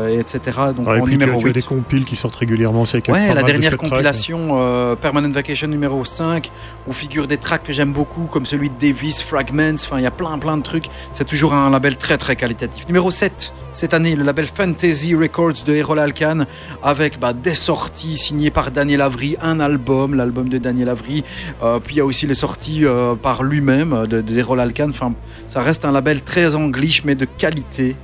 et 0.09 0.18
etc. 0.18 0.40
Donc 0.76 0.86
Ouais, 0.89 0.98
et 0.98 1.01
en 1.01 1.05
puis 1.05 1.16
tu 1.16 1.22
as- 1.22 1.26
numéro 1.26 1.40
tu 1.40 1.47
as 1.47 1.48
8. 1.48 1.52
des 1.55 1.62
compiles 1.62 2.05
qui 2.05 2.14
sortent 2.16 2.36
régulièrement 2.36 2.85
pas 2.86 3.12
Ouais, 3.12 3.35
la 3.35 3.43
de 3.43 3.47
dernière 3.47 3.76
compilation 3.76 4.97
Permanent 5.01 5.31
Vacation 5.31 5.66
numéro 5.68 6.05
5, 6.05 6.51
où 6.86 6.93
figurent 6.93 7.26
des 7.26 7.36
tracks 7.39 7.62
que 7.64 7.72
j'aime 7.72 7.93
beaucoup, 7.93 8.24
comme 8.24 8.47
celui 8.47 8.70
de 8.70 8.74
Davis, 8.81 9.22
Fragments, 9.22 9.74
enfin 9.74 9.98
il 9.98 10.02
y 10.02 10.06
a 10.06 10.10
plein 10.10 10.39
plein 10.39 10.56
de 10.56 10.62
trucs. 10.62 10.86
C'est 11.10 11.24
toujours 11.26 11.55
un 11.55 11.70
label 11.70 11.97
très 11.97 12.16
très 12.18 12.36
qualitatif. 12.36 12.86
Numéro 12.89 13.10
7, 13.10 13.55
cette 13.72 13.94
année, 13.94 14.14
le 14.16 14.22
label 14.24 14.47
Fantasy 14.47 15.14
Records 15.14 15.64
de 15.66 15.74
Errol 15.74 15.98
Alkan, 15.98 16.44
avec 16.82 17.18
bah, 17.20 17.32
des 17.32 17.55
sorties 17.55 18.16
signées 18.16 18.51
par 18.51 18.70
Daniel 18.70 19.01
Avery, 19.01 19.36
un 19.43 19.59
album, 19.60 20.14
l'album 20.14 20.48
de 20.48 20.59
Daniel 20.59 20.89
Avery, 20.89 21.24
Euh, 21.62 21.78
il 21.94 21.98
y 21.98 22.00
a 22.00 22.04
aussi 22.04 22.26
les 22.26 22.34
sorties 22.34 22.84
euh, 22.84 23.14
par 23.14 23.44
lui-même 23.44 23.92
euh, 23.92 24.06
de, 24.06 24.20
de 24.20 24.36
Errol 24.36 24.58
Alkan. 24.58 24.88
Enfin, 24.90 25.14
ça 25.46 25.60
reste 25.60 25.84
un 25.84 25.92
label 25.92 26.22
très 26.22 26.56
anglish, 26.56 27.04
mais 27.04 27.14
de 27.14 27.24
qualité. 27.24 27.94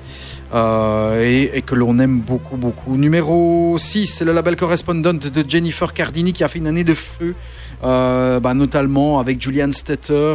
euh, 0.54 1.50
et, 1.54 1.62
que 1.62 1.74
l'on 1.74 1.98
aime 1.98 2.20
beaucoup, 2.20 2.56
beaucoup. 2.56 2.96
Numéro 2.96 3.76
6, 3.78 4.06
c'est 4.06 4.24
le 4.24 4.32
label 4.32 4.56
correspondant 4.56 5.14
de 5.14 5.44
Jennifer 5.48 5.92
Cardini 5.92 6.32
qui 6.32 6.42
a 6.42 6.48
fait 6.48 6.58
une 6.58 6.66
année 6.66 6.82
de 6.82 6.94
feu, 6.94 7.34
bah, 7.82 8.52
notamment 8.54 9.20
avec 9.20 9.40
Julian 9.40 9.70
Stetter, 9.70 10.34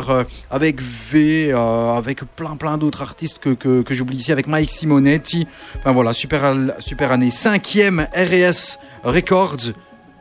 avec 0.49 0.81
V, 0.81 1.51
avec 1.51 2.23
plein, 2.37 2.55
plein 2.55 2.77
d'autres 2.77 3.01
artistes 3.01 3.39
que, 3.39 3.53
que, 3.53 3.93
j'oublie 3.93 4.17
ici, 4.17 4.31
avec 4.31 4.47
Mike 4.47 4.69
Simonetti. 4.69 5.47
Enfin 5.79 5.91
voilà, 5.91 6.13
super, 6.13 6.55
super 6.79 7.11
année. 7.11 7.29
Cinquième 7.29 8.07
RS 8.15 8.77
Records. 9.03 9.73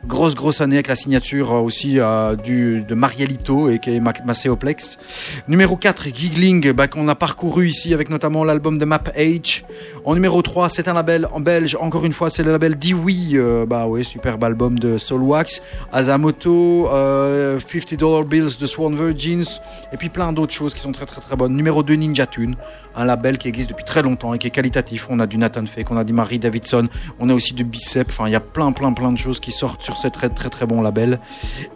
Grosse, 0.07 0.35
grosse 0.35 0.61
année 0.61 0.75
avec 0.75 0.87
la 0.87 0.95
signature 0.95 1.51
euh, 1.51 1.59
aussi 1.59 1.99
euh, 1.99 2.35
de 2.35 2.93
Marielito 2.93 3.69
et 3.71 3.79
qui 3.79 3.95
est 3.95 3.99
Ma- 3.99 4.13
Macéoplex. 4.23 4.99
Numéro 5.47 5.75
4, 5.77 6.09
Giggling, 6.13 6.71
bah, 6.73 6.87
qu'on 6.87 7.07
a 7.07 7.15
parcouru 7.15 7.67
ici 7.67 7.91
avec 7.93 8.09
notamment 8.09 8.43
l'album 8.43 8.77
de 8.77 8.85
Map 8.85 9.03
H. 9.17 9.63
En 10.05 10.13
numéro 10.13 10.43
3, 10.43 10.69
c'est 10.69 10.87
un 10.87 10.93
label 10.93 11.27
en 11.33 11.39
belge, 11.39 11.75
encore 11.81 12.05
une 12.05 12.13
fois, 12.13 12.29
c'est 12.29 12.43
le 12.43 12.51
label 12.51 12.77
Dewey. 12.77 13.33
Euh, 13.33 13.65
bah 13.65 13.87
ouais, 13.87 14.03
superbe 14.03 14.43
album 14.43 14.77
de 14.77 14.99
Soulwax. 14.99 15.63
Azamoto, 15.91 16.87
euh, 16.89 17.59
50 17.59 17.95
Dollar 17.99 18.25
Bills 18.25 18.57
de 18.59 18.65
Swan 18.67 18.95
Virgins. 18.95 19.59
Et 19.91 19.97
puis 19.97 20.09
plein 20.09 20.31
d'autres 20.33 20.53
choses 20.53 20.75
qui 20.75 20.81
sont 20.81 20.91
très 20.91 21.07
très 21.07 21.19
très 21.21 21.35
bonnes. 21.35 21.55
Numéro 21.55 21.81
2, 21.81 21.95
Ninja 21.95 22.27
Tune, 22.27 22.55
un 22.95 23.05
label 23.05 23.39
qui 23.39 23.47
existe 23.47 23.69
depuis 23.69 23.85
très 23.85 24.03
longtemps 24.03 24.35
et 24.35 24.37
qui 24.37 24.45
est 24.45 24.51
qualitatif. 24.51 25.07
On 25.09 25.19
a 25.19 25.25
du 25.25 25.39
Nathan 25.39 25.65
Fake, 25.65 25.89
on 25.89 25.97
a 25.97 26.03
du 26.03 26.13
Marie 26.13 26.37
Davidson, 26.37 26.87
on 27.19 27.27
a 27.29 27.33
aussi 27.33 27.55
du 27.55 27.63
Bicep. 27.63 28.07
Enfin, 28.11 28.27
il 28.27 28.33
y 28.33 28.35
a 28.35 28.39
plein 28.39 28.71
plein 28.71 28.93
plein 28.93 29.11
de 29.11 29.17
choses 29.17 29.39
qui 29.39 29.51
sortent 29.51 29.81
sur 29.81 29.94
ces 29.95 30.11
très 30.11 30.29
très 30.29 30.49
très 30.49 30.65
bons 30.65 30.81
labels. 30.81 31.19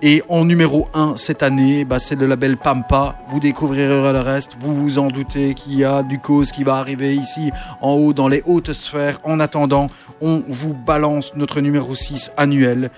Et 0.01 0.23
en 0.29 0.45
numéro 0.45 0.87
1 0.93 1.15
cette 1.15 1.43
année, 1.43 1.85
bah, 1.85 1.99
c'est 1.99 2.15
le 2.15 2.25
label 2.25 2.57
Pampa. 2.57 3.15
Vous 3.29 3.39
découvrirez 3.39 4.11
le 4.11 4.19
reste. 4.19 4.53
Vous 4.59 4.75
vous 4.75 4.99
en 4.99 5.07
doutez 5.07 5.53
qu'il 5.53 5.75
y 5.75 5.83
a 5.83 6.03
du 6.03 6.19
cause 6.19 6.51
qui 6.51 6.63
va 6.63 6.75
arriver 6.75 7.15
ici 7.15 7.51
en 7.81 7.93
haut 7.93 8.13
dans 8.13 8.27
les 8.27 8.43
hautes 8.45 8.73
sphères. 8.73 9.19
En 9.23 9.39
attendant, 9.39 9.89
on 10.21 10.43
vous 10.47 10.73
balance 10.73 11.33
notre 11.35 11.61
numéro 11.61 11.95
6 11.95 12.31
annuel. 12.37 12.89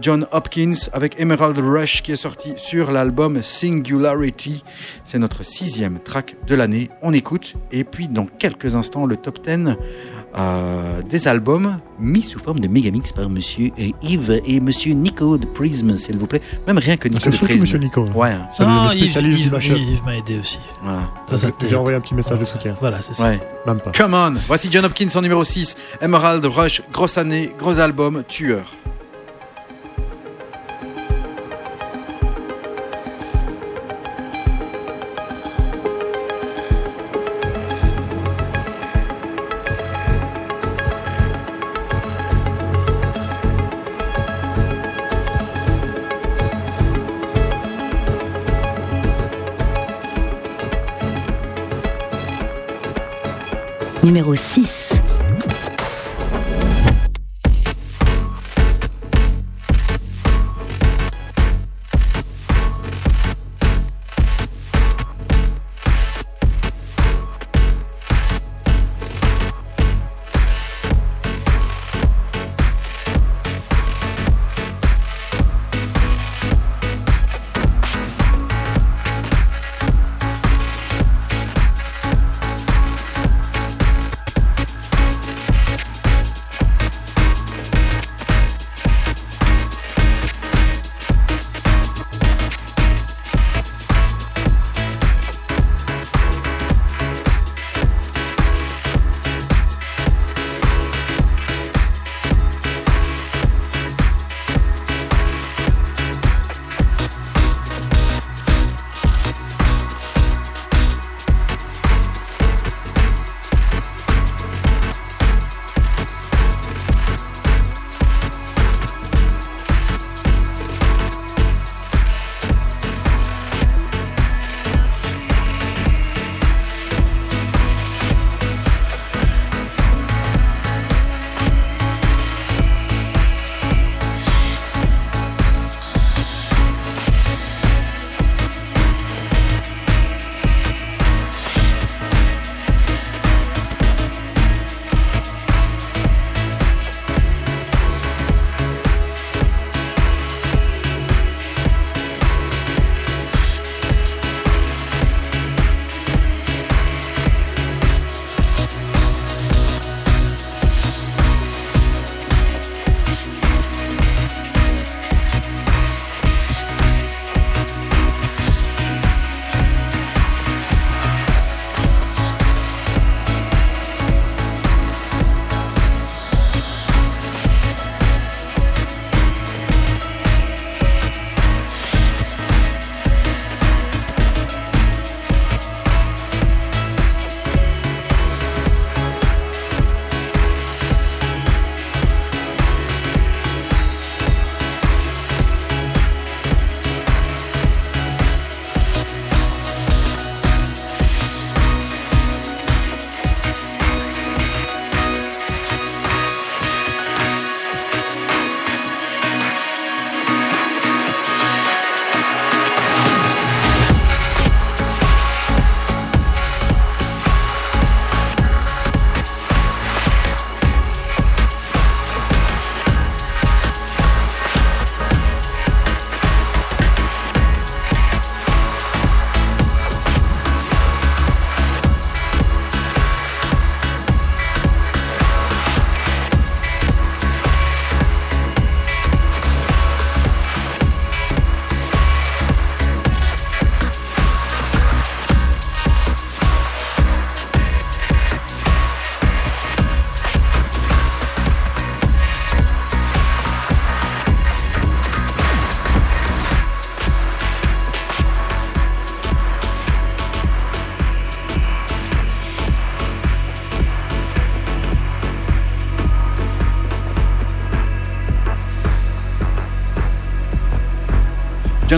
John 0.00 0.26
Hopkins 0.32 0.90
avec 0.92 1.18
Emerald 1.18 1.58
Rush 1.58 2.02
qui 2.02 2.12
est 2.12 2.16
sorti 2.16 2.52
sur 2.56 2.90
l'album 2.90 3.42
Singularity. 3.42 4.62
C'est 5.04 5.18
notre 5.18 5.42
sixième 5.42 5.98
track 5.98 6.36
de 6.46 6.54
l'année. 6.54 6.90
On 7.02 7.12
écoute 7.12 7.54
et 7.72 7.84
puis 7.84 8.08
dans 8.08 8.26
quelques 8.26 8.76
instants 8.76 9.06
le 9.06 9.16
top 9.16 9.42
10 9.42 9.76
euh, 10.36 11.02
des 11.02 11.28
albums 11.28 11.78
mis 11.98 12.22
sous 12.22 12.38
forme 12.38 12.60
de 12.60 12.68
mégamix 12.68 13.12
par 13.12 13.28
monsieur 13.30 13.70
Yves 14.02 14.42
et 14.44 14.60
monsieur 14.60 14.92
Nico 14.92 15.38
de 15.38 15.46
Prism, 15.46 15.96
s'il 15.96 16.18
vous 16.18 16.26
plaît. 16.26 16.42
Même 16.66 16.78
rien 16.78 16.96
que 16.96 17.08
Nico 17.08 17.20
C'est 17.24 17.30
de 17.30 17.36
Prism. 17.36 17.62
Monsieur 17.62 17.78
Nico. 17.78 18.04
Ouais, 18.14 18.30
hein. 18.32 18.46
Le- 18.58 18.64
Ah, 18.66 18.88
le 18.92 18.98
spécialiste 18.98 19.44
Yves-. 19.44 19.76
Yves 19.78 20.04
m'a 20.04 20.16
aidé 20.16 20.38
aussi. 20.38 20.58
voilà. 20.82 21.00
Ça, 21.30 21.36
ça 21.38 21.48
J'ai 21.68 21.76
envoyé 21.76 21.96
un 21.96 22.00
petit 22.00 22.14
message 22.14 22.38
de 22.38 22.44
soutien. 22.44 22.74
Voilà, 22.80 23.00
c'est 23.00 23.14
ça. 23.14 23.24
Ouais. 23.28 23.40
Même 23.66 23.80
pas. 23.80 23.92
Come 23.92 24.14
on 24.14 24.34
Voici 24.46 24.68
John 24.70 24.84
Hopkins 24.84 25.08
en 25.14 25.22
numéro 25.22 25.42
6, 25.44 25.76
Emerald 26.02 26.44
Rush, 26.44 26.82
grosse 26.92 27.16
année, 27.18 27.52
gros 27.58 27.78
album, 27.78 28.22
tueur. 28.28 28.64
Numéro 54.16 54.34
6. 54.34 54.85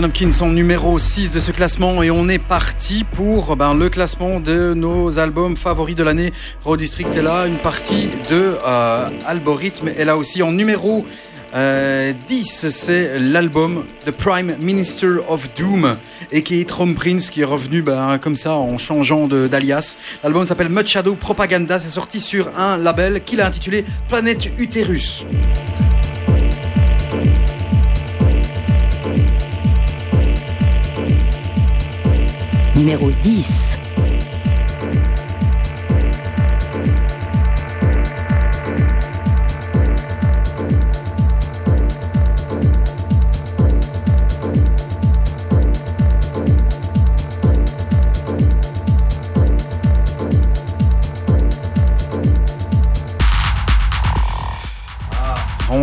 Hopkins 0.03 0.41
en 0.41 0.49
numéro 0.49 0.97
6 0.97 1.31
de 1.31 1.39
ce 1.39 1.51
classement 1.51 2.01
et 2.03 2.11
on 2.11 2.29
est 2.29 2.39
parti 2.39 3.03
pour 3.03 3.55
ben, 3.55 3.73
le 3.73 3.89
classement 3.89 4.39
de 4.39 4.73
nos 4.73 5.19
albums 5.19 5.57
favoris 5.57 5.95
de 5.95 6.03
l'année. 6.03 6.31
Road 6.63 6.79
District 6.79 7.09
est 7.15 7.21
là, 7.21 7.47
une 7.47 7.57
partie 7.57 8.09
de 8.29 8.55
euh, 8.65 9.09
Algorithme 9.25 9.89
est 9.89 10.05
là 10.05 10.15
aussi 10.15 10.41
en 10.41 10.51
numéro 10.51 11.05
euh, 11.53 12.13
10, 12.27 12.69
c'est 12.69 13.19
l'album 13.19 13.85
The 14.05 14.11
Prime 14.11 14.55
Minister 14.59 15.17
of 15.27 15.49
Doom 15.55 15.95
et 16.31 16.43
qui 16.43 16.61
est 16.61 16.69
Trom 16.69 16.93
Prince 16.95 17.29
qui 17.29 17.41
est 17.41 17.45
revenu 17.45 17.81
ben, 17.81 18.19
comme 18.19 18.35
ça 18.35 18.53
en 18.53 18.77
changeant 18.77 19.27
d'alias. 19.27 19.97
L'album 20.23 20.45
s'appelle 20.45 20.69
Mud 20.69 20.87
Shadow 20.87 21.15
Propaganda, 21.15 21.79
c'est 21.79 21.89
sorti 21.89 22.19
sur 22.19 22.57
un 22.57 22.77
label 22.77 23.23
qu'il 23.23 23.41
a 23.41 23.47
intitulé 23.47 23.83
Planète 24.07 24.49
Uterus. 24.59 25.25
Numéro 32.79 33.11
10. 33.11 33.78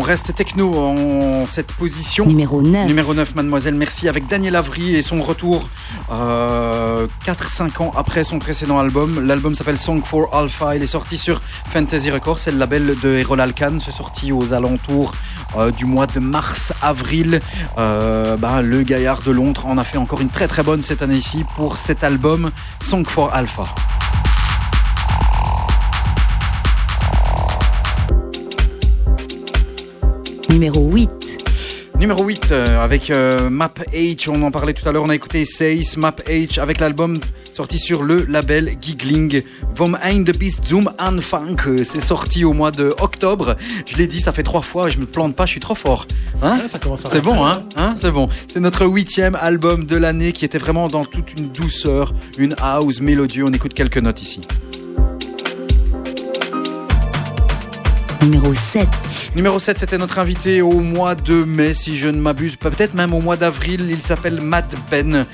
Reste 0.06 0.32
techno 0.34 0.72
en 0.72 1.46
cette 1.46 1.72
position. 1.72 2.26
Numéro 2.26 2.62
9. 2.62 2.86
Numéro 2.86 3.12
9, 3.12 3.34
mademoiselle, 3.34 3.74
merci, 3.74 4.08
avec 4.08 4.28
Daniel 4.28 4.54
Avry 4.54 4.94
et 4.94 5.02
son 5.02 5.20
retour 5.20 5.68
euh, 6.12 7.08
4-5 7.26 7.82
ans 7.82 7.92
après 7.96 8.22
son 8.22 8.38
précédent 8.38 8.78
album. 8.78 9.26
L'album 9.26 9.56
s'appelle 9.56 9.76
Song 9.76 10.00
for 10.04 10.32
Alpha, 10.32 10.76
il 10.76 10.82
est 10.82 10.86
sorti 10.86 11.18
sur 11.18 11.40
Fantasy 11.42 12.12
Records, 12.12 12.38
c'est 12.38 12.52
le 12.52 12.58
label 12.58 12.94
de 13.02 13.16
Errol 13.16 13.40
Alkan, 13.40 13.78
c'est 13.80 13.90
sorti 13.90 14.30
aux 14.30 14.52
alentours 14.52 15.12
euh, 15.56 15.72
du 15.72 15.86
mois 15.86 16.06
de 16.06 16.20
mars-avril. 16.20 17.40
Euh, 17.76 18.36
ben, 18.36 18.62
le 18.62 18.84
gaillard 18.84 19.22
de 19.22 19.32
Londres 19.32 19.66
en 19.66 19.76
a 19.76 19.82
fait 19.82 19.98
encore 19.98 20.20
une 20.20 20.30
très 20.30 20.46
très 20.46 20.62
bonne 20.62 20.82
cette 20.82 21.02
année-ci 21.02 21.44
pour 21.56 21.76
cet 21.76 22.04
album 22.04 22.52
Song 22.80 23.04
for 23.04 23.34
Alpha. 23.34 23.66
Numéro 30.48 30.80
8. 30.90 31.10
Numéro 31.98 32.24
8 32.24 32.52
euh, 32.52 32.84
avec 32.84 33.10
euh, 33.10 33.48
Map 33.48 33.72
H, 33.92 34.28
on 34.28 34.42
en 34.42 34.50
parlait 34.50 34.74
tout 34.74 34.86
à 34.86 34.92
l'heure, 34.92 35.02
on 35.04 35.08
a 35.08 35.14
écouté 35.14 35.44
Says 35.46 35.96
Map 35.96 36.16
H 36.28 36.60
avec 36.60 36.78
l'album 36.78 37.18
sorti 37.52 37.78
sur 37.78 38.02
le 38.02 38.24
label 38.28 38.76
Giggling. 38.80 39.42
Vom 39.74 39.96
Ein 40.02 40.22
de 40.22 40.32
Beast 40.32 40.66
Zoom 40.66 40.90
an 41.00 41.18
Funk, 41.20 41.56
Euh, 41.66 41.84
c'est 41.84 42.00
sorti 42.00 42.44
au 42.44 42.52
mois 42.52 42.70
de 42.70 42.94
octobre. 43.00 43.56
Je 43.90 43.96
l'ai 43.96 44.06
dit, 44.06 44.20
ça 44.20 44.32
fait 44.32 44.42
trois 44.42 44.60
fois, 44.62 44.88
je 44.88 44.98
me 44.98 45.06
plante 45.06 45.34
pas, 45.34 45.46
je 45.46 45.52
suis 45.52 45.60
trop 45.60 45.74
fort. 45.74 46.06
Hein 46.42 46.58
Ouais, 46.58 46.68
c'est 47.10 47.20
bon, 47.22 47.34
rentrer, 47.36 47.52
hein, 47.52 47.64
hein 47.76 47.94
C'est 47.96 48.10
bon. 48.10 48.28
C'est 48.52 48.60
notre 48.60 48.84
huitième 48.86 49.36
album 49.40 49.86
de 49.86 49.96
l'année 49.96 50.32
qui 50.32 50.44
était 50.44 50.58
vraiment 50.58 50.88
dans 50.88 51.06
toute 51.06 51.32
une 51.38 51.48
douceur, 51.48 52.12
une 52.38 52.54
house 52.60 53.00
mélodieux. 53.00 53.44
On 53.48 53.52
écoute 53.52 53.72
quelques 53.74 53.98
notes 53.98 54.22
ici. 54.22 54.40
Numéro 58.22 58.54
7. 58.54 58.88
Numéro 59.34 59.58
7, 59.58 59.78
c'était 59.78 59.98
notre 59.98 60.18
invité 60.18 60.62
au 60.62 60.80
mois 60.80 61.14
de 61.14 61.44
mai, 61.44 61.74
si 61.74 61.96
je 61.96 62.08
ne 62.08 62.18
m'abuse, 62.18 62.56
peut-être 62.56 62.94
même 62.94 63.12
au 63.14 63.20
mois 63.20 63.36
d'avril. 63.36 63.88
Il 63.90 64.00
s'appelle 64.00 64.40
Matt 64.40 64.74
Ben. 64.90 65.24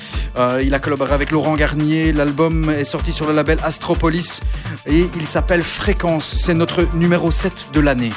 Il 0.62 0.74
a 0.74 0.78
collaboré 0.78 1.12
avec 1.12 1.30
Laurent 1.30 1.54
Garnier. 1.54 2.12
L'album 2.12 2.70
est 2.70 2.84
sorti 2.84 3.12
sur 3.12 3.26
le 3.26 3.32
label 3.32 3.58
Astropolis 3.62 4.40
et 4.86 5.06
il 5.16 5.26
s'appelle 5.26 5.62
Fréquence. 5.62 6.36
C'est 6.38 6.54
notre 6.54 6.86
numéro 6.96 7.30
7 7.30 7.70
de 7.72 7.80
l'année. 7.80 8.10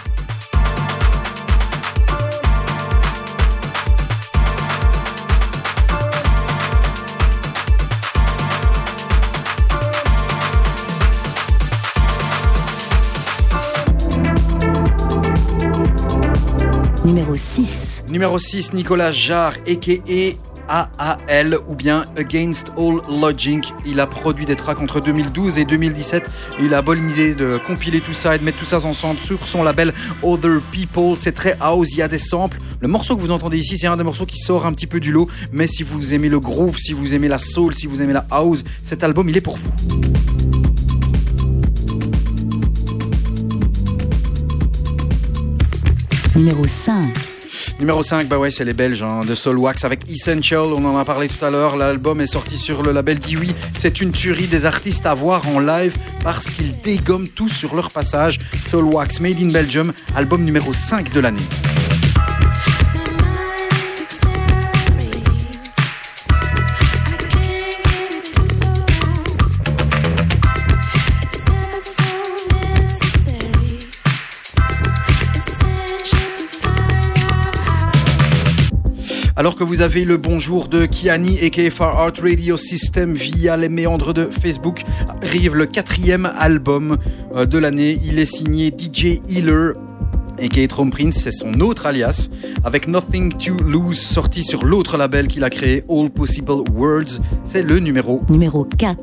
Numéro 17.35 17.65
6. 17.65 18.03
Numéro 18.07 18.39
6, 18.39 18.73
Nicolas 18.73 19.11
Jarre, 19.11 19.55
a.k.a. 19.67 20.35
AAL 20.67 21.59
ou 21.67 21.75
bien 21.75 22.05
Against 22.17 22.71
All 22.77 23.01
Logic. 23.09 23.73
Il 23.85 23.99
a 23.99 24.07
produit 24.07 24.45
des 24.45 24.55
tracks 24.55 24.79
entre 24.79 25.01
2012 25.01 25.59
et 25.59 25.65
2017. 25.65 26.29
Il 26.61 26.73
a 26.73 26.81
bonne 26.81 27.09
idée 27.09 27.35
de 27.35 27.57
compiler 27.57 27.99
tout 27.99 28.13
ça 28.13 28.35
et 28.35 28.39
de 28.39 28.43
mettre 28.43 28.59
tout 28.59 28.65
ça 28.65 28.77
ensemble 28.85 29.19
sur 29.19 29.47
son 29.47 29.63
label 29.63 29.93
Other 30.23 30.61
People. 30.71 31.15
C'est 31.19 31.33
très 31.33 31.57
house, 31.59 31.89
il 31.91 31.97
y 31.97 32.01
a 32.01 32.07
des 32.07 32.17
samples. 32.17 32.57
Le 32.79 32.87
morceau 32.87 33.17
que 33.17 33.21
vous 33.21 33.31
entendez 33.31 33.59
ici, 33.59 33.77
c'est 33.77 33.87
un 33.87 33.97
des 33.97 34.03
morceaux 34.03 34.25
qui 34.25 34.39
sort 34.39 34.65
un 34.65 34.71
petit 34.71 34.87
peu 34.87 35.01
du 35.01 35.11
lot. 35.11 35.27
Mais 35.51 35.67
si 35.67 35.83
vous 35.83 36.13
aimez 36.13 36.29
le 36.29 36.39
groove, 36.39 36.77
si 36.77 36.93
vous 36.93 37.13
aimez 37.13 37.27
la 37.27 37.39
soul, 37.39 37.75
si 37.75 37.85
vous 37.85 38.01
aimez 38.01 38.13
la 38.13 38.25
house, 38.31 38.63
cet 38.81 39.03
album, 39.03 39.27
il 39.27 39.35
est 39.35 39.41
pour 39.41 39.57
vous. 39.57 39.71
Numéro 46.35 46.65
5. 46.65 47.24
Numéro 47.77 48.03
5, 48.03 48.29
bah 48.29 48.37
ouais, 48.37 48.51
c'est 48.51 48.63
les 48.63 48.73
Belges 48.73 49.03
hein, 49.03 49.19
de 49.27 49.35
Soul 49.35 49.57
Wax 49.57 49.83
avec 49.83 50.09
Essential. 50.09 50.67
On 50.73 50.85
en 50.85 50.97
a 50.97 51.03
parlé 51.03 51.27
tout 51.27 51.43
à 51.43 51.49
l'heure. 51.49 51.75
L'album 51.75 52.21
est 52.21 52.27
sorti 52.27 52.57
sur 52.57 52.83
le 52.83 52.93
label 52.93 53.19
Dewey. 53.19 53.49
C'est 53.77 53.99
une 53.99 54.13
tuerie 54.13 54.47
des 54.47 54.65
artistes 54.65 55.05
à 55.05 55.13
voir 55.13 55.45
en 55.49 55.59
live 55.59 55.93
parce 56.23 56.49
qu'ils 56.49 56.79
dégomment 56.79 57.27
tout 57.27 57.49
sur 57.49 57.75
leur 57.75 57.91
passage. 57.91 58.39
Soul 58.65 58.85
Wax, 58.85 59.19
Made 59.19 59.41
in 59.41 59.49
Belgium, 59.49 59.91
album 60.15 60.45
numéro 60.45 60.71
5 60.71 61.11
de 61.11 61.19
l'année. 61.19 61.43
Alors 79.45 79.55
que 79.55 79.63
vous 79.63 79.81
avez 79.81 80.05
le 80.05 80.17
bonjour 80.17 80.67
de 80.69 80.87
Kiani 80.87 81.37
et 81.39 81.69
Far 81.69 81.99
Art 81.99 82.13
Radio 82.19 82.57
System 82.57 83.13
via 83.13 83.55
les 83.55 83.69
méandres 83.69 84.11
de 84.11 84.25
Facebook, 84.25 84.81
arrive 85.21 85.55
le 85.55 85.67
quatrième 85.67 86.25
album 86.25 86.97
euh, 87.35 87.45
de 87.45 87.59
l'année. 87.59 87.99
Il 88.03 88.17
est 88.17 88.25
signé 88.25 88.73
DJ 88.75 89.21
Healer. 89.29 89.73
Et 90.39 90.49
Home 90.75 90.89
Prince, 90.89 91.17
c'est 91.17 91.31
son 91.31 91.59
autre 91.59 91.85
alias, 91.85 92.29
avec 92.63 92.87
Nothing 92.87 93.37
to 93.37 93.53
Lose, 93.63 93.99
sorti 93.99 94.43
sur 94.43 94.65
l'autre 94.65 94.97
label 94.97 95.27
qu'il 95.27 95.43
a 95.43 95.51
créé, 95.51 95.83
All 95.89 96.09
Possible 96.09 96.63
Words. 96.73 97.19
C'est 97.43 97.61
le 97.61 97.77
numéro 97.77 98.21
Numéro 98.27 98.63
4. 98.63 98.97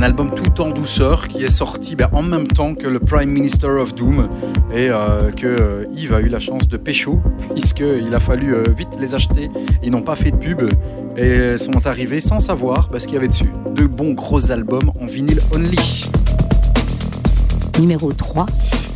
Un 0.00 0.02
album 0.02 0.30
tout 0.34 0.62
en 0.62 0.70
douceur 0.70 1.28
qui 1.28 1.44
est 1.44 1.50
sorti 1.50 1.94
ben, 1.94 2.08
en 2.12 2.22
même 2.22 2.46
temps 2.46 2.74
que 2.74 2.86
le 2.86 2.98
Prime 2.98 3.28
Minister 3.28 3.66
of 3.66 3.94
Doom 3.94 4.30
et 4.72 4.88
euh, 4.88 5.30
que 5.30 5.46
euh, 5.46 5.84
Yves 5.92 6.14
a 6.14 6.20
eu 6.20 6.28
la 6.28 6.40
chance 6.40 6.66
de 6.66 6.78
pécho 6.78 7.20
puisqu'il 7.52 8.14
a 8.14 8.18
fallu 8.18 8.54
euh, 8.54 8.64
vite 8.74 8.88
les 8.98 9.14
acheter. 9.14 9.50
Ils 9.82 9.90
n'ont 9.90 10.00
pas 10.00 10.16
fait 10.16 10.30
de 10.30 10.38
pub 10.38 10.62
et 11.18 11.58
sont 11.58 11.86
arrivés 11.86 12.22
sans 12.22 12.40
savoir 12.40 12.88
bah, 12.88 12.98
ce 12.98 13.04
qu'il 13.04 13.16
y 13.16 13.18
avait 13.18 13.28
dessus. 13.28 13.52
De 13.74 13.86
bons 13.86 14.14
gros 14.14 14.50
albums 14.50 14.90
en 15.02 15.04
vinyle 15.04 15.40
only. 15.54 16.06
Numéro 17.78 18.10
3. 18.10 18.46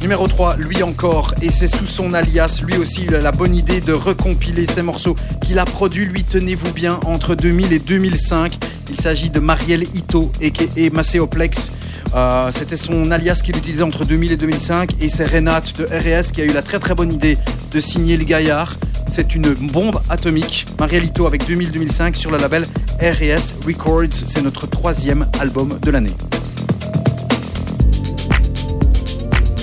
Numéro 0.05 0.29
3, 0.29 0.57
lui 0.59 0.83
encore, 0.83 1.35
et 1.41 1.49
c'est 1.49 1.67
sous 1.67 1.87
son 1.87 2.13
alias, 2.13 2.61
lui 2.63 2.77
aussi 2.77 3.07
il 3.09 3.15
a 3.15 3.21
la 3.21 3.33
bonne 3.33 3.55
idée 3.55 3.81
de 3.81 3.95
recompiler 3.95 4.67
ces 4.67 4.83
morceaux 4.83 5.17
qu'il 5.41 5.59
a 5.59 5.65
produits, 5.65 6.05
lui 6.05 6.23
tenez-vous 6.25 6.75
bien, 6.75 7.01
entre 7.07 7.35
2000 7.35 7.73
et 7.73 7.79
2005. 7.79 8.59
Il 8.91 9.01
s'agit 9.01 9.31
de 9.31 9.41
Marielle 9.41 9.85
Ito 9.95 10.31
et 10.43 10.91
Macéoplex. 10.91 11.73
Euh, 12.15 12.53
C'était 12.55 12.77
son 12.77 13.11
alias 13.13 13.41
qu'il 13.43 13.57
utilisait 13.57 13.83
entre 13.83 14.05
2000 14.05 14.33
et 14.33 14.37
2005 14.37 14.91
et 15.01 15.09
c'est 15.09 15.25
Renate 15.25 15.79
de 15.79 15.85
RS 15.87 16.33
qui 16.33 16.43
a 16.43 16.45
eu 16.45 16.53
la 16.53 16.61
très 16.61 16.79
très 16.79 16.95
bonne 16.95 17.11
idée 17.11 17.39
de 17.71 17.81
signer 17.81 18.19
le 18.19 18.25
gaillard. 18.25 18.77
C'est 19.11 19.35
une 19.35 19.55
bombe 19.55 20.03
atomique. 20.11 20.67
Marielle 20.79 21.07
Ito 21.07 21.27
avec 21.27 21.49
2000-2005 21.49 22.15
sur 22.15 22.31
le 22.31 22.37
label 22.37 22.67
RS 23.01 23.55
Records. 23.67 24.13
C'est 24.13 24.43
notre 24.43 24.67
troisième 24.67 25.27
album 25.41 25.79
de 25.81 25.91
l'année. 25.91 26.13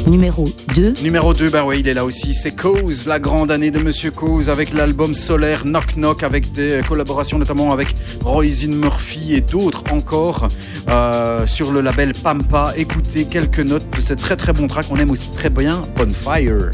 Numéro 0.07 0.45
2. 0.75 0.93
Numéro 1.03 1.33
2, 1.33 1.49
bah 1.49 1.63
oui, 1.65 1.77
il 1.79 1.87
est 1.87 1.93
là 1.93 2.05
aussi. 2.05 2.33
C'est 2.33 2.55
Cause, 2.55 3.05
la 3.05 3.19
grande 3.19 3.51
année 3.51 3.71
de 3.71 3.79
Monsieur 3.79 4.11
Cause, 4.11 4.49
avec 4.49 4.73
l'album 4.73 5.13
solaire 5.13 5.63
Knock 5.65 5.95
Knock, 5.95 6.23
avec 6.23 6.51
des 6.53 6.81
collaborations 6.87 7.37
notamment 7.37 7.71
avec 7.71 7.95
Roisin 8.23 8.75
Murphy 8.75 9.35
et 9.35 9.41
d'autres 9.41 9.83
encore 9.91 10.47
euh, 10.89 11.45
sur 11.45 11.71
le 11.71 11.81
label 11.81 12.13
Pampa. 12.13 12.73
Écoutez 12.77 13.25
quelques 13.25 13.59
notes 13.59 13.89
de 13.97 14.01
ce 14.01 14.13
très 14.13 14.35
très 14.35 14.53
bon 14.53 14.67
track. 14.67 14.87
On 14.91 14.95
aime 14.95 15.11
aussi 15.11 15.31
très 15.31 15.49
bien 15.49 15.81
Bonfire. 15.95 16.71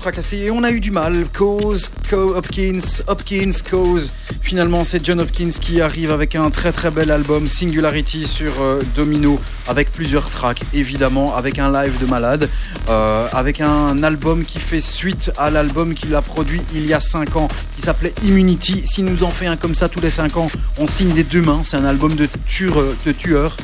Fracassé 0.00 0.38
et 0.38 0.50
on 0.50 0.64
a 0.64 0.70
eu 0.70 0.80
du 0.80 0.90
mal. 0.90 1.26
Cause, 1.36 1.90
Co 2.08 2.34
Hopkins, 2.34 3.02
Hopkins, 3.06 3.52
Cause. 3.70 4.10
Finalement, 4.40 4.82
c'est 4.84 5.04
John 5.04 5.20
Hopkins 5.20 5.50
qui 5.60 5.82
arrive 5.82 6.10
avec 6.10 6.34
un 6.34 6.48
très 6.48 6.72
très 6.72 6.90
bel 6.90 7.10
album 7.10 7.46
Singularity 7.46 8.24
sur 8.24 8.62
euh, 8.62 8.80
Domino, 8.96 9.38
avec 9.68 9.92
plusieurs 9.92 10.30
tracks, 10.30 10.62
évidemment, 10.72 11.36
avec 11.36 11.58
un 11.58 11.70
live 11.70 12.00
de 12.00 12.06
malade, 12.06 12.48
euh, 12.88 13.26
avec 13.32 13.60
un 13.60 14.02
album 14.02 14.44
qui 14.44 14.58
fait 14.58 14.80
suite 14.80 15.30
à 15.36 15.50
l'album 15.50 15.94
qu'il 15.94 16.14
a 16.14 16.22
produit 16.22 16.62
il 16.74 16.86
y 16.86 16.94
a 16.94 17.00
5 17.00 17.36
ans, 17.36 17.48
qui 17.76 17.82
s'appelait 17.82 18.14
Immunity. 18.22 18.82
S'il 18.86 19.04
nous 19.04 19.22
en 19.22 19.30
fait 19.30 19.46
un 19.46 19.56
comme 19.56 19.74
ça 19.74 19.90
tous 19.90 20.00
les 20.00 20.10
5 20.10 20.38
ans, 20.38 20.46
on 20.78 20.86
signe 20.86 21.12
des 21.12 21.24
deux 21.24 21.42
mains. 21.42 21.60
C'est 21.62 21.76
un 21.76 21.84
album 21.84 22.14
de, 22.14 22.26
tueur, 22.46 22.76
de 23.04 23.12
tueur. 23.12 23.56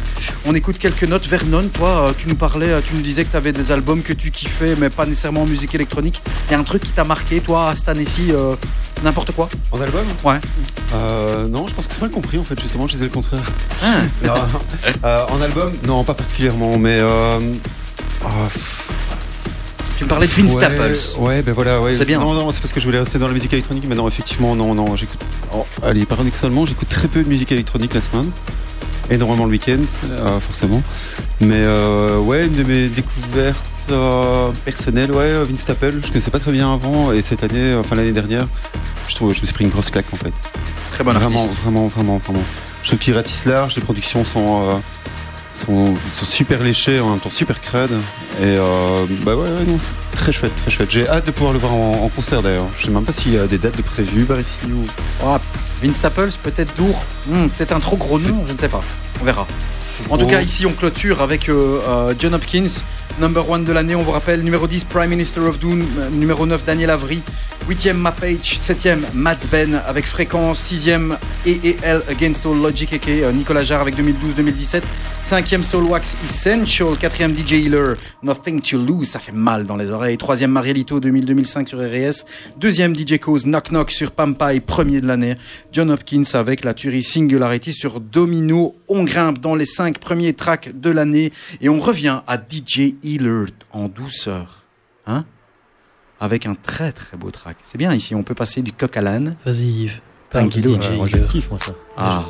On 0.49 0.55
écoute 0.55 0.79
quelques 0.79 1.03
notes. 1.03 1.27
Vernon, 1.27 1.67
toi, 1.73 1.89
euh, 2.09 2.13
tu 2.17 2.29
nous 2.29 2.37
parlais, 2.37 2.69
euh, 2.69 2.81
tu 2.81 2.95
nous 2.95 3.03
disais 3.03 3.25
que 3.25 3.31
tu 3.31 3.37
avais 3.37 3.53
des 3.53 3.73
albums 3.73 4.03
que 4.03 4.13
tu 4.13 4.31
kiffais, 4.31 4.77
mais 4.79 4.91
pas 4.91 5.05
nécessairement 5.05 5.43
en 5.43 5.47
musique 5.47 5.75
électronique. 5.75 6.23
Il 6.49 6.53
y 6.53 6.55
a 6.55 6.59
un 6.59 6.63
truc 6.63 6.83
qui 6.85 6.93
t'a 6.93 7.03
marqué, 7.05 7.41
toi, 7.41 7.73
cette 7.75 7.89
année-ci, 7.89 8.31
euh, 8.31 8.55
n'importe 9.03 9.33
quoi? 9.33 9.49
En 9.73 9.81
album? 9.81 10.05
Ouais. 10.23 10.39
Euh, 10.95 11.49
non, 11.49 11.67
je 11.67 11.75
pense 11.75 11.87
que 11.89 11.95
c'est 11.95 12.01
mal 12.01 12.11
compris 12.11 12.39
en 12.39 12.45
fait, 12.45 12.61
justement, 12.61 12.87
je 12.87 12.93
disais 12.93 13.07
le 13.07 13.11
contraire. 13.11 13.43
Ah. 13.83 14.03
Euh, 15.05 15.25
en 15.31 15.41
album? 15.43 15.73
Non, 15.87 16.05
pas 16.05 16.15
particulièrement, 16.15 16.79
mais. 16.79 16.99
Euh, 16.99 17.39
ah, 18.25 18.29
Tu 19.99 20.05
me 20.05 20.09
parlais 20.09 20.27
de 20.27 20.33
Vince 20.33 20.55
ouais, 20.55 20.65
Staples. 20.65 20.99
Ouais, 21.19 21.43
ben 21.43 21.53
voilà, 21.55 21.81
ouais. 21.81 21.95
C'est 21.95 22.05
bien, 22.05 22.19
Non, 22.19 22.27
ça. 22.27 22.33
non, 22.35 22.53
c'est 22.53 22.61
parce 22.61 22.73
que 22.73 22.81
je 22.81 22.87
voulais 22.87 22.99
rester 22.99 23.19
dans 23.19 23.27
la 23.27 23.33
musique 23.33 23.53
électronique, 23.53 23.85
mais 23.89 23.95
non, 23.95 24.09
effectivement, 24.09 24.55
non, 24.57 24.75
non, 24.75 24.97
j'écoute. 24.97 25.21
oh, 25.53 25.67
allez, 25.83 26.07
paradoxalement, 26.07 26.65
j'écoute 26.67 26.89
très 26.89 27.09
peu 27.09 27.23
de 27.23 27.29
musique 27.29 27.53
électronique 27.53 27.95
la 27.95 28.01
semaine. 28.01 28.31
Énormément 29.11 29.45
le 29.45 29.51
week-end, 29.51 29.81
euh, 30.11 30.41
forcément. 30.41 30.83
Mais 31.41 31.63
euh, 31.63 32.19
ouais, 32.19 32.47
une 32.47 32.53
de 32.53 32.65
mes 32.65 32.89
découvertes 32.89 33.57
euh, 33.91 34.51
personnelles, 34.65 35.13
ouais, 35.13 35.45
Vince 35.45 35.61
Staples, 35.61 36.01
je 36.03 36.09
connaissais 36.09 36.31
pas 36.31 36.41
très 36.41 36.53
bien 36.53 36.73
avant, 36.73 37.13
et 37.13 37.23
cette 37.23 37.45
année, 37.45 37.75
enfin 37.75 37.95
l'année 37.95 38.13
dernière, 38.13 38.49
je 39.09 39.15
trouve, 39.15 39.33
je 39.33 39.41
me 39.41 39.47
suis 39.47 39.55
pris 39.55 39.65
une 39.65 39.71
grosse 39.71 39.91
claque 39.91 40.13
en 40.13 40.17
fait. 40.17 40.33
Très 40.93 41.05
bon 41.05 41.13
vraiment, 41.13 41.39
artiste. 41.39 41.63
vraiment, 41.63 41.87
vraiment, 41.87 42.19
vraiment. 42.19 42.43
Je 42.83 42.89
trouve 42.89 42.99
qu'il 42.99 43.15
ratisse 43.15 43.45
large, 43.45 43.77
les 43.77 43.83
productions 43.83 44.25
sont, 44.25 44.81
sont, 45.57 45.95
sont 46.07 46.25
super 46.25 46.63
léchées, 46.63 47.01
en 47.01 47.11
même 47.11 47.21
temps 47.21 47.31
super 47.31 47.61
crades. 47.61 47.99
Et 48.41 48.45
euh, 48.45 49.05
bah 49.23 49.35
ouais, 49.35 49.49
ouais, 49.49 49.65
non, 49.67 49.79
c'est 49.79 50.17
très 50.17 50.33
chouette, 50.33 50.55
très 50.57 50.71
chouette. 50.71 50.91
J'ai 50.91 51.09
hâte 51.09 51.27
de 51.27 51.31
pouvoir 51.31 51.53
le 51.53 51.59
voir 51.59 51.75
en, 51.75 52.09
concert 52.15 52.43
d'ailleurs. 52.43 52.67
Je 52.79 52.87
sais 52.87 52.91
même 52.91 53.05
pas 53.05 53.13
s'il 53.13 53.35
y 53.35 53.39
a 53.39 53.47
des 53.47 53.59
dates 53.59 53.77
de 53.77 53.83
prévues 53.83 54.25
par 54.25 54.39
ici 54.39 54.59
ou. 54.67 54.87
Vince 55.83 55.97
Staples, 55.97 56.31
peut-être 56.43 56.75
Dour, 56.77 57.05
Hmm, 57.27 57.49
peut-être 57.49 57.73
un 57.73 57.81
trop 57.81 57.97
gros 57.97 58.19
nom, 58.19 58.45
je 58.47 58.53
ne 58.53 58.59
sais 58.59 58.69
pas. 58.69 58.83
On 59.21 59.25
verra. 59.25 59.47
En 60.11 60.19
tout 60.19 60.27
cas, 60.27 60.41
ici, 60.41 60.67
on 60.67 60.73
clôture 60.73 61.21
avec 61.23 61.49
euh, 61.49 61.81
euh, 61.89 62.15
John 62.19 62.35
Hopkins, 62.35 62.83
number 63.21 63.49
one 63.49 63.65
de 63.65 63.73
l'année. 63.73 63.95
On 63.95 64.03
vous 64.03 64.11
rappelle, 64.11 64.43
numéro 64.43 64.67
10, 64.67 64.85
Prime 64.85 65.11
Minister 65.11 65.41
of 65.41 65.59
Doom. 65.59 65.83
euh, 65.99 66.11
Numéro 66.11 66.47
9, 66.47 66.65
Daniel 66.65 66.91
Avery. 66.91 67.23
8e, 67.69 67.95
Mapage. 67.95 68.59
7e, 68.61 68.99
Matt 69.15 69.49
Ben 69.51 69.81
avec 69.87 70.07
Fréquence. 70.07 70.73
6e, 70.73 71.17
EEL 71.45 72.03
Against 72.09 72.47
All 72.47 72.61
Logic, 72.61 72.89
euh, 73.09 73.33
Nicolas 73.33 73.63
Jarre 73.65 73.81
avec 73.81 73.97
2012-2017. 73.97 74.83
5e, 75.29 75.63
Soulwax 75.63 76.17
Essential. 76.23 76.95
4e, 76.95 77.35
DJ 77.35 77.53
Healer. 77.55 77.95
Nothing 78.23 78.61
to 78.61 78.79
Lose, 78.79 79.09
ça 79.09 79.19
fait 79.19 79.33
mal 79.33 79.67
dans 79.67 79.77
les 79.77 79.91
oreilles. 79.91 80.17
3e, 80.17 80.47
Marielito 80.47 81.01
2000-2005 81.01 81.67
sur 81.67 81.79
RS. 81.79 82.25
2e, 82.61 82.95
DJ 82.95 83.19
Cause 83.19 83.45
Knock 83.45 83.71
Knock 83.71 83.91
sur 83.91 84.13
Pampa 84.13 84.55
et 84.55 84.61
premier 84.61 85.01
de 85.01 85.07
l'année. 85.09 85.35
John 85.73 85.91
Hopkins 85.91 86.23
avec 86.35 86.65
la 86.65 86.75
tuerie 86.75 87.03
Singularity 87.03 87.73
sur 87.73 88.01
Domino. 88.01 88.77
On 88.89 89.03
grimpe 89.03 89.41
dans 89.41 89.57
les 89.57 89.65
5 89.65 89.86
premiers 89.93 90.33
tracks 90.33 90.71
de 90.79 90.91
l'année 90.91 91.33
et 91.61 91.69
on 91.69 91.79
revient 91.79 92.21
à 92.27 92.37
DJ 92.37 92.95
Healer 93.03 93.47
en 93.73 93.89
douceur. 93.89 94.63
Hein 95.07 95.25
Avec 96.21 96.47
un 96.47 96.55
très 96.55 96.93
très 96.93 97.17
beau 97.17 97.31
track. 97.31 97.57
C'est 97.63 97.79
bien 97.79 97.93
ici, 97.93 98.15
on 98.15 98.23
peut 98.23 98.35
passer 98.35 98.63
du 98.63 98.73
coq 98.73 98.97
à 98.97 99.01
l'âne. 99.01 99.37
Vas-y 99.45 99.67
Yves. 99.67 100.01
Parle 100.31 100.47
de 100.47 100.51
Tranquillou. 100.51 100.81
DJ 100.81 100.89
Ouais, 100.91 100.97
moi, 100.97 101.07
je 101.07 101.17
kiffe, 101.19 101.51
moi, 101.51 101.59
ça. 101.65 101.73
Ah. 101.97 102.23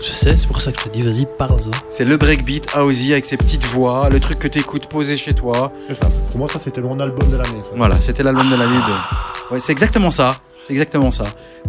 Je 0.00 0.06
sais, 0.06 0.36
c'est 0.36 0.46
pour 0.46 0.60
ça 0.62 0.72
que 0.72 0.80
je 0.80 0.84
te 0.84 0.88
dis, 0.88 1.02
vas-y, 1.02 1.26
parle-en. 1.38 1.70
C'est 1.90 2.04
le 2.04 2.16
breakbeat 2.16 2.74
Aussie 2.76 3.12
avec 3.12 3.26
ses 3.26 3.36
petites 3.36 3.64
voix, 3.64 4.08
le 4.08 4.20
truc 4.20 4.38
que 4.38 4.48
tu 4.48 4.58
écoutes 4.58 4.86
posé 4.86 5.16
chez 5.18 5.34
toi. 5.34 5.70
C'est 5.86 5.94
ça. 5.94 6.08
Pour 6.30 6.38
moi, 6.38 6.48
ça, 6.48 6.58
c'était 6.58 6.80
mon 6.80 6.98
album 6.98 7.30
de 7.30 7.36
l'année. 7.36 7.62
ça. 7.62 7.72
Voilà, 7.76 8.00
c'était 8.00 8.22
l'album 8.22 8.48
de 8.50 8.56
l'année 8.56 8.78
de. 8.78 9.52
Ouais, 9.54 9.58
c'est 9.60 9.72
exactement 9.72 10.10
ça. 10.10 10.40
C'est 10.62 10.72
exactement 10.72 11.10
ça. 11.10 11.24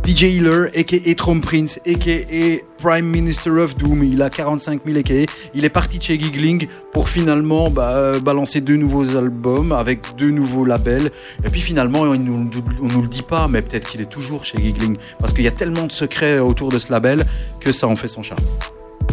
DJ 0.06 0.24
Healer, 0.24 0.70
a.k.a. 0.76 1.16
Trom 1.16 1.42
Prince, 1.42 1.80
a.k.a. 1.88 2.64
Prime 2.78 3.06
Minister 3.06 3.50
of 3.52 3.76
Doom. 3.76 4.04
Il 4.04 4.22
a 4.22 4.30
45 4.30 4.82
000 4.86 4.98
a.k.a. 5.00 5.26
Il 5.56 5.66
est 5.66 5.70
parti 5.70 5.98
de 5.98 6.04
chez 6.04 6.20
Giggling 6.20 6.68
pour 6.92 7.10
finalement 7.10 7.70
bah, 7.70 7.92
euh, 7.96 8.20
balancer 8.20 8.62
deux 8.62 8.76
nouveaux 8.76 9.16
albums 9.16 9.72
avec 9.72 10.16
deux 10.16 10.30
nouveaux 10.30 10.66
labels. 10.66 11.12
Et 11.44 11.50
puis 11.50 11.62
finalement, 11.62 12.14
il 12.14 12.22
nous, 12.22 12.50
on 12.82 12.88
nous 12.88 13.02
le 13.02 13.08
dit 13.08 13.24
pas, 13.24 13.48
mais 13.48 13.62
peut-être 13.62 13.88
qu'il 13.88 14.02
est 14.02 14.10
toujours 14.10 14.46
chez 14.46 14.60
Giggling. 14.60 14.98
Parce 15.20 15.34
qu'il 15.34 15.44
y 15.44 15.48
a 15.48 15.52
tellement 15.52 15.88
de 15.88 15.92
secrets 15.92 16.40
autour 16.40 16.70
de 16.70 16.78
ce 16.78 16.92
label 16.92 17.26
que 17.60 17.72
ça 17.72 17.88
en 17.88 17.96
fait 17.96 18.08
son 18.08 18.22
charme. 18.22 18.44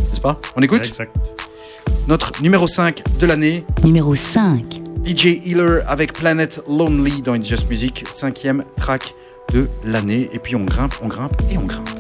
N'est-ce 0.09 0.21
pas? 0.21 0.39
On 0.57 0.63
écoute? 0.63 0.85
Exact. 0.85 1.15
Notre 2.07 2.33
numéro 2.43 2.67
5 2.67 3.03
de 3.19 3.27
l'année, 3.27 3.65
Numéro 3.85 4.15
5. 4.15 4.81
DJ 5.05 5.41
Healer 5.47 5.81
avec 5.87 6.13
Planet 6.13 6.61
Lonely 6.69 7.23
dans 7.23 7.35
It's 7.35 7.49
Just 7.49 7.71
Music, 7.71 8.05
cinquième 8.13 8.65
track 8.77 9.15
de 9.53 9.69
l'année. 9.85 10.31
Et 10.33 10.39
puis 10.39 10.57
on 10.57 10.65
grimpe, 10.65 10.95
on 11.03 11.09
grimpe 11.09 11.41
et 11.51 11.59
on 11.59 11.65
grimpe. 11.65 12.00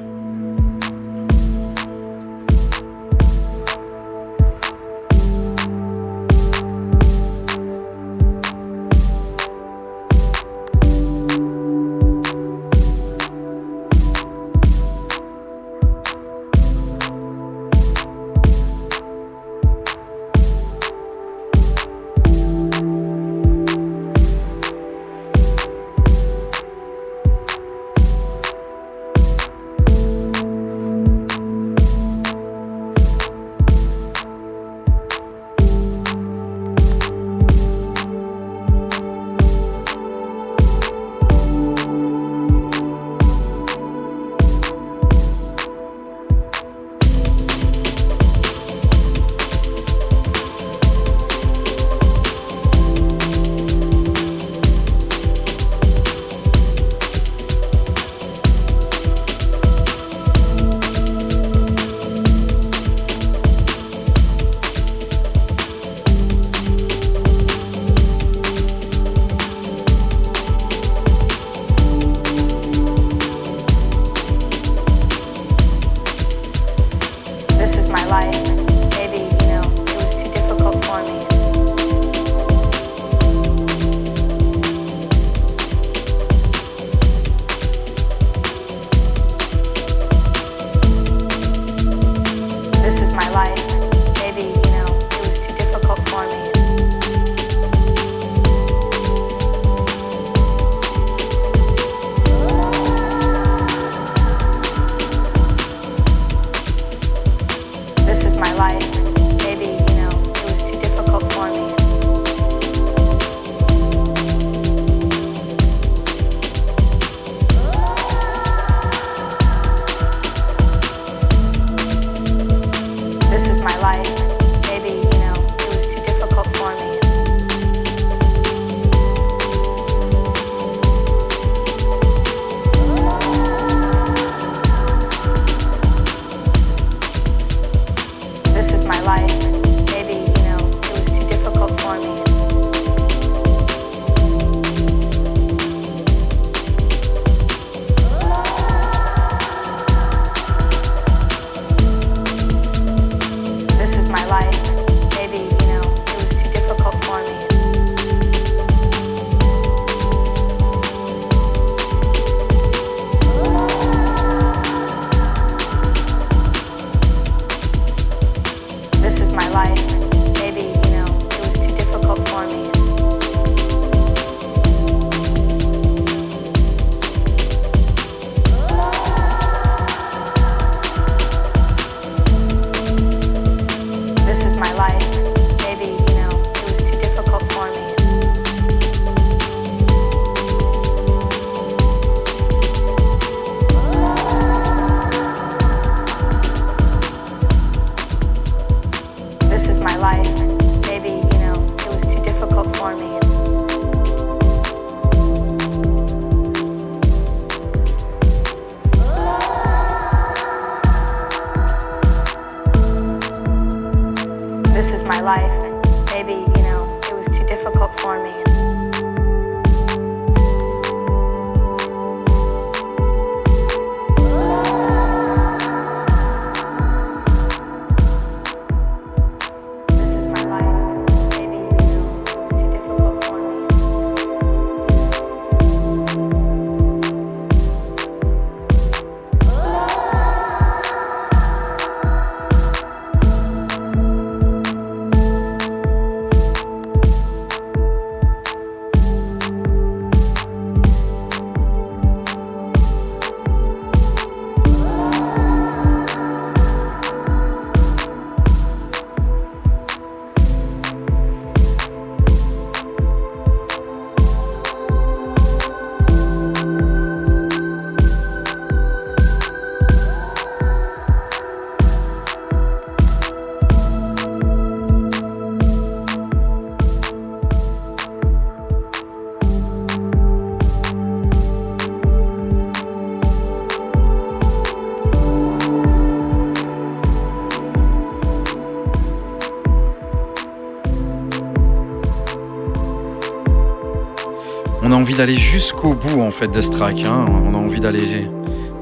D'aller 295.20 295.36
jusqu'au 295.36 295.92
bout 295.92 296.22
en 296.22 296.30
fait 296.30 296.48
de 296.48 296.62
ce 296.62 296.70
track. 296.70 297.02
hein. 297.02 297.26
On 297.44 297.52
a 297.52 297.58
envie 297.58 297.78
d'aller 297.78 298.26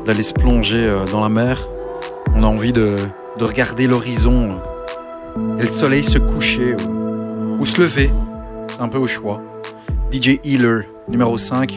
d'aller 0.05 0.23
se 0.23 0.32
plonger 0.32 0.85
euh, 0.86 1.05
dans 1.10 1.20
la 1.20 1.28
mer. 1.28 1.66
On 2.36 2.44
a 2.44 2.47
envie 2.47 2.73
de, 2.73 2.94
de 3.40 3.44
regarder 3.44 3.89
l'horizon 3.89 4.60
euh, 5.36 5.59
et 5.59 5.62
le 5.62 5.69
soleil 5.69 6.05
se 6.05 6.19
coucher 6.19 6.77
ou, 6.77 7.56
ou 7.60 7.66
se 7.66 7.81
lever. 7.81 8.12
C'est 8.69 8.81
un 8.81 8.86
peu 8.89 8.98
au 8.98 9.09
choix. 9.09 9.43
DJ 10.12 10.39
Healer, 10.44 10.82
numéro 11.09 11.36
5, 11.39 11.77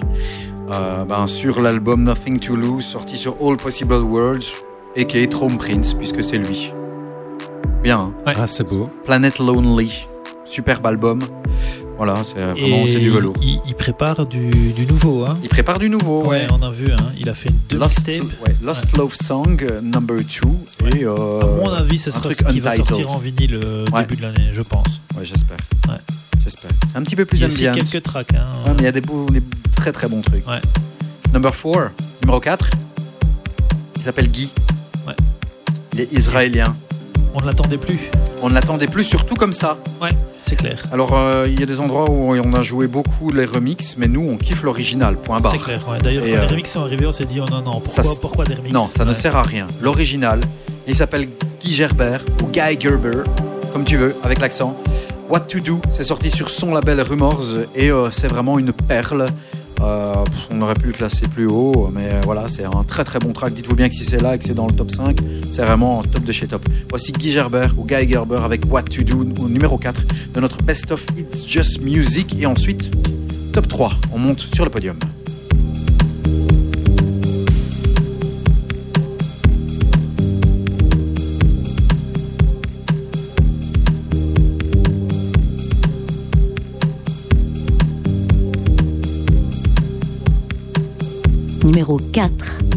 euh, 0.69 1.05
ben, 1.05 1.25
sur 1.25 1.59
l'album 1.59 2.03
Nothing 2.03 2.37
to 2.37 2.55
Lose, 2.55 2.85
sorti 2.85 3.17
sur 3.17 3.37
All 3.43 3.57
Possible 3.57 3.95
Worlds, 3.95 4.45
et 4.95 5.05
qui 5.05 5.17
est 5.17 5.31
Throne 5.31 5.57
Prince, 5.57 5.95
puisque 5.95 6.23
c'est 6.23 6.37
lui. 6.37 6.71
Bien, 7.81 8.11
hein. 8.27 8.33
Ah, 8.37 8.45
c'est 8.47 8.67
beau. 8.69 8.91
Planet 9.05 9.39
Lonely, 9.39 10.07
superbe 10.45 10.85
album. 10.85 11.21
Voilà, 11.97 12.23
c'est 12.23 12.37
euh, 12.37 12.53
vraiment 12.53 12.85
c'est 12.87 12.99
du 12.99 13.11
velours. 13.11 13.35
Il, 13.41 13.59
il 13.67 13.75
prépare 13.75 14.25
du, 14.25 14.49
du 14.73 14.85
nouveau. 14.87 15.23
Hein. 15.25 15.37
Il 15.43 15.49
prépare 15.49 15.77
du 15.77 15.87
nouveau. 15.89 16.23
Ouais, 16.25 16.47
on 16.51 16.61
a 16.63 16.71
vu. 16.71 16.91
Hein. 16.91 17.11
Il 17.19 17.29
a 17.29 17.33
fait 17.35 17.49
une 17.49 17.55
deux 17.69 17.77
Lost, 17.77 18.07
ouais, 18.07 18.55
Lost 18.63 18.97
Love 18.97 19.13
Song 19.15 19.61
euh, 19.69 19.81
Number 19.81 20.17
2 20.17 20.97
et 20.97 21.03
euh, 21.05 21.41
À 21.41 21.45
mon 21.63 21.69
avis, 21.71 21.99
ce 21.99 22.09
sera 22.09 22.21
truc 22.23 22.37
ce 22.39 22.45
qui 22.51 22.59
va 22.59 22.71
untitled. 22.71 22.87
sortir 22.87 23.11
en 23.11 23.17
vinyle 23.19 23.59
euh, 23.63 23.85
Ouais. 23.93 24.01
début 24.01 24.15
de 24.15 24.21
l'année, 24.23 24.49
je 24.51 24.61
pense. 24.61 24.87
Ouais, 25.15 25.25
j'espère. 25.25 25.57
Ouais. 25.87 25.97
J'espère. 26.43 26.71
C'est 26.87 26.97
un 26.97 27.03
petit 27.03 27.15
peu 27.15 27.25
plus 27.25 27.37
Il 27.37 27.41
y 27.41 27.43
a 27.43 27.47
aussi 27.47 27.69
ambient. 27.69 27.83
quelques 27.83 28.03
tracks. 28.03 28.33
Hein. 28.33 28.47
Ouais, 28.65 28.71
mais 28.73 28.79
il 28.79 28.85
y 28.85 28.87
a 28.87 28.91
des, 28.91 29.01
beaux- 29.01 29.29
des 29.29 29.43
très 29.75 29.91
très 29.91 30.07
bons 30.07 30.21
trucs. 30.21 30.47
Ouais. 30.47 30.61
Number 31.33 31.51
4, 31.51 31.91
numéro 32.23 32.39
4. 32.39 32.67
Il 33.97 34.01
s'appelle 34.01 34.27
Guy. 34.31 34.49
Ouais. 35.07 35.13
Il 35.93 35.99
est 35.99 36.11
israélien. 36.13 36.75
On 37.33 37.41
ne 37.41 37.45
l'attendait 37.45 37.77
plus. 37.77 37.99
On 38.41 38.49
ne 38.49 38.53
l'attendait 38.53 38.87
plus, 38.87 39.03
surtout 39.03 39.35
comme 39.35 39.53
ça. 39.53 39.77
Ouais, 40.01 40.09
c'est 40.41 40.55
clair. 40.55 40.83
Alors, 40.91 41.11
euh, 41.13 41.47
il 41.49 41.59
y 41.59 41.63
a 41.63 41.65
des 41.65 41.79
endroits 41.79 42.09
où 42.09 42.33
on 42.35 42.53
a 42.53 42.61
joué 42.61 42.87
beaucoup 42.87 43.31
les 43.31 43.45
remixes, 43.45 43.95
mais 43.97 44.07
nous, 44.07 44.27
on 44.27 44.37
kiffe 44.37 44.63
l'original. 44.63 45.15
Point 45.15 45.39
barre. 45.39 45.53
C'est 45.53 45.59
clair. 45.59 45.87
Ouais. 45.87 45.99
D'ailleurs, 46.01 46.23
quand 46.23 46.29
euh, 46.29 46.41
les 46.41 46.47
remixes 46.47 46.71
sont 46.71 46.81
arrivés, 46.81 47.05
on 47.05 47.11
s'est 47.11 47.25
dit 47.25 47.39
oh 47.39 47.45
non, 47.49 47.61
non, 47.61 47.79
pourquoi, 47.79 48.03
Ça, 48.03 48.09
pourquoi 48.19 48.45
des 48.45 48.55
remixes? 48.55 48.73
Non, 48.73 48.87
ça 48.91 49.05
ne 49.05 49.13
sert 49.13 49.35
à 49.35 49.43
rien. 49.43 49.67
L'original, 49.81 50.41
il 50.87 50.95
s'appelle 50.95 51.27
Guy 51.61 51.73
Gerber 51.73 52.17
ou 52.43 52.47
Guy 52.47 52.79
Gerber, 52.79 53.23
comme 53.71 53.85
tu 53.85 53.97
veux, 53.97 54.13
avec 54.23 54.39
l'accent. 54.41 54.75
What 55.29 55.41
to 55.41 55.59
Do, 55.59 55.79
c'est 55.89 56.03
sorti 56.03 56.29
sur 56.29 56.49
son 56.49 56.73
label 56.73 56.99
Rumors 56.99 57.45
et 57.73 57.89
euh, 57.89 58.11
c'est 58.11 58.27
vraiment 58.27 58.59
une 58.59 58.73
perle. 58.73 59.27
Euh, 59.81 60.23
on 60.51 60.61
aurait 60.61 60.75
pu 60.75 60.87
le 60.87 60.93
classer 60.93 61.27
plus 61.27 61.47
haut, 61.47 61.89
mais 61.93 62.21
voilà, 62.23 62.47
c'est 62.47 62.65
un 62.65 62.83
très 62.83 63.03
très 63.03 63.19
bon 63.19 63.33
track. 63.33 63.53
Dites-vous 63.53 63.75
bien 63.75 63.89
que 63.89 63.95
si 63.95 64.03
c'est 64.03 64.21
là 64.21 64.35
et 64.35 64.37
que 64.39 64.45
c'est 64.45 64.53
dans 64.53 64.67
le 64.67 64.73
top 64.73 64.91
5, 64.91 65.17
c'est 65.51 65.63
vraiment 65.63 66.03
top 66.03 66.23
de 66.23 66.31
chez 66.31 66.47
top. 66.47 66.67
Voici 66.89 67.11
Guy 67.11 67.31
Gerber 67.31 67.67
ou 67.77 67.85
Guy 67.85 68.07
Gerber 68.07 68.39
avec 68.43 68.61
What 68.71 68.83
to 68.83 69.03
Do 69.03 69.25
au 69.41 69.49
numéro 69.49 69.77
4 69.77 70.01
de 70.33 70.39
notre 70.39 70.61
Best 70.61 70.91
of 70.91 71.03
It's 71.17 71.47
Just 71.47 71.81
Music. 71.81 72.35
Et 72.39 72.45
ensuite, 72.45 72.91
top 73.53 73.67
3, 73.67 73.91
on 74.13 74.19
monte 74.19 74.39
sur 74.53 74.65
le 74.65 74.71
podium. 74.71 74.97
Numéro 91.71 91.97
4. 92.11 92.29
4. 92.69 92.70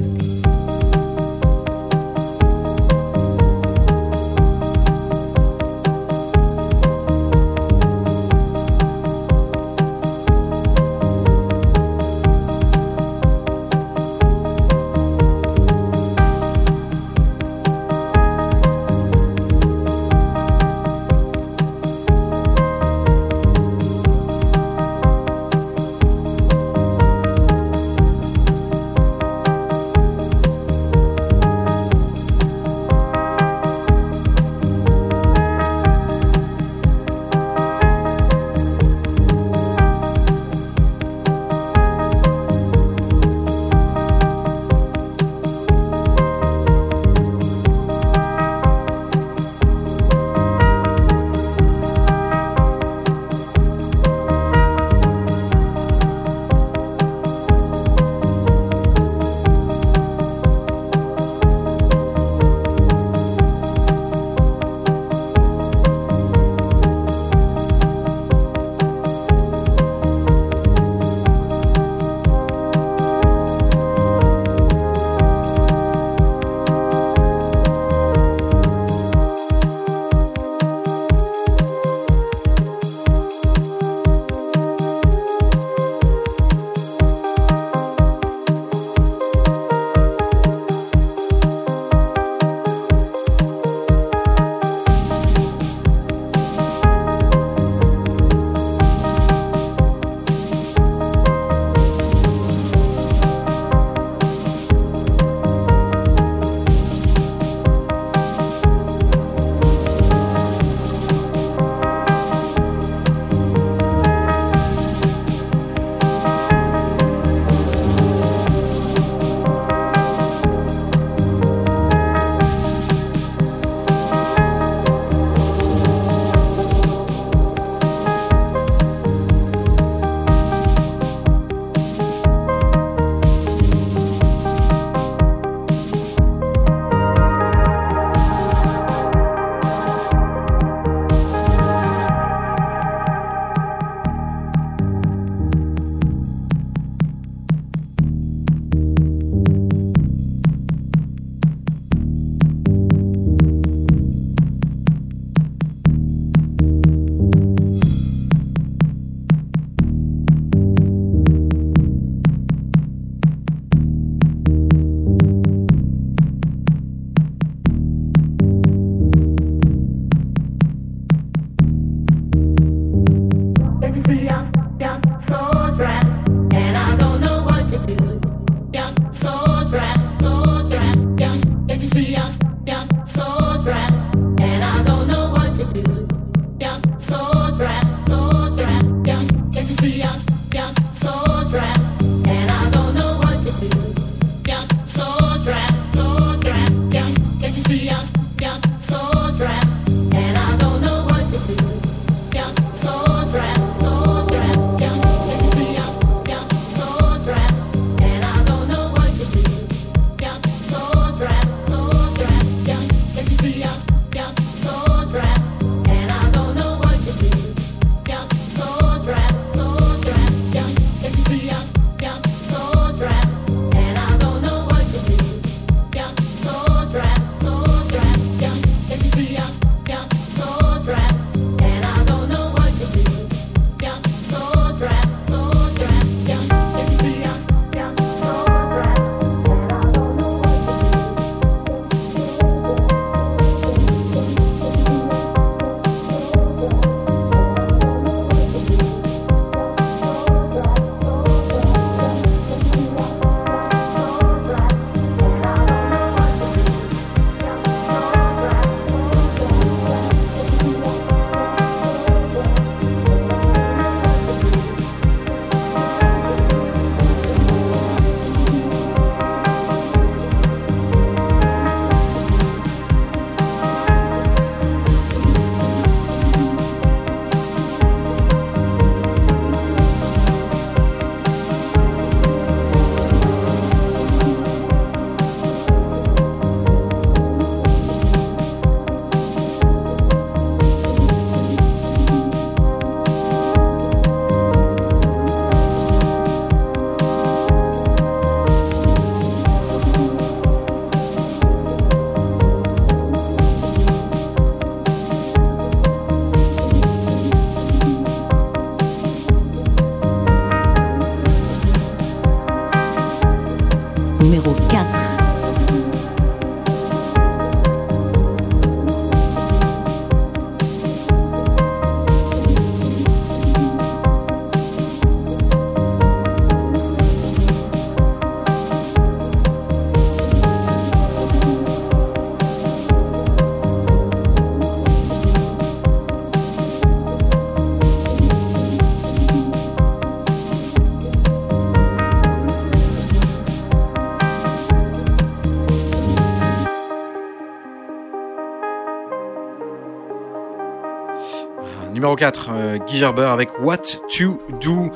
Numéro 352.04 352.16
4, 352.16 352.50
euh, 352.52 352.78
Guy 352.86 352.98
Gerber 352.98 353.22
avec 353.32 353.48
What 353.62 353.78
to 354.18 354.38
Do. 354.60 354.90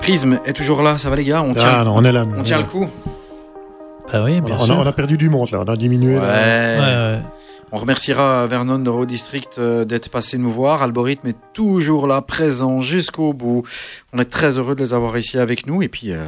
Prisme 0.00 0.40
est 0.46 0.54
toujours 0.54 0.80
là, 0.82 0.96
ça 0.96 1.10
va 1.10 1.16
les 1.16 1.24
gars 1.24 1.42
On 1.42 1.52
tient, 1.52 1.68
Ah 1.68 1.84
non, 1.84 1.92
on 1.94 2.02
est 2.04 2.10
là. 2.10 2.26
on 2.34 2.42
tient 2.42 2.56
le 2.56 2.64
coup 2.64 2.86
Bah 4.10 4.22
oui, 4.24 4.38
On 4.40 4.46
bien 4.46 4.54
a, 4.54 4.58
on 4.58 4.62
a- 4.62 4.64
sûr. 4.64 4.76
on 4.78 4.86
a 4.86 4.92
perdu 4.92 5.18
du 5.18 5.28
monde 5.28 5.50
là, 5.50 5.60
on 5.60 5.70
a 5.70 5.76
diminué. 5.76 6.14
Ouais. 6.14 6.22
là. 6.22 6.78
Ouais, 7.10 7.16
ouais. 7.18 7.22
On 7.70 7.76
remerciera 7.76 8.46
Vernon 8.46 8.78
de 8.78 8.88
Road 8.88 9.06
District 9.06 9.56
euh, 9.58 9.84
d'être 9.84 10.08
passé 10.08 10.38
nous 10.38 10.50
voir. 10.50 10.82
Algorithme 10.82 11.26
est 11.28 11.36
toujours 11.52 12.06
là, 12.06 12.22
présent 12.22 12.80
jusqu'au 12.80 13.34
bout. 13.34 13.62
On 14.14 14.18
est 14.18 14.24
très 14.24 14.56
heureux 14.58 14.74
de 14.74 14.80
les 14.82 14.94
avoir 14.94 15.18
ici 15.18 15.36
avec 15.38 15.66
nous. 15.66 15.82
Et 15.82 15.88
puis, 15.88 16.12
euh, 16.12 16.24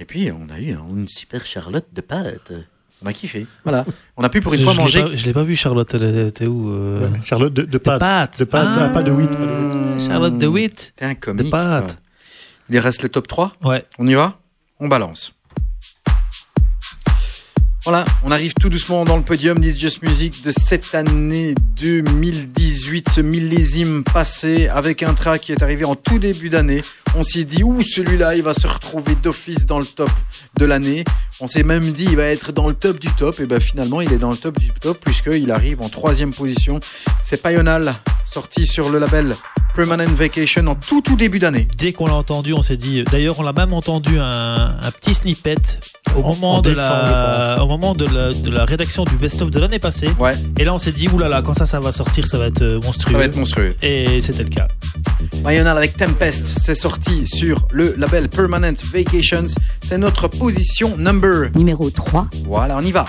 et 0.00 0.04
puis 0.04 0.32
on 0.32 0.52
a 0.52 0.58
eu 0.58 0.72
une 0.74 1.06
super 1.06 1.46
Charlotte 1.46 1.86
de 1.92 2.00
pâtes. 2.00 2.50
On 3.02 3.06
a 3.06 3.12
kiffé. 3.12 3.46
Voilà. 3.64 3.86
On 4.16 4.22
a 4.22 4.28
pu 4.28 4.40
pour 4.40 4.52
une 4.52 4.60
Je- 4.60 4.64
fois 4.64 4.74
je 4.74 4.78
manger. 4.80 5.02
pas- 5.02 5.14
Je 5.16 5.24
l'ai 5.26 5.32
pas 5.32 5.42
vu, 5.42 5.56
Charlotte. 5.56 5.92
Elle, 5.94 6.02
elle 6.02 6.26
était 6.28 6.46
où 6.46 6.70
euh, 6.70 7.00
Ouais, 7.08 7.20
Charlotte 7.24 7.52
de, 7.54 7.62
de 7.62 7.66
De 7.66 7.78
pâte. 7.78 7.98
pâtes. 8.00 8.38
De 8.40 8.44
pâtes, 8.44 8.68
Ah, 8.78 8.88
pas 8.92 9.02
de 9.02 9.10
wheat. 9.10 9.30
Charlotte 10.06 10.36
de 10.38 10.46
Witt. 10.46 10.92
T'es 10.96 11.04
un 11.06 11.14
comique. 11.14 11.44
De 11.46 11.50
pâtes. 11.50 11.86
toi. 11.88 11.96
Il 12.68 12.78
reste 12.78 13.02
le 13.02 13.08
top 13.08 13.26
3. 13.26 13.52
Ouais. 13.64 13.84
On 13.98 14.06
y 14.06 14.14
va? 14.14 14.38
On 14.80 14.88
balance. 14.88 15.32
Voilà, 17.84 18.04
on 18.24 18.30
arrive 18.30 18.52
tout 18.52 18.68
doucement 18.68 19.06
dans 19.06 19.16
le 19.16 19.22
podium 19.22 19.58
d'It's 19.58 19.78
Just 19.80 20.02
Music 20.02 20.44
de 20.44 20.50
cette 20.50 20.94
année 20.94 21.54
2018, 21.80 23.08
ce 23.08 23.20
millésime 23.22 24.04
passé, 24.04 24.68
avec 24.68 25.02
un 25.02 25.14
track 25.14 25.40
qui 25.40 25.52
est 25.52 25.62
arrivé 25.62 25.86
en 25.86 25.94
tout 25.96 26.18
début 26.18 26.50
d'année. 26.50 26.82
On 27.16 27.22
s'est 27.22 27.44
dit, 27.44 27.62
ouh, 27.64 27.82
celui-là, 27.82 28.34
il 28.36 28.42
va 28.42 28.52
se 28.52 28.66
retrouver 28.66 29.14
d'office 29.14 29.64
dans 29.64 29.78
le 29.78 29.86
top 29.86 30.10
de 30.58 30.64
l'année. 30.66 31.04
On 31.40 31.46
s'est 31.46 31.62
même 31.62 31.90
dit, 31.92 32.04
il 32.10 32.16
va 32.16 32.24
être 32.24 32.52
dans 32.52 32.68
le 32.68 32.74
top 32.74 32.98
du 33.00 33.08
top. 33.14 33.40
Et 33.40 33.46
ben 33.46 33.60
finalement, 33.60 34.02
il 34.02 34.12
est 34.12 34.18
dans 34.18 34.30
le 34.30 34.36
top 34.36 34.58
du 34.60 34.68
top, 34.68 34.98
puisqu'il 35.02 35.50
arrive 35.50 35.80
en 35.80 35.88
troisième 35.88 36.34
position. 36.34 36.80
C'est 37.22 37.42
Payonal, 37.42 37.94
sorti 38.26 38.66
sur 38.66 38.90
le 38.90 38.98
label 38.98 39.34
Permanent 39.74 40.04
Vacation 40.14 40.66
en 40.66 40.74
tout 40.74 41.00
tout 41.00 41.16
début 41.16 41.38
d'année. 41.38 41.66
Dès 41.78 41.92
qu'on 41.94 42.06
l'a 42.06 42.14
entendu, 42.14 42.52
on 42.52 42.62
s'est 42.62 42.76
dit. 42.76 43.02
D'ailleurs, 43.04 43.38
on 43.38 43.42
l'a 43.42 43.54
même 43.54 43.72
entendu 43.72 44.18
un, 44.18 44.76
un 44.82 44.90
petit 44.90 45.14
snippet 45.14 45.80
au 46.16 46.20
En- 46.20 46.28
moment 46.34 46.54
en 46.56 46.60
de 46.62 46.70
décembre, 46.70 46.86
la, 46.92 47.56
moment 47.70 47.94
de 47.94 48.04
la, 48.04 48.32
de 48.32 48.50
la 48.50 48.64
rédaction 48.64 49.04
du 49.04 49.14
best-of 49.14 49.48
de 49.48 49.60
l'année 49.60 49.78
passée. 49.78 50.08
Ouais, 50.18 50.32
Et 50.58 50.64
là, 50.64 50.74
on 50.74 50.78
s'est 50.78 50.90
dit, 50.90 51.06
oulala, 51.06 51.40
quand 51.40 51.54
ça, 51.54 51.66
ça 51.66 51.78
va 51.78 51.92
sortir, 51.92 52.26
ça 52.26 52.36
va 52.36 52.46
être 52.46 52.62
euh, 52.62 52.80
monstrueux. 52.80 53.12
ça 53.12 53.18
va 53.18 53.24
être 53.26 53.36
monstrueux. 53.36 53.76
Et 53.80 54.20
c'était 54.20 54.42
le 54.42 54.48
cas. 54.48 54.66
Mayonnaise 55.44 55.76
avec 55.76 55.96
Tempest, 55.96 56.46
c'est 56.46 56.74
sorti 56.74 57.26
sur 57.28 57.68
le 57.70 57.94
label 57.96 58.28
Permanent 58.28 58.74
Vacations. 58.92 59.46
C'est 59.82 59.98
notre 59.98 60.26
position 60.26 60.96
number. 60.96 61.50
Numéro 61.54 61.90
3. 61.90 62.26
Voilà, 62.44 62.76
on 62.76 62.82
y 62.82 62.90
va. 62.90 63.06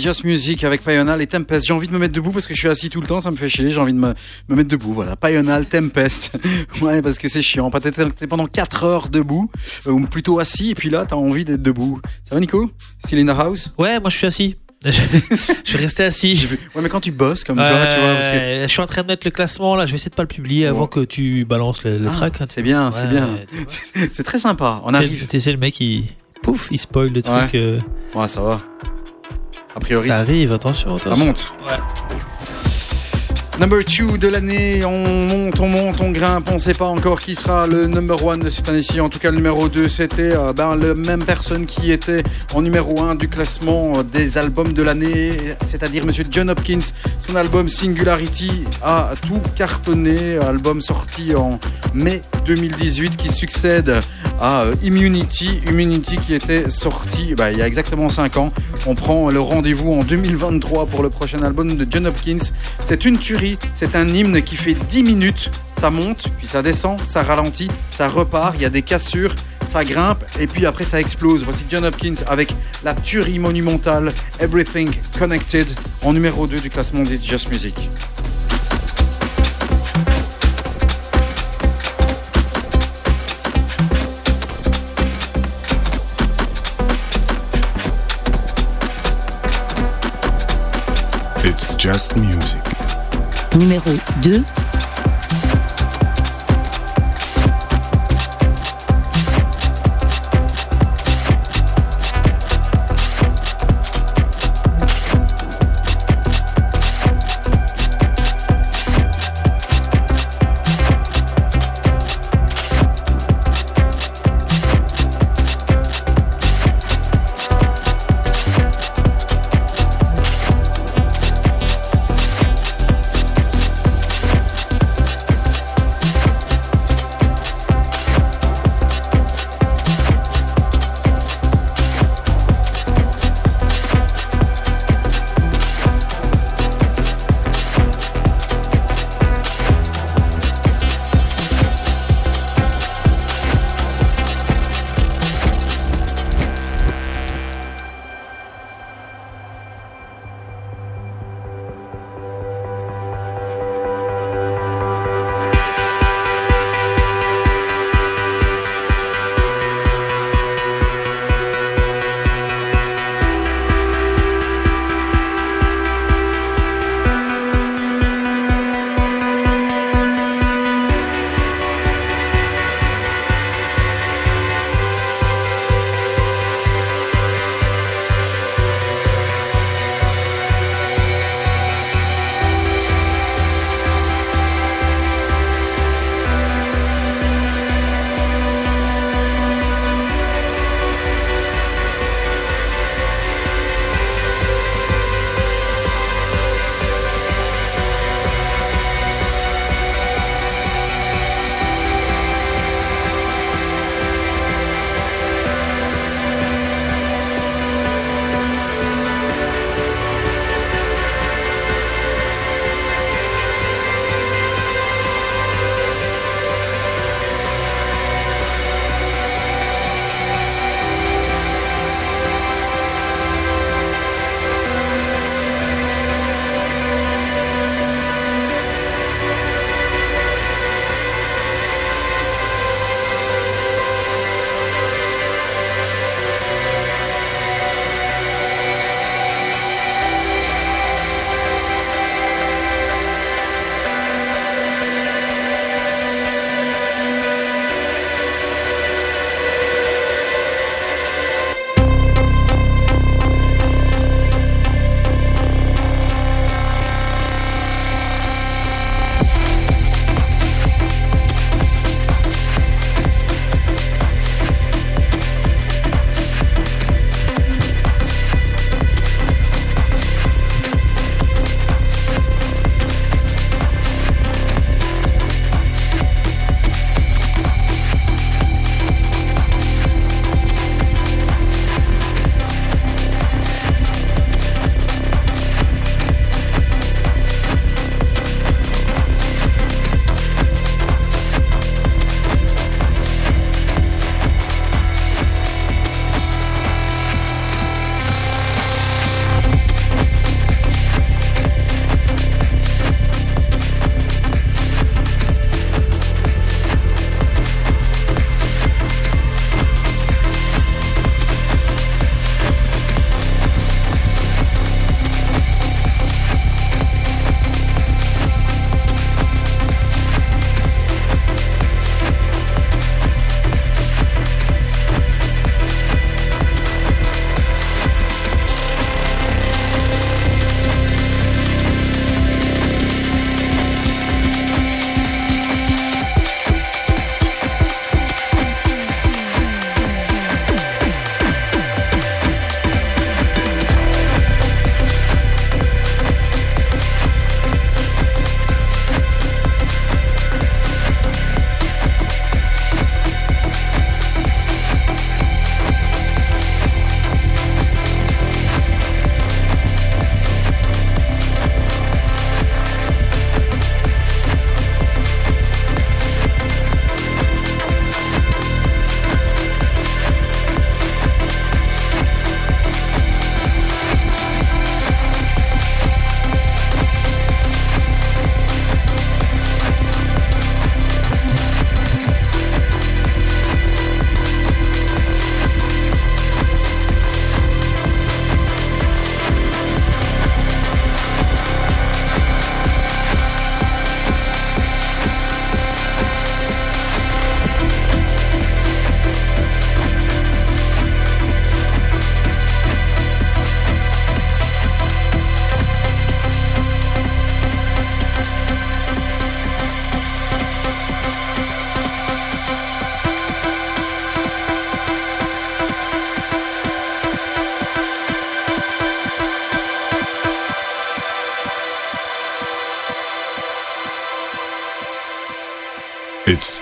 Just 0.00 0.24
Music 0.24 0.64
avec 0.64 0.82
Payonal 0.82 1.20
et 1.22 1.26
Tempest. 1.26 1.66
J'ai 1.66 1.72
envie 1.72 1.88
de 1.88 1.92
me 1.92 1.98
mettre 1.98 2.14
debout 2.14 2.30
parce 2.30 2.46
que 2.46 2.54
je 2.54 2.58
suis 2.58 2.68
assis 2.68 2.90
tout 2.90 3.00
le 3.00 3.06
temps, 3.06 3.20
ça 3.20 3.30
me 3.30 3.36
fait 3.36 3.48
chier. 3.48 3.70
J'ai 3.70 3.80
envie 3.80 3.92
de 3.92 3.98
me, 3.98 4.14
me 4.48 4.54
mettre 4.56 4.68
debout. 4.68 4.92
Voilà, 4.92 5.16
Payonal, 5.16 5.66
Tempest. 5.66 6.38
ouais, 6.82 7.02
parce 7.02 7.18
que 7.18 7.28
c'est 7.28 7.42
chiant. 7.42 7.70
T'es 7.70 7.90
t'es 7.92 8.26
pendant 8.26 8.46
4 8.46 8.84
heures 8.84 9.08
debout, 9.08 9.50
euh, 9.86 9.90
ou 9.92 10.06
plutôt 10.06 10.38
assis, 10.38 10.70
et 10.70 10.74
puis 10.74 10.90
là, 10.90 11.04
t'as 11.06 11.16
envie 11.16 11.44
d'être 11.44 11.62
debout. 11.62 12.00
Ça 12.24 12.34
va, 12.34 12.40
Nico? 12.40 12.70
Still 13.04 13.20
in 13.28 13.32
the 13.34 13.38
house? 13.38 13.72
Ouais, 13.78 14.00
moi 14.00 14.10
je 14.10 14.16
suis 14.16 14.26
assis. 14.26 14.56
je 14.84 14.92
suis 15.64 15.76
resté 15.78 16.04
assis. 16.04 16.46
Ouais, 16.74 16.82
mais 16.82 16.88
quand 16.88 17.00
tu 17.00 17.10
bosses 17.10 17.42
comme 17.42 17.56
toi, 17.56 17.66
tu 17.66 18.00
vois, 18.00 18.14
parce 18.14 18.28
que. 18.28 18.32
Ouais, 18.32 18.60
Je 18.62 18.68
suis 18.68 18.80
en 18.80 18.86
train 18.86 19.02
de 19.02 19.08
mettre 19.08 19.26
le 19.26 19.32
classement 19.32 19.74
là, 19.74 19.86
je 19.86 19.90
vais 19.90 19.96
essayer 19.96 20.10
de 20.10 20.14
pas 20.14 20.22
le 20.22 20.28
publier 20.28 20.66
avant 20.66 20.86
que 20.86 21.00
tu 21.04 21.44
balances 21.44 21.82
le, 21.82 21.98
le 21.98 22.06
Ah, 22.08 22.12
track. 22.12 22.40
hein. 22.42 22.46
c'est 22.48 22.62
bien, 22.62 22.92
c'est 22.92 23.08
bien. 23.08 23.28
C'est- 23.66 24.12
C'est 24.14 24.22
très 24.22 24.38
sympa. 24.38 24.80
On 24.84 24.90
C'est- 24.90 24.96
arrive. 24.96 25.26
Sais, 25.36 25.50
le 25.52 25.58
mec 25.58 25.80
il. 25.80 26.04
Pouf, 26.44 26.68
il 26.70 26.78
spoil 26.78 27.08
le 27.12 27.22
truc. 27.22 27.34
Ouais. 27.36 27.50
euh, 27.56 27.80
Ouais, 28.14 28.28
ça 28.28 28.40
va. 28.40 28.62
A 29.74 29.80
priori, 29.80 30.08
ça 30.08 30.14
ça, 30.16 30.20
arrive, 30.20 30.52
attention, 30.52 30.96
attention. 30.96 31.26
monte. 31.26 31.52
Ouais. 31.66 31.78
Number 33.58 33.82
2 33.82 34.18
de 34.18 34.28
l'année, 34.28 34.84
on 34.84 35.26
monte, 35.26 35.58
on 35.58 35.66
monte, 35.66 36.00
on 36.00 36.12
grimpe, 36.12 36.48
on 36.52 36.60
sait 36.60 36.74
pas 36.74 36.86
encore 36.86 37.18
qui 37.18 37.34
sera 37.34 37.66
le 37.66 37.88
number 37.88 38.16
1 38.30 38.38
de 38.38 38.48
cette 38.48 38.68
année-ci. 38.68 39.00
En 39.00 39.08
tout 39.08 39.18
cas, 39.18 39.32
le 39.32 39.36
numéro 39.36 39.68
2, 39.68 39.88
c'était 39.88 40.30
euh, 40.30 40.52
ben, 40.52 40.76
la 40.76 40.94
même 40.94 41.24
personne 41.24 41.66
qui 41.66 41.90
était 41.90 42.22
en 42.54 42.62
numéro 42.62 43.02
1 43.02 43.16
du 43.16 43.28
classement 43.28 43.94
euh, 43.96 44.02
des 44.04 44.38
albums 44.38 44.72
de 44.72 44.82
l'année, 44.84 45.32
c'est-à-dire 45.66 46.06
Monsieur 46.06 46.24
John 46.30 46.50
Hopkins. 46.50 46.92
Son 47.26 47.34
album 47.34 47.68
Singularity 47.68 48.64
a 48.80 49.14
tout 49.26 49.40
cartonné, 49.56 50.36
album 50.36 50.80
sorti 50.80 51.34
en 51.34 51.58
mai 51.94 52.22
2018 52.46 53.16
qui 53.16 53.28
succède 53.28 53.98
à 54.40 54.62
euh, 54.62 54.74
Immunity. 54.84 55.60
Immunity 55.66 56.18
qui 56.18 56.34
était 56.34 56.70
sorti 56.70 57.34
bah, 57.34 57.50
il 57.50 57.58
y 57.58 57.62
a 57.62 57.66
exactement 57.66 58.08
5 58.08 58.36
ans. 58.36 58.52
On 58.86 58.94
prend 58.94 59.30
le 59.30 59.40
rendez-vous 59.40 59.92
en 59.92 60.04
2023 60.04 60.86
pour 60.86 61.02
le 61.02 61.10
prochain 61.10 61.42
album 61.42 61.74
de 61.74 61.86
John 61.90 62.06
Hopkins. 62.06 62.52
C'est 62.84 63.04
une 63.04 63.18
tuerie, 63.18 63.47
c'est 63.72 63.96
un 63.96 64.08
hymne 64.08 64.42
qui 64.42 64.56
fait 64.56 64.74
10 64.74 65.02
minutes. 65.04 65.50
Ça 65.78 65.90
monte, 65.90 66.24
puis 66.38 66.48
ça 66.48 66.60
descend, 66.60 67.00
ça 67.06 67.22
ralentit, 67.22 67.68
ça 67.90 68.08
repart, 68.08 68.54
il 68.56 68.62
y 68.62 68.64
a 68.64 68.70
des 68.70 68.82
cassures, 68.82 69.32
ça 69.66 69.84
grimpe, 69.84 70.24
et 70.40 70.48
puis 70.48 70.66
après 70.66 70.84
ça 70.84 70.98
explose. 70.98 71.44
Voici 71.44 71.64
John 71.68 71.84
Hopkins 71.84 72.14
avec 72.26 72.52
la 72.82 72.94
tuerie 72.94 73.38
monumentale 73.38 74.12
Everything 74.40 74.90
Connected 75.16 75.68
en 76.02 76.12
numéro 76.12 76.46
2 76.48 76.58
du 76.58 76.68
classement 76.68 77.04
It's 77.04 77.24
Just 77.24 77.48
Music. 77.48 77.74
It's 91.44 91.74
just 91.76 92.16
music. 92.16 92.67
Numéro 93.58 93.90
2. 94.22 94.67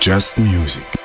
Just 0.07 0.37
music. 0.37 0.96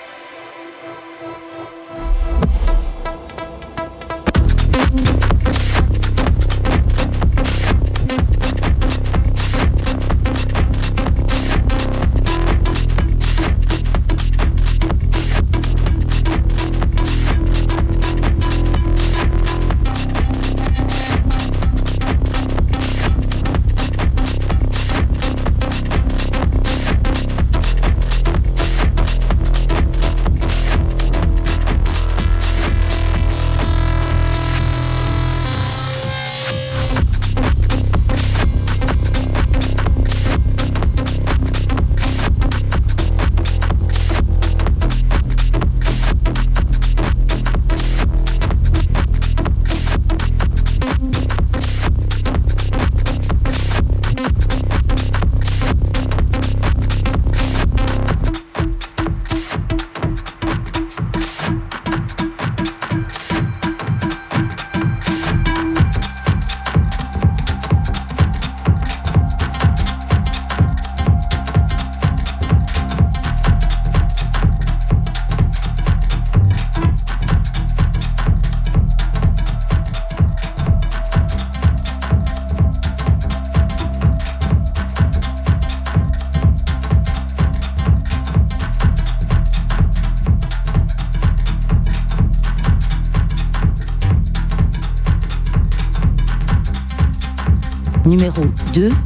Numéro 98.22 98.44
2. 98.72 99.01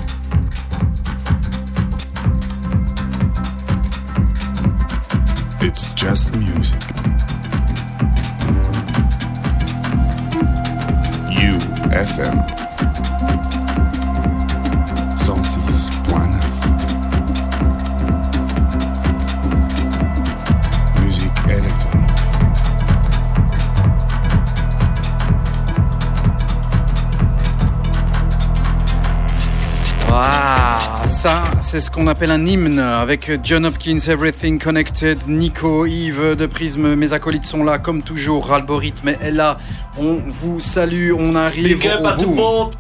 Ah, 30.89 31.07
ça, 31.09 31.43
c'est 31.63 31.81
ce 31.81 31.91
qu'on 31.91 32.07
appelle 32.07 32.31
un 32.31 32.47
hymne 32.47 32.79
avec 32.79 33.31
John 33.43 33.67
Hopkins, 33.67 33.99
Everything 34.09 34.59
Connected, 34.61 35.19
Nico, 35.27 35.85
Yves 35.85 36.37
de 36.37 36.47
Prisme, 36.47 36.95
mes 36.95 37.13
acolytes 37.13 37.45
sont 37.45 37.65
là 37.65 37.79
comme 37.79 38.03
toujours, 38.03 38.53
Algorithme 38.53 39.09
est 39.09 39.33
là. 39.33 39.59
On 39.99 40.15
vous 40.27 40.61
salue, 40.61 41.11
on 41.19 41.35
arrive 41.35 41.79
Big 41.79 41.89
up 41.89 42.01
au 42.03 42.07
à 42.07 42.13
tout 42.13 42.21
le 42.21 42.27
bout. 42.29 42.35
monde. 42.35 42.75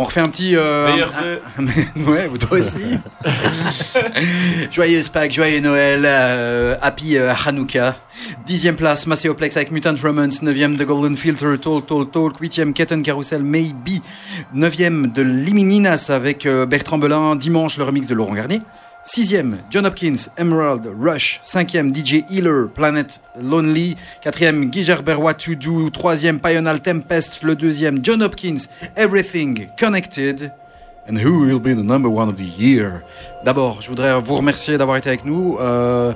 On 0.00 0.04
refait 0.04 0.20
un 0.20 0.28
petit. 0.28 0.54
euh, 0.56 0.92
Meilleurs 0.92 1.12
un- 1.58 1.62
un- 1.64 2.04
ouais, 2.10 2.28
vous 2.28 2.38
toi 2.38 2.58
aussi. 2.58 2.78
Joyeuse 4.70 5.08
Pâques, 5.08 5.32
joyeux 5.32 5.60
Noël, 5.60 6.02
euh, 6.04 6.76
happy 6.80 7.16
euh, 7.16 7.32
Hanouka. 7.46 7.96
Dixième 8.46 8.76
place, 8.76 9.06
Macéoplex 9.06 9.56
avec 9.56 9.70
Mutant 9.70 9.94
Romance. 10.00 10.42
Neuvième, 10.42 10.76
The 10.76 10.84
Golden 10.84 11.16
Filter, 11.16 11.54
Talk, 11.60 11.86
Talk, 11.86 12.12
Talk. 12.12 12.38
Huitième, 12.40 12.72
Ketten 12.72 13.02
Carousel, 13.02 13.42
Maybe. 13.42 14.00
Neuvième, 14.54 15.08
de 15.08 15.22
Limininas 15.22 16.10
avec 16.10 16.46
euh, 16.46 16.64
Bertrand 16.64 16.98
Belin. 16.98 17.34
Dimanche, 17.36 17.76
le 17.76 17.84
remix 17.84 18.06
de 18.06 18.14
Laurent 18.14 18.34
Garnier. 18.34 18.60
Sixième, 19.10 19.60
John 19.70 19.86
Hopkins, 19.86 20.28
Emerald, 20.36 20.86
Rush. 21.00 21.40
Cinquième, 21.42 21.90
DJ 21.94 22.24
Healer, 22.30 22.66
Planet 22.74 23.22
Lonely. 23.40 23.96
Quatrième, 24.20 24.68
Guy 24.68 24.84
Gerber, 24.84 25.14
What 25.14 25.34
to 25.34 25.54
Do. 25.54 25.88
Troisième, 25.88 26.38
Pional 26.38 26.82
Tempest. 26.82 27.42
Le 27.42 27.56
deuxième, 27.56 28.04
John 28.04 28.22
Hopkins, 28.22 28.68
Everything 28.96 29.68
Connected. 29.80 30.52
And 31.08 31.16
who 31.16 31.46
will 31.46 31.58
be 31.58 31.74
the 31.74 31.82
number 31.82 32.10
one 32.10 32.28
of 32.28 32.36
the 32.36 32.60
year? 32.60 33.00
D'abord, 33.46 33.80
je 33.80 33.88
voudrais 33.88 34.20
vous 34.20 34.34
remercier 34.34 34.76
d'avoir 34.76 34.98
été 34.98 35.08
avec 35.08 35.24
nous. 35.24 35.56
Euh, 35.58 36.12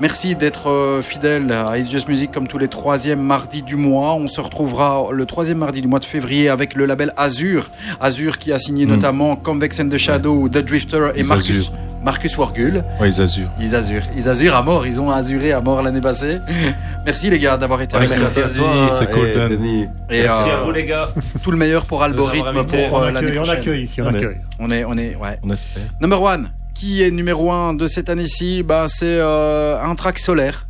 merci 0.00 0.34
d'être 0.36 0.68
euh, 0.70 1.02
fidèle 1.02 1.50
à 1.52 1.78
It's 1.78 1.90
Just 1.90 2.08
Music 2.08 2.30
comme 2.30 2.46
tous 2.48 2.58
les 2.58 2.68
troisièmes 2.68 3.20
mardis 3.20 3.62
du 3.62 3.76
mois. 3.76 4.14
On 4.14 4.28
se 4.28 4.40
retrouvera 4.40 5.06
le 5.10 5.26
troisième 5.26 5.58
mardi 5.58 5.80
du 5.80 5.88
mois 5.88 5.98
de 5.98 6.04
février 6.04 6.48
avec 6.48 6.74
le 6.74 6.86
label 6.86 7.12
Azur. 7.16 7.70
Azur 8.00 8.38
qui 8.38 8.52
a 8.52 8.58
signé 8.58 8.86
notamment 8.86 9.36
Convex 9.36 9.80
and 9.80 9.88
the 9.88 9.96
Shadow, 9.98 10.48
The 10.48 10.58
Drifter 10.58 11.10
et 11.14 11.18
Les 11.18 11.22
Marcus, 11.24 11.50
Azur. 11.56 11.72
Marcus 12.04 12.36
Wargul. 12.38 12.84
Ouais, 13.00 13.08
ils 13.08 13.20
azurent. 13.20 13.48
Ils 13.60 13.74
azurent. 13.74 14.04
Ils 14.16 14.28
azurent 14.28 14.54
à 14.54 14.62
mort. 14.62 14.86
Ils 14.86 15.00
ont 15.00 15.10
azuré 15.10 15.50
à 15.52 15.60
mort 15.60 15.82
l'année 15.82 16.00
passée. 16.00 16.38
Merci 17.04 17.30
les 17.30 17.38
gars 17.38 17.56
d'avoir 17.56 17.80
été 17.82 17.96
avec 17.96 18.10
nous. 18.10 18.16
Merci 18.16 18.40
à 18.40 18.48
toi. 18.48 18.96
c'est 18.98 19.10
cool. 19.10 19.48
Denis. 19.48 19.86
Et 20.10 20.22
Merci 20.22 20.50
euh, 20.50 20.54
à 20.54 20.56
vous 20.64 20.70
les 20.72 20.84
gars. 20.86 21.08
tout 21.42 21.50
le 21.50 21.56
meilleur 21.56 21.84
pour 21.86 22.02
Algorithme 22.04 22.64
pour 22.64 22.92
On 22.92 23.02
euh, 23.02 23.10
l'année 23.10 23.18
accueille, 23.28 23.38
on 23.38 23.42
prochaine. 23.42 23.60
accueille 23.60 23.82
ici, 23.84 24.00
on 24.02 24.06
On 24.06 24.12
est- 24.12 24.16
accueille. 24.16 24.36
On 24.60 24.70
est, 24.70 24.84
on 24.84 24.98
est, 24.98 25.16
ouais. 25.16 25.38
On 25.42 25.50
espère. 25.50 25.82
Number 26.00 26.22
one, 26.22 26.48
qui 26.78 27.02
est 27.02 27.10
numéro 27.10 27.50
un 27.50 27.72
de 27.74 27.86
cette 27.86 28.10
année-ci 28.10 28.62
bah, 28.62 28.86
C'est 28.88 29.06
euh, 29.06 29.80
un 29.80 29.94
track 29.94 30.18
solaire. 30.18 30.66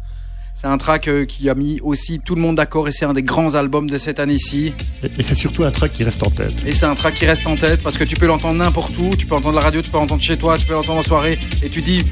C'est 0.55 0.69
un 0.69 0.78
track 0.78 1.09
euh, 1.09 1.27
qui 1.27 1.51
a 1.51 1.55
mis 1.55 1.81
aussi 1.83 2.20
tout 2.20 2.35
le 2.35 2.41
monde 2.41 2.57
d'accord 2.57 2.89
et 2.89 2.93
c'est 2.93 3.05
un 3.05 3.12
des 3.12 3.23
grands 3.23 3.57
albums 3.57 3.91
de 3.91 3.99
cette 3.99 4.20
année-ci. 4.20 4.73
Et, 5.03 5.23
c'est 5.23 5.35
surtout 5.35 5.65
un 5.65 5.70
track 5.70 5.93
qui 5.93 6.05
reste 6.05 6.23
en 6.23 6.31
tête. 6.31 6.55
Et 6.65 6.73
c'est 6.73 6.87
un 6.87 6.95
track 6.95 7.15
qui 7.15 7.27
reste 7.27 7.47
en 7.47 7.57
tête 7.57 7.83
parce 7.83 7.99
que 7.99 8.05
tu 8.05 8.16
peux 8.16 8.27
l'entendre 8.27 8.57
n'importe 8.57 8.97
où, 8.97 9.16
tu 9.16 9.27
peux 9.27 9.35
l'entendre 9.35 9.59
à 9.59 9.61
la 9.61 9.66
radio, 9.66 9.83
tu 9.83 9.91
peux 9.91 9.99
l'entendre 9.99 10.23
chez 10.23 10.39
toi, 10.39 10.57
tu 10.57 10.66
peux 10.66 10.73
l'entendre 10.73 11.01
en 11.01 11.03
soirée 11.03 11.39
et 11.62 11.69
tu 11.69 11.83
dis 11.83 12.05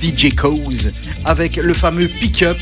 DJ 0.00 0.34
Cause 0.34 0.92
avec 1.24 1.56
le 1.56 1.74
fameux 1.74 2.08
Pick 2.08 2.42
Up. 2.42 2.58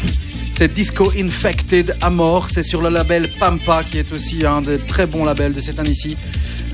C'est 0.55 0.73
Disco 0.73 1.13
Infected 1.17 1.97
à 2.01 2.11
mort, 2.11 2.49
c'est 2.51 2.63
sur 2.63 2.81
le 2.81 2.89
label 2.89 3.31
Pampa 3.39 3.85
qui 3.85 3.99
est 3.99 4.11
aussi 4.13 4.47
un 4.47 4.63
des 4.63 4.79
très 4.79 5.07
bons 5.07 5.25
labels 5.25 5.53
de 5.53 5.61
cette 5.61 5.79
année-ci. 5.79 6.17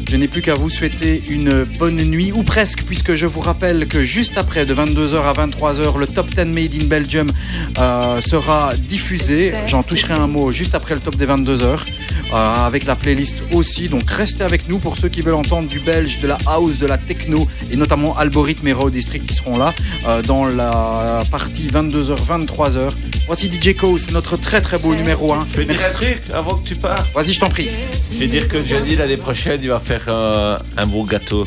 Je 0.08 0.16
n'ai 0.16 0.28
plus 0.28 0.42
qu'à 0.42 0.54
vous 0.54 0.70
souhaiter 0.70 1.22
une 1.28 1.64
bonne 1.64 2.02
nuit, 2.02 2.30
ou 2.32 2.42
presque, 2.42 2.82
puisque 2.84 3.14
je 3.14 3.26
vous 3.26 3.40
rappelle 3.40 3.88
que 3.88 4.02
juste 4.02 4.36
après, 4.36 4.66
de 4.66 4.74
22h 4.74 5.22
à 5.22 5.32
23h, 5.32 5.98
le 5.98 6.06
Top 6.06 6.30
10 6.30 6.44
Made 6.44 6.74
in 6.74 6.84
Belgium 6.84 7.32
euh, 7.78 8.20
sera 8.20 8.76
diffusé. 8.76 9.54
J'en 9.66 9.82
toucherai 9.82 10.14
un 10.14 10.26
mot 10.26 10.52
juste 10.52 10.74
après 10.74 10.94
le 10.94 11.00
top 11.00 11.16
des 11.16 11.26
22h, 11.26 11.62
euh, 11.62 12.66
avec 12.66 12.84
la 12.84 12.96
playlist 12.96 13.42
aussi. 13.52 13.88
Donc 13.88 14.10
restez 14.10 14.44
avec 14.44 14.68
nous 14.68 14.78
pour 14.78 14.96
ceux 14.96 15.08
qui 15.08 15.22
veulent 15.22 15.34
entendre 15.34 15.68
du 15.68 15.80
belge, 15.80 16.20
de 16.20 16.26
la 16.26 16.38
house, 16.46 16.78
de 16.78 16.86
la 16.86 16.98
techno, 16.98 17.48
et 17.70 17.76
notamment 17.76 18.16
Algorithme 18.16 18.68
et 18.68 18.72
Raw 18.72 18.90
District 18.90 19.26
qui 19.26 19.34
seront 19.34 19.56
là 19.56 19.74
euh, 20.06 20.22
dans 20.22 20.44
la 20.44 21.24
partie 21.30 21.68
22h, 21.68 22.16
23h. 22.26 22.92
Voici 23.26 23.50
DJ 23.50 23.74
Co, 23.74 23.96
c'est 23.96 24.12
notre 24.12 24.36
très 24.36 24.60
très 24.60 24.78
beau 24.78 24.94
numéro 24.94 25.32
1. 25.32 25.46
Je 25.52 25.56
vais 25.56 25.64
dire 25.64 25.80
un 25.80 25.92
truc 25.92 26.22
avant 26.32 26.56
que 26.56 26.68
tu 26.68 26.76
pars. 26.76 27.06
Vas-y, 27.14 27.32
je 27.32 27.40
t'en 27.40 27.48
prie. 27.48 27.70
Je 28.12 28.18
vais 28.18 28.28
dire 28.28 28.48
que 28.48 28.64
Johnny 28.64 28.96
l'année 28.96 29.16
prochaine 29.16 29.60
il 29.62 29.70
va 29.70 29.78
faire 29.78 29.93
euh, 30.08 30.58
un 30.76 30.86
beau 30.86 31.04
gâteau. 31.04 31.46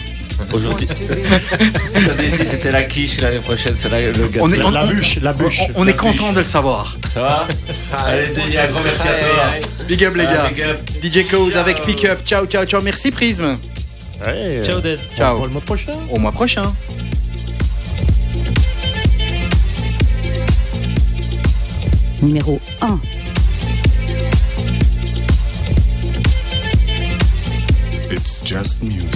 Aujourd'hui. 0.53 0.87
Année-ci 0.91 2.45
c'était 2.45 2.69
la 2.71 2.83
quiche, 2.83 3.19
l'année 3.19 3.39
prochaine 3.39 3.73
c'est 3.75 3.89
la- 3.89 4.01
le 4.01 4.27
gâteau. 4.27 4.45
On 4.45 4.51
est, 4.53 4.61
on- 4.61 4.69
La 4.69 4.85
bûche, 4.85 5.17
la 5.21 5.33
bûche. 5.33 5.59
on- 5.75 5.81
on 5.83 5.87
est 5.87 5.95
content 5.95 6.31
de 6.31 6.37
le 6.39 6.43
savoir. 6.43 6.95
Ça 7.13 7.21
va 7.21 7.47
Allez 8.05 8.27
Denis, 8.27 8.55
un 8.57 8.67
grand 8.67 8.81
merci 8.81 9.07
à 9.07 9.13
toi. 9.13 9.85
Big 9.87 10.03
up 10.05 10.15
les 10.15 10.23
gars. 10.25 10.49
big 10.49 10.61
up. 10.61 10.77
DJ 11.01 11.27
Cause 11.27 11.57
avec 11.57 11.81
Pick 11.83 12.05
Up. 12.05 12.19
Ciao, 12.23 12.45
ciao, 12.45 12.65
ciao. 12.65 12.81
Merci 12.83 13.09
Prisme. 13.09 13.57
Ouais, 14.25 14.61
Ciao, 14.63 14.77
on 14.77 14.81
se 14.83 14.97
Ciao. 15.15 15.37
voit 15.37 15.47
le 15.47 15.53
mois 15.53 15.61
prochain. 15.61 15.93
Au 16.11 16.19
mois 16.19 16.31
prochain. 16.31 16.71
Numéro 22.21 22.59
1. 22.81 22.99
Just 28.47 28.81
music. 28.81 29.13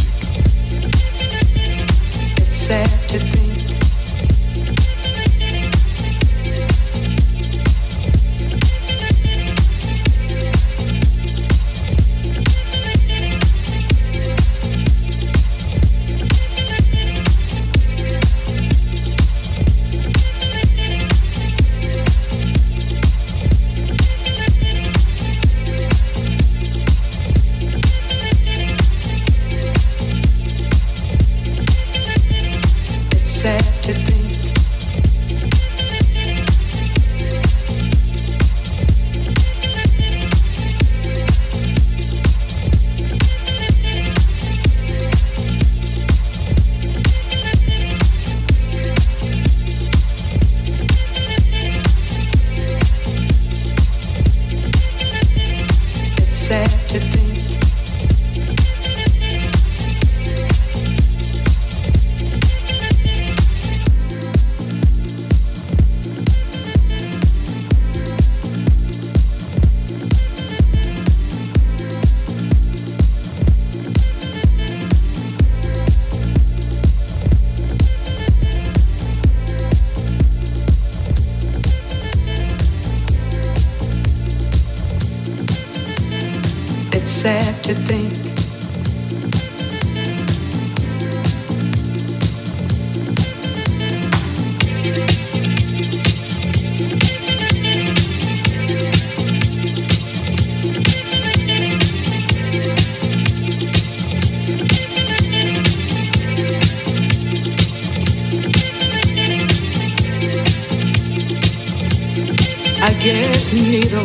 Sad 2.50 2.90
to 3.08 3.18
think 3.18 3.51